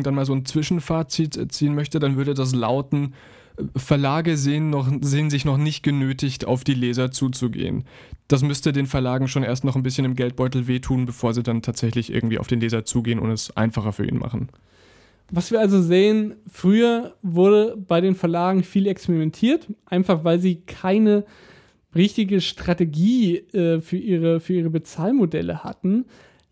dann 0.03 0.15
mal 0.15 0.25
so 0.25 0.33
ein 0.33 0.45
Zwischenfazit 0.45 1.37
äh, 1.37 1.47
ziehen 1.47 1.75
möchte, 1.75 1.99
dann 1.99 2.15
würde 2.15 2.33
das 2.33 2.53
lauten, 2.53 3.13
äh, 3.57 3.63
Verlage 3.75 4.37
sehen, 4.37 4.69
noch, 4.69 4.89
sehen 5.01 5.29
sich 5.29 5.45
noch 5.45 5.57
nicht 5.57 5.83
genötigt, 5.83 6.45
auf 6.45 6.63
die 6.63 6.73
Leser 6.73 7.11
zuzugehen. 7.11 7.83
Das 8.27 8.41
müsste 8.41 8.73
den 8.73 8.87
Verlagen 8.87 9.27
schon 9.27 9.43
erst 9.43 9.63
noch 9.63 9.75
ein 9.75 9.83
bisschen 9.83 10.05
im 10.05 10.15
Geldbeutel 10.15 10.67
wehtun, 10.67 11.05
bevor 11.05 11.33
sie 11.33 11.43
dann 11.43 11.61
tatsächlich 11.61 12.11
irgendwie 12.11 12.39
auf 12.39 12.47
den 12.47 12.59
Leser 12.59 12.85
zugehen 12.85 13.19
und 13.19 13.31
es 13.31 13.55
einfacher 13.55 13.93
für 13.93 14.05
ihn 14.05 14.17
machen. 14.17 14.49
Was 15.29 15.51
wir 15.51 15.59
also 15.59 15.81
sehen, 15.81 16.35
früher 16.49 17.15
wurde 17.21 17.75
bei 17.75 17.99
den 17.99 18.15
Verlagen 18.15 18.63
viel 18.63 18.87
experimentiert, 18.87 19.67
einfach 19.85 20.23
weil 20.23 20.39
sie 20.39 20.61
keine 20.61 21.25
richtige 21.95 22.39
Strategie 22.39 23.37
äh, 23.37 23.81
für, 23.81 23.97
ihre, 23.97 24.39
für 24.39 24.53
ihre 24.53 24.69
Bezahlmodelle 24.69 25.63
hatten. 25.63 26.05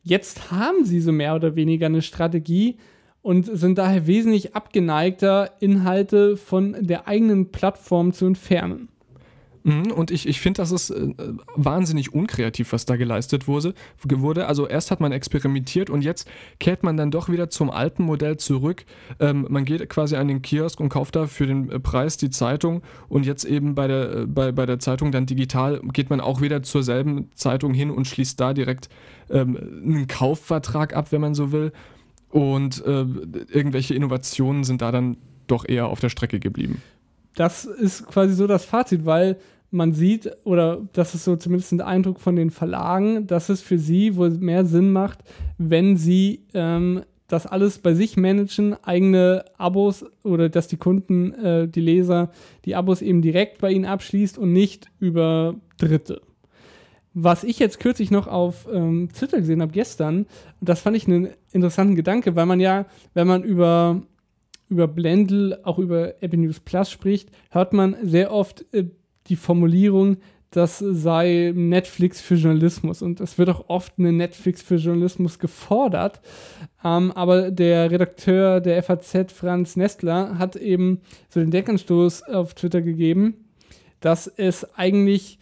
Jetzt 0.08 0.52
haben 0.52 0.86
sie 0.86 1.02
so 1.02 1.12
mehr 1.12 1.34
oder 1.36 1.56
weniger 1.56 1.88
eine 1.88 2.04
Strategie 2.04 2.78
und 3.24 3.46
sind 3.58 3.80
daher 3.80 4.06
wesentlich 4.06 4.56
abgeneigter, 4.56 5.54
Inhalte 5.60 6.38
von 6.38 6.76
der 6.80 7.08
eigenen 7.08 7.52
Plattform 7.52 8.14
zu 8.14 8.28
entfernen. 8.28 8.90
Mhm, 9.66 9.92
und 9.92 10.12
ich, 10.12 10.28
ich 10.28 10.42
finde, 10.42 10.62
das 10.62 10.72
ist 10.72 10.92
äh, 10.92 11.14
wahnsinnig 11.56 12.14
unkreativ, 12.14 12.72
was 12.72 12.86
da 12.86 12.98
geleistet 12.98 13.48
wurde. 13.48 14.46
Also 14.46 14.68
erst 14.68 14.92
hat 14.92 15.00
man 15.00 15.12
experimentiert 15.12 15.90
und 15.90 16.04
jetzt 16.04 16.30
kehrt 16.60 16.84
man 16.84 16.98
dann 16.98 17.10
doch 17.10 17.30
wieder 17.30 17.50
zum 17.50 17.72
alten 17.72 18.04
Modell 18.04 18.38
zurück. 18.38 18.86
Ähm, 19.20 19.48
man 19.50 19.66
geht 19.66 19.90
quasi 19.90 20.18
an 20.18 20.28
den 20.28 20.44
Kiosk 20.44 20.80
und 20.80 20.90
kauft 20.90 21.16
da 21.16 21.26
für 21.26 21.48
den 21.48 21.72
äh, 21.72 21.80
Preis 21.80 22.18
die 22.18 22.30
Zeitung 22.30 22.84
und 23.10 23.26
jetzt 23.26 23.44
eben 23.44 23.74
bei 23.74 23.88
der, 23.88 24.12
äh, 24.12 24.26
bei, 24.28 24.52
bei 24.52 24.68
der 24.68 24.78
Zeitung 24.78 25.12
dann 25.12 25.26
digital 25.26 25.82
geht 25.94 26.12
man 26.12 26.22
auch 26.22 26.42
wieder 26.42 26.62
zur 26.62 26.84
selben 26.84 27.32
Zeitung 27.34 27.74
hin 27.74 27.90
und 27.90 28.06
schließt 28.06 28.40
da 28.40 28.54
direkt 28.54 28.90
ähm, 29.32 29.58
einen 29.58 30.06
Kaufvertrag 30.06 30.96
ab, 30.96 31.12
wenn 31.12 31.22
man 31.22 31.34
so 31.34 31.52
will. 31.52 31.72
Und 32.30 32.86
äh, 32.86 33.06
irgendwelche 33.50 33.96
Innovationen 33.96 34.64
sind 34.64 34.84
da 34.84 34.92
dann 34.92 35.18
doch 35.48 35.68
eher 35.68 35.88
auf 35.88 36.02
der 36.02 36.10
Strecke 36.10 36.40
geblieben. 36.40 36.84
Das 37.36 37.66
ist 37.66 38.06
quasi 38.08 38.36
so 38.36 38.46
das 38.46 38.64
Fazit, 38.64 39.06
weil 39.06 39.38
man 39.76 39.94
sieht, 39.94 40.32
oder 40.46 40.82
das 40.94 41.14
ist 41.14 41.26
so 41.26 41.36
zumindest 41.36 41.72
ein 41.74 41.82
Eindruck 41.82 42.20
von 42.20 42.36
den 42.36 42.50
Verlagen, 42.50 43.28
dass 43.28 43.50
es 43.50 43.62
für 43.62 43.78
sie 43.78 44.16
wohl 44.16 44.32
mehr 44.32 44.66
Sinn 44.66 44.92
macht, 44.92 45.20
wenn 45.58 45.98
sie 45.98 46.46
ähm, 46.54 47.04
das 47.28 47.48
alles 47.48 47.80
bei 47.80 47.94
sich 47.94 48.18
managen, 48.18 48.76
eigene 48.84 49.46
Abos 49.58 50.06
oder 50.24 50.50
dass 50.50 50.68
die 50.68 50.78
Kunden, 50.78 51.34
äh, 51.34 51.68
die 51.68 51.82
Leser, 51.82 52.32
die 52.66 52.76
Abos 52.76 53.02
eben 53.02 53.22
direkt 53.22 53.60
bei 53.60 53.72
ihnen 53.72 53.86
abschließt 53.86 54.38
und 54.38 54.54
nicht 54.54 54.90
über 55.00 55.56
Dritte. 55.78 56.22
Was 57.14 57.44
ich 57.44 57.60
jetzt 57.60 57.80
kürzlich 57.80 58.12
noch 58.12 58.28
auf 58.28 58.68
ähm, 58.72 59.10
Twitter 59.14 59.40
gesehen 59.40 59.62
habe, 59.62 59.72
gestern, 59.72 60.26
das 60.62 60.82
fand 60.82 60.98
ich 60.98 61.08
einen 61.08 61.30
interessanten 61.52 61.96
Gedanke, 61.96 62.36
weil 62.36 62.46
man 62.46 62.60
ja, 62.60 62.86
wenn 63.14 63.28
man 63.28 63.44
über, 63.44 64.02
über 64.70 64.88
Blendl, 64.88 65.60
auch 65.64 65.80
über 65.80 66.22
Apple 66.22 66.40
News 66.40 66.60
Plus 66.60 66.92
spricht, 66.92 67.30
hört 67.50 67.74
man 67.74 67.96
sehr 68.04 68.32
oft 68.32 68.66
äh, 68.74 68.86
die 69.28 69.36
Formulierung, 69.36 70.18
das 70.52 70.80
sei 70.80 71.52
Netflix 71.54 72.22
für 72.22 72.36
Journalismus. 72.36 73.02
Und 73.02 73.20
es 73.20 73.38
wird 73.38 73.50
auch 73.50 73.66
oft 73.68 73.94
eine 73.98 74.14
Netflix 74.14 74.62
für 74.62 74.76
Journalismus 74.76 75.38
gefordert. 75.40 76.22
Ähm, 76.84 77.12
aber 77.12 77.52
der 77.52 77.92
Redakteur 77.92 78.62
der 78.62 78.82
FAZ, 78.82 79.34
Franz 79.34 79.76
Nestler, 79.76 80.38
hat 80.38 80.56
eben 80.56 81.02
so 81.30 81.42
den 81.42 81.52
Deckanstoß 81.52 82.24
auf 82.24 82.54
Twitter 82.54 82.82
gegeben, 82.82 83.46
dass 84.00 84.28
es 84.28 84.64
eigentlich 84.78 85.40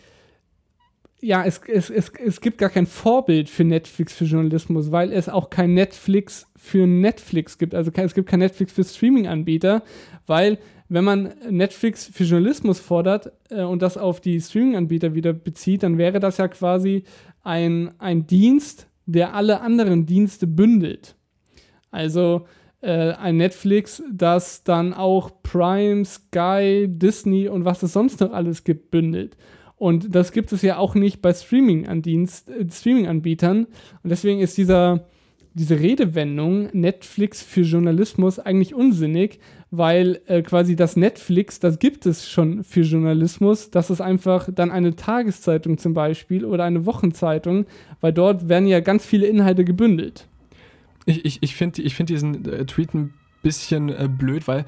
ja, 1.24 1.46
es, 1.46 1.62
es, 1.68 1.90
es, 1.90 2.10
es 2.10 2.42
gibt 2.42 2.58
gar 2.58 2.70
kein 2.70 2.86
Vorbild 2.86 3.50
für 3.50 3.64
Netflix 3.64 4.14
für 4.14 4.26
Journalismus, 4.26 4.92
weil 4.92 5.14
es 5.14 5.30
auch 5.30 5.50
kein 5.50 5.74
Netflix 5.74 6.52
für 6.58 6.86
Netflix 6.86 7.58
gibt. 7.58 7.74
Also 7.74 7.92
es 7.96 8.14
gibt 8.14 8.28
kein 8.28 8.40
Netflix 8.40 8.74
für 8.74 8.84
Streaming-Anbieter, 8.84 9.84
weil 10.28 10.58
wenn 10.90 11.06
man 11.06 11.34
Netflix 11.50 12.08
für 12.08 12.26
Journalismus 12.26 12.82
fordert 12.82 13.32
äh, 13.50 13.64
und 13.64 13.82
das 13.82 13.98
auf 13.98 14.20
die 14.20 14.40
Streaming-Anbieter 14.42 15.16
wieder 15.16 15.32
bezieht, 15.32 15.84
dann 15.84 15.98
wäre 15.98 16.20
das 16.20 16.38
ja 16.38 16.50
quasi 16.50 17.04
ein, 17.42 17.92
ein 18.00 18.28
Dienst, 18.28 18.88
der 19.06 19.34
alle 19.34 19.62
anderen 19.62 20.06
Dienste 20.06 20.46
bündelt. 20.46 21.16
Also 21.90 22.48
äh, 22.82 23.14
ein 23.14 23.38
Netflix, 23.38 24.04
das 24.12 24.66
dann 24.66 24.94
auch 24.94 25.32
Prime, 25.42 26.04
Sky, 26.04 26.88
Disney 26.90 27.48
und 27.48 27.64
was 27.64 27.82
es 27.82 27.94
sonst 27.94 28.20
noch 28.20 28.34
alles 28.34 28.66
gibt, 28.66 28.92
bündelt. 28.92 29.38
Und 29.84 30.16
das 30.16 30.32
gibt 30.32 30.54
es 30.54 30.62
ja 30.62 30.78
auch 30.78 30.96
nicht 30.96 31.22
bei 31.22 31.34
Streaming-Anbietern. 31.34 32.48
Äh, 32.48 32.72
Streaming 32.72 33.06
und 33.10 34.10
deswegen 34.10 34.40
ist 34.40 34.58
dieser, 34.58 35.10
diese 35.56 35.78
Redewendung 35.78 36.70
Netflix 36.72 37.44
für 37.44 37.64
Journalismus 37.64 38.40
eigentlich 38.40 38.74
unsinnig, 38.74 39.42
weil 39.72 40.22
äh, 40.28 40.42
quasi 40.42 40.78
das 40.78 40.96
Netflix, 40.96 41.60
das 41.60 41.80
gibt 41.80 42.06
es 42.06 42.30
schon 42.30 42.64
für 42.64 42.84
Journalismus. 42.84 43.72
Das 43.72 43.90
ist 43.90 44.00
einfach 44.00 44.48
dann 44.56 44.72
eine 44.72 44.96
Tageszeitung 44.96 45.78
zum 45.78 45.94
Beispiel 45.94 46.46
oder 46.46 46.64
eine 46.64 46.86
Wochenzeitung, 46.86 47.66
weil 48.00 48.14
dort 48.14 48.48
werden 48.48 48.70
ja 48.70 48.80
ganz 48.80 49.06
viele 49.06 49.28
Inhalte 49.28 49.66
gebündelt. 49.66 50.30
Ich, 51.06 51.26
ich, 51.26 51.40
ich 51.42 51.58
finde 51.58 51.82
ich 51.82 51.94
find 51.94 52.08
diesen 52.08 52.46
äh, 52.46 52.66
Tweet 52.66 52.94
ein 52.94 53.14
bisschen 53.42 53.90
äh, 53.90 54.08
blöd, 54.08 54.48
weil 54.48 54.64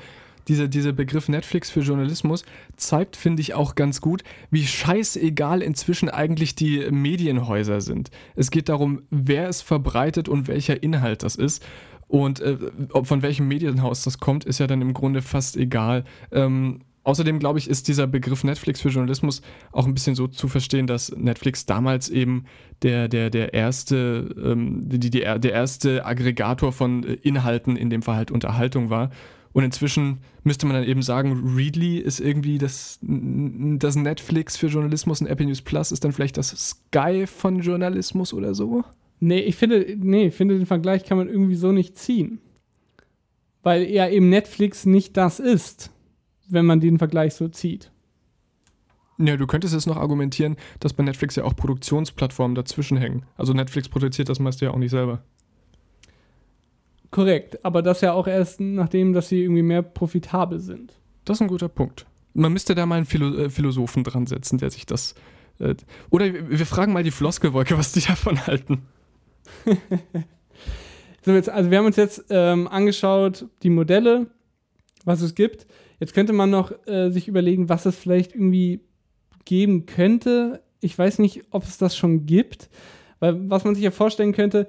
dieser, 0.47 0.67
dieser 0.67 0.93
Begriff 0.93 1.29
Netflix 1.29 1.69
für 1.69 1.81
Journalismus 1.81 2.45
zeigt, 2.75 3.15
finde 3.15 3.41
ich, 3.41 3.53
auch 3.53 3.75
ganz 3.75 4.01
gut, 4.01 4.23
wie 4.51 4.65
scheißegal 4.65 5.61
inzwischen 5.61 6.09
eigentlich 6.09 6.55
die 6.55 6.87
Medienhäuser 6.91 7.81
sind. 7.81 8.11
Es 8.35 8.51
geht 8.51 8.69
darum, 8.69 9.01
wer 9.09 9.49
es 9.49 9.61
verbreitet 9.61 10.29
und 10.29 10.47
welcher 10.47 10.81
Inhalt 10.81 11.23
das 11.23 11.35
ist. 11.35 11.65
Und 12.07 12.39
äh, 12.39 12.57
ob 12.91 13.07
von 13.07 13.21
welchem 13.21 13.47
Medienhaus 13.47 14.03
das 14.03 14.19
kommt, 14.19 14.45
ist 14.45 14.59
ja 14.59 14.67
dann 14.67 14.81
im 14.81 14.93
Grunde 14.93 15.21
fast 15.21 15.57
egal. 15.57 16.03
Ähm, 16.31 16.81
außerdem 17.05 17.39
glaube 17.39 17.59
ich, 17.59 17.69
ist 17.69 17.87
dieser 17.87 18.07
Begriff 18.07 18.43
Netflix 18.43 18.81
für 18.81 18.89
Journalismus 18.89 19.41
auch 19.71 19.85
ein 19.85 19.93
bisschen 19.93 20.15
so 20.15 20.27
zu 20.27 20.47
verstehen, 20.47 20.87
dass 20.87 21.15
Netflix 21.15 21.65
damals 21.65 22.09
eben 22.09 22.45
der, 22.81 23.07
der, 23.07 23.29
der 23.29 23.53
erste, 23.53 24.35
ähm, 24.43 24.81
die, 24.89 24.99
die, 24.99 25.21
der 25.21 25.51
erste 25.51 26.05
Aggregator 26.05 26.71
von 26.71 27.03
Inhalten, 27.03 27.77
in 27.77 27.89
dem 27.89 28.01
Fall 28.01 28.17
halt 28.17 28.31
Unterhaltung 28.31 28.89
war. 28.89 29.11
Und 29.53 29.63
inzwischen 29.63 30.19
müsste 30.43 30.65
man 30.65 30.75
dann 30.75 30.83
eben 30.83 31.01
sagen, 31.01 31.55
Readly 31.55 31.97
ist 31.97 32.19
irgendwie 32.19 32.57
das, 32.57 32.99
das 33.01 33.95
Netflix 33.95 34.57
für 34.57 34.67
Journalismus 34.67 35.21
und 35.21 35.27
Apple 35.27 35.45
News 35.45 35.61
Plus 35.61 35.93
ist 35.93 36.03
dann 36.03 36.11
vielleicht 36.11 36.35
das 36.35 36.49
Sky 36.49 37.25
von 37.25 37.61
Journalismus 37.61 38.33
oder 38.33 38.53
so. 38.53 38.83
Nee, 39.21 39.39
ich 39.39 39.55
finde, 39.55 39.95
nee, 39.97 40.27
ich 40.27 40.35
finde, 40.35 40.57
den 40.57 40.65
Vergleich 40.65 41.05
kann 41.05 41.17
man 41.17 41.29
irgendwie 41.29 41.55
so 41.55 41.71
nicht 41.71 41.97
ziehen. 41.97 42.41
Weil 43.63 43.83
ja 43.83 44.09
eben 44.09 44.27
Netflix 44.27 44.85
nicht 44.85 45.15
das 45.15 45.39
ist, 45.39 45.89
wenn 46.47 46.65
man 46.65 46.79
den 46.79 46.97
Vergleich 46.97 47.33
so 47.33 47.47
zieht. 47.47 47.91
Ja, 49.17 49.37
du 49.37 49.47
könntest 49.47 49.73
jetzt 49.73 49.87
noch 49.87 49.97
argumentieren, 49.97 50.57
dass 50.79 50.93
bei 50.93 51.03
Netflix 51.03 51.35
ja 51.35 51.45
auch 51.45 51.55
Produktionsplattformen 51.55 52.55
dazwischen 52.55 52.97
hängen. 52.97 53.25
Also 53.37 53.53
Netflix 53.53 53.87
produziert 53.87 54.27
das 54.27 54.39
meist 54.39 54.61
ja 54.61 54.71
auch 54.71 54.77
nicht 54.77 54.91
selber. 54.91 55.21
Korrekt, 57.11 57.63
aber 57.63 57.81
das 57.81 58.01
ja 58.01 58.11
auch 58.11 58.27
erst 58.27 58.59
nachdem, 58.59 59.13
dass 59.13 59.29
sie 59.29 59.41
irgendwie 59.41 59.61
mehr 59.61 59.81
profitabel 59.81 60.59
sind. 60.59 60.93
Das 61.23 61.37
ist 61.37 61.41
ein 61.41 61.47
guter 61.47 61.69
Punkt. 61.69 62.05
Man 62.33 62.51
müsste 62.51 62.75
da 62.75 62.85
mal 62.85 62.95
einen 62.95 63.05
Philo 63.05 63.33
äh, 63.37 63.49
Philosophen 63.49 64.03
dran 64.03 64.27
setzen, 64.27 64.57
der 64.57 64.69
sich 64.69 64.85
das. 64.85 65.15
Äh, 65.59 65.75
oder 66.09 66.25
wir 66.33 66.65
fragen 66.65 66.91
mal 66.91 67.03
die 67.03 67.11
Floskelwolke, 67.11 67.77
was 67.77 67.93
die 67.93 68.01
davon 68.07 68.45
halten. 68.45 68.81
so, 71.23 71.31
jetzt, 71.31 71.49
also 71.49 71.71
wir 71.71 71.77
haben 71.77 71.85
uns 71.85 71.95
jetzt 71.95 72.25
ähm, 72.29 72.67
angeschaut, 72.67 73.45
die 73.63 73.69
Modelle, 73.69 74.27
was 75.05 75.21
es 75.21 75.35
gibt. 75.35 75.67
Jetzt 75.99 76.13
könnte 76.13 76.33
man 76.33 76.49
noch 76.49 76.71
äh, 76.87 77.09
sich 77.11 77.27
überlegen, 77.27 77.69
was 77.69 77.85
es 77.85 77.95
vielleicht 77.95 78.33
irgendwie 78.33 78.81
geben 79.45 79.85
könnte. 79.85 80.61
Ich 80.81 80.97
weiß 80.97 81.19
nicht, 81.19 81.43
ob 81.51 81.63
es 81.63 81.77
das 81.77 81.95
schon 81.95 82.25
gibt, 82.25 82.69
weil 83.19 83.49
was 83.49 83.63
man 83.63 83.75
sich 83.75 83.83
ja 83.83 83.91
vorstellen 83.91 84.33
könnte, 84.33 84.67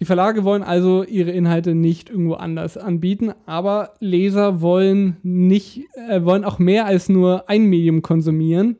die 0.00 0.04
Verlage 0.04 0.42
wollen 0.42 0.62
also 0.62 1.04
ihre 1.04 1.30
Inhalte 1.30 1.74
nicht 1.74 2.10
irgendwo 2.10 2.34
anders 2.34 2.76
anbieten, 2.76 3.32
aber 3.46 3.94
Leser 4.00 4.60
wollen 4.60 5.16
nicht, 5.22 5.82
äh, 6.08 6.24
wollen 6.24 6.44
auch 6.44 6.58
mehr 6.58 6.86
als 6.86 7.08
nur 7.08 7.48
ein 7.48 7.66
Medium 7.66 8.02
konsumieren. 8.02 8.76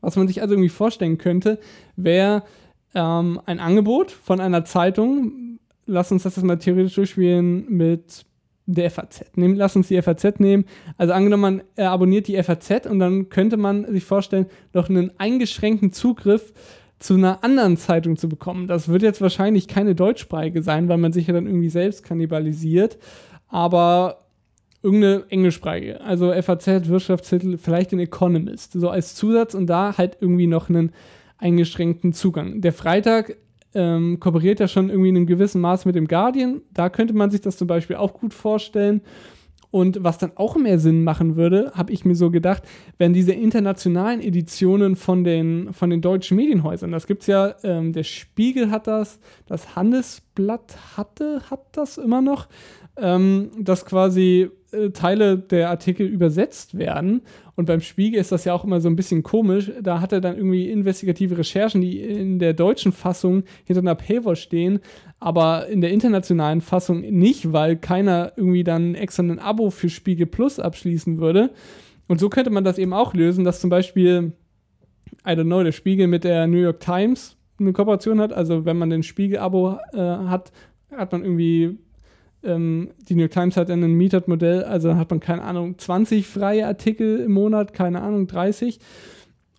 Was 0.00 0.14
man 0.14 0.28
sich 0.28 0.40
also 0.40 0.54
irgendwie 0.54 0.68
vorstellen 0.68 1.18
könnte, 1.18 1.58
wäre 1.96 2.44
ähm, 2.94 3.40
ein 3.46 3.58
Angebot 3.58 4.12
von 4.12 4.38
einer 4.40 4.64
Zeitung. 4.64 5.58
Lass 5.86 6.12
uns 6.12 6.22
das 6.22 6.36
jetzt 6.36 6.44
mal 6.44 6.58
theoretisch 6.58 6.94
durchspielen 6.94 7.66
mit 7.68 8.24
der 8.68 8.90
FAZ. 8.90 9.24
Nehm, 9.34 9.54
lass 9.54 9.76
uns 9.76 9.88
die 9.88 10.00
FAZ 10.00 10.40
nehmen. 10.40 10.64
Also 10.98 11.14
angenommen, 11.14 11.40
man 11.40 11.62
äh, 11.76 11.84
abonniert 11.84 12.28
die 12.28 12.40
FAZ 12.42 12.86
und 12.86 12.98
dann 12.98 13.30
könnte 13.30 13.56
man 13.56 13.86
sich 13.90 14.04
vorstellen, 14.04 14.46
noch 14.74 14.88
einen 14.88 15.10
eingeschränkten 15.18 15.92
Zugriff 15.92 16.52
zu 16.98 17.14
einer 17.14 17.42
anderen 17.44 17.76
Zeitung 17.76 18.16
zu 18.16 18.28
bekommen. 18.28 18.66
Das 18.66 18.88
wird 18.88 19.02
jetzt 19.02 19.22
wahrscheinlich 19.22 19.68
keine 19.68 19.94
deutschsprachige 19.94 20.62
sein, 20.62 20.88
weil 20.88 20.98
man 20.98 21.12
sich 21.12 21.28
ja 21.28 21.34
dann 21.34 21.46
irgendwie 21.46 21.70
selbst 21.70 22.04
kannibalisiert. 22.04 22.98
Aber 23.48 24.26
irgendeine 24.82 25.24
englischsprachige, 25.30 26.00
also 26.02 26.32
FAZ, 26.32 26.88
Wirtschaftstitel, 26.88 27.56
vielleicht 27.56 27.92
den 27.92 28.00
Economist, 28.00 28.72
so 28.72 28.90
als 28.90 29.14
Zusatz 29.14 29.54
und 29.54 29.66
da 29.66 29.96
halt 29.96 30.18
irgendwie 30.20 30.46
noch 30.46 30.68
einen 30.68 30.92
eingeschränkten 31.38 32.12
Zugang. 32.12 32.60
Der 32.60 32.72
Freitag 32.72 33.36
ähm, 33.78 34.18
kooperiert 34.18 34.60
ja 34.60 34.68
schon 34.68 34.90
irgendwie 34.90 35.10
in 35.10 35.16
einem 35.16 35.26
gewissen 35.26 35.60
Maß 35.60 35.84
mit 35.84 35.94
dem 35.94 36.08
Guardian, 36.08 36.62
da 36.72 36.90
könnte 36.90 37.14
man 37.14 37.30
sich 37.30 37.40
das 37.40 37.56
zum 37.56 37.68
Beispiel 37.68 37.96
auch 37.96 38.12
gut 38.12 38.34
vorstellen. 38.34 39.02
Und 39.70 40.02
was 40.02 40.16
dann 40.16 40.32
auch 40.34 40.56
mehr 40.56 40.78
Sinn 40.78 41.04
machen 41.04 41.36
würde, 41.36 41.72
habe 41.74 41.92
ich 41.92 42.06
mir 42.06 42.14
so 42.14 42.30
gedacht, 42.30 42.62
wenn 42.96 43.12
diese 43.12 43.32
internationalen 43.32 44.22
Editionen 44.22 44.96
von 44.96 45.24
den, 45.24 45.74
von 45.74 45.90
den 45.90 46.00
deutschen 46.00 46.38
Medienhäusern, 46.38 46.90
das 46.90 47.06
gibt 47.06 47.22
es 47.22 47.26
ja, 47.26 47.54
ähm, 47.62 47.92
der 47.92 48.04
Spiegel 48.04 48.70
hat 48.70 48.86
das, 48.86 49.20
das 49.46 49.76
Handelsblatt 49.76 50.96
hatte, 50.96 51.42
hat 51.50 51.66
das 51.72 51.98
immer 51.98 52.22
noch, 52.22 52.48
ähm, 53.00 53.50
dass 53.58 53.84
quasi 53.84 54.50
äh, 54.72 54.90
Teile 54.90 55.38
der 55.38 55.70
Artikel 55.70 56.06
übersetzt 56.06 56.76
werden. 56.76 57.22
Und 57.56 57.66
beim 57.66 57.80
Spiegel 57.80 58.20
ist 58.20 58.32
das 58.32 58.44
ja 58.44 58.52
auch 58.52 58.64
immer 58.64 58.80
so 58.80 58.88
ein 58.88 58.96
bisschen 58.96 59.22
komisch. 59.22 59.72
Da 59.82 60.00
hat 60.00 60.12
er 60.12 60.20
dann 60.20 60.36
irgendwie 60.36 60.70
investigative 60.70 61.38
Recherchen, 61.38 61.80
die 61.80 62.00
in 62.00 62.38
der 62.38 62.52
deutschen 62.52 62.92
Fassung 62.92 63.44
hinter 63.64 63.80
einer 63.80 63.94
Paywall 63.94 64.36
stehen, 64.36 64.80
aber 65.20 65.66
in 65.68 65.80
der 65.80 65.90
internationalen 65.90 66.60
Fassung 66.60 67.00
nicht, 67.00 67.52
weil 67.52 67.76
keiner 67.76 68.32
irgendwie 68.36 68.64
dann 68.64 68.94
extra 68.94 69.22
ein 69.22 69.38
Abo 69.38 69.70
für 69.70 69.88
Spiegel 69.88 70.26
Plus 70.26 70.60
abschließen 70.60 71.18
würde. 71.18 71.50
Und 72.06 72.20
so 72.20 72.28
könnte 72.28 72.50
man 72.50 72.64
das 72.64 72.78
eben 72.78 72.92
auch 72.92 73.14
lösen, 73.14 73.44
dass 73.44 73.60
zum 73.60 73.70
Beispiel, 73.70 74.32
I 75.26 75.30
don't 75.30 75.44
know, 75.44 75.62
der 75.62 75.72
Spiegel 75.72 76.06
mit 76.06 76.24
der 76.24 76.46
New 76.46 76.58
York 76.58 76.80
Times 76.80 77.36
eine 77.58 77.72
Kooperation 77.72 78.20
hat. 78.20 78.32
Also 78.32 78.64
wenn 78.64 78.76
man 78.76 78.90
den 78.90 79.02
Spiegel-Abo 79.02 79.78
äh, 79.92 79.98
hat, 79.98 80.52
hat 80.90 81.12
man 81.12 81.22
irgendwie 81.22 81.78
ähm, 82.42 82.90
die 83.08 83.14
New 83.14 83.20
York 83.20 83.32
Times 83.32 83.56
hat 83.56 83.70
ein 83.70 83.80
Metered-Modell, 83.94 84.64
also 84.64 84.94
hat 84.96 85.10
man, 85.10 85.20
keine 85.20 85.42
Ahnung, 85.42 85.78
20 85.78 86.26
freie 86.26 86.66
Artikel 86.66 87.20
im 87.20 87.32
Monat, 87.32 87.72
keine 87.72 88.02
Ahnung, 88.02 88.26
30. 88.26 88.78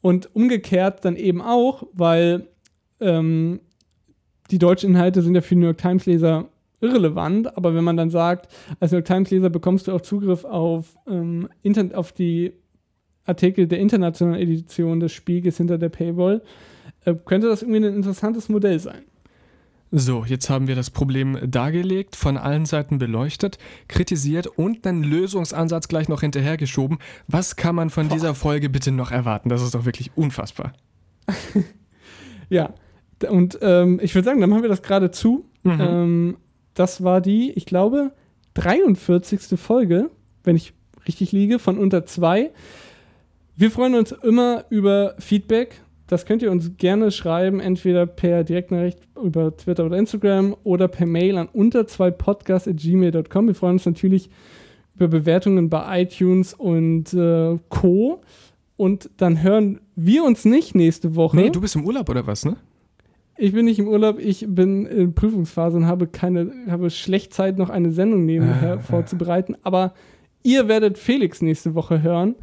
Und 0.01 0.33
umgekehrt 0.33 1.03
dann 1.03 1.15
eben 1.15 1.41
auch, 1.41 1.83
weil 1.93 2.47
ähm, 3.01 3.59
die 4.51 4.59
deutschen 4.59 4.91
Inhalte 4.91 5.21
sind 5.21 5.35
ja 5.35 5.41
für 5.41 5.55
New 5.55 5.65
York 5.65 5.77
Times-Leser 5.77 6.49
irrelevant, 6.81 7.57
aber 7.57 7.75
wenn 7.75 7.83
man 7.83 7.97
dann 7.97 8.09
sagt, 8.09 8.51
als 8.79 8.91
New 8.91 8.97
York 8.97 9.05
Times-Leser 9.05 9.49
bekommst 9.49 9.87
du 9.87 9.91
auch 9.91 10.01
Zugriff 10.01 10.45
auf, 10.45 10.95
ähm, 11.07 11.49
Internet, 11.61 11.95
auf 11.95 12.13
die 12.13 12.53
Artikel 13.25 13.67
der 13.67 13.79
internationalen 13.79 14.41
Edition 14.41 14.99
des 14.99 15.11
Spiegels 15.11 15.57
hinter 15.57 15.77
der 15.77 15.89
Paywall, 15.89 16.41
äh, 17.05 17.13
könnte 17.25 17.47
das 17.47 17.61
irgendwie 17.61 17.85
ein 17.85 17.95
interessantes 17.95 18.49
Modell 18.49 18.79
sein. 18.79 19.03
So, 19.91 20.23
jetzt 20.23 20.51
haben 20.51 20.67
wir 20.67 20.75
das 20.75 20.91
Problem 20.91 21.37
dargelegt, 21.49 22.15
von 22.15 22.37
allen 22.37 22.65
Seiten 22.65 22.99
beleuchtet, 22.99 23.57
kritisiert 23.87 24.45
und 24.45 24.85
einen 24.85 25.03
Lösungsansatz 25.03 25.87
gleich 25.87 26.07
noch 26.07 26.21
hinterhergeschoben. 26.21 26.99
Was 27.27 27.55
kann 27.55 27.73
man 27.75 27.89
von 27.89 28.07
dieser 28.07 28.35
Folge 28.35 28.69
bitte 28.69 28.91
noch 28.91 29.11
erwarten? 29.11 29.49
Das 29.49 29.63
ist 29.63 29.73
doch 29.73 29.85
wirklich 29.85 30.11
unfassbar. 30.15 30.73
ja, 32.49 32.73
und 33.27 33.57
ähm, 33.61 33.99
ich 34.03 34.13
würde 34.13 34.25
sagen, 34.25 34.41
dann 34.41 34.49
machen 34.49 34.61
wir 34.61 34.69
das 34.69 34.83
gerade 34.83 35.09
zu. 35.09 35.45
Mhm. 35.63 35.77
Ähm, 35.79 36.37
das 36.75 37.03
war 37.03 37.19
die, 37.19 37.51
ich 37.51 37.65
glaube, 37.65 38.11
43. 38.53 39.59
Folge, 39.59 40.11
wenn 40.43 40.55
ich 40.55 40.73
richtig 41.07 41.31
liege, 41.31 41.57
von 41.57 41.79
unter 41.79 42.05
zwei. 42.05 42.51
Wir 43.55 43.71
freuen 43.71 43.95
uns 43.95 44.11
immer 44.11 44.65
über 44.69 45.15
Feedback 45.17 45.81
das 46.09 46.25
könnt 46.25 46.41
ihr 46.41 46.51
uns 46.51 46.75
gerne 46.77 47.11
schreiben, 47.11 47.59
entweder 47.59 48.07
per 48.07 48.43
Direktnachricht 48.43 48.97
über 49.23 49.55
Twitter 49.55 49.85
oder 49.85 49.97
Instagram 49.97 50.55
oder 50.63 50.87
per 50.87 51.05
Mail 51.05 51.37
an 51.37 51.47
unter 51.53 51.85
zwei 51.85 52.09
podcast.gmail.com. 52.09 53.47
Wir 53.47 53.53
freuen 53.53 53.73
uns 53.73 53.85
natürlich 53.85 54.31
über 54.95 55.07
Bewertungen 55.07 55.69
bei 55.69 56.01
iTunes 56.01 56.55
und 56.55 57.13
äh, 57.13 57.59
Co. 57.69 58.21
Und 58.75 59.11
dann 59.17 59.43
hören 59.43 59.81
wir 59.95 60.23
uns 60.23 60.45
nicht 60.45 60.73
nächste 60.73 61.15
Woche. 61.15 61.37
Nee, 61.37 61.51
du 61.51 61.61
bist 61.61 61.75
im 61.75 61.85
Urlaub 61.85 62.09
oder 62.09 62.25
was, 62.25 62.43
ne? 62.43 62.57
Ich 63.37 63.53
bin 63.53 63.65
nicht 63.65 63.77
im 63.77 63.87
Urlaub, 63.87 64.17
ich 64.17 64.47
bin 64.49 64.87
in 64.87 65.13
Prüfungsphase 65.13 65.77
und 65.77 65.85
habe 65.85 66.07
keine, 66.07 66.51
habe 66.67 66.89
schlecht 66.89 67.33
Zeit, 67.35 67.59
noch 67.59 67.69
eine 67.69 67.91
Sendung 67.91 68.25
nebenher 68.25 68.73
äh, 68.73 68.79
vorzubereiten. 68.79 69.55
Aber 69.61 69.93
ihr 70.41 70.67
werdet 70.67 70.97
Felix 70.97 71.43
nächste 71.43 71.75
Woche 71.75 72.01
hören. 72.01 72.35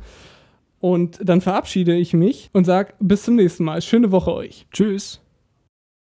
Und 0.80 1.18
dann 1.22 1.40
verabschiede 1.40 1.94
ich 1.96 2.12
mich 2.12 2.50
und 2.52 2.64
sage 2.64 2.94
bis 3.00 3.24
zum 3.24 3.36
nächsten 3.36 3.64
Mal. 3.64 3.80
Schöne 3.82 4.12
Woche 4.12 4.32
euch. 4.32 4.66
Tschüss. 4.72 5.25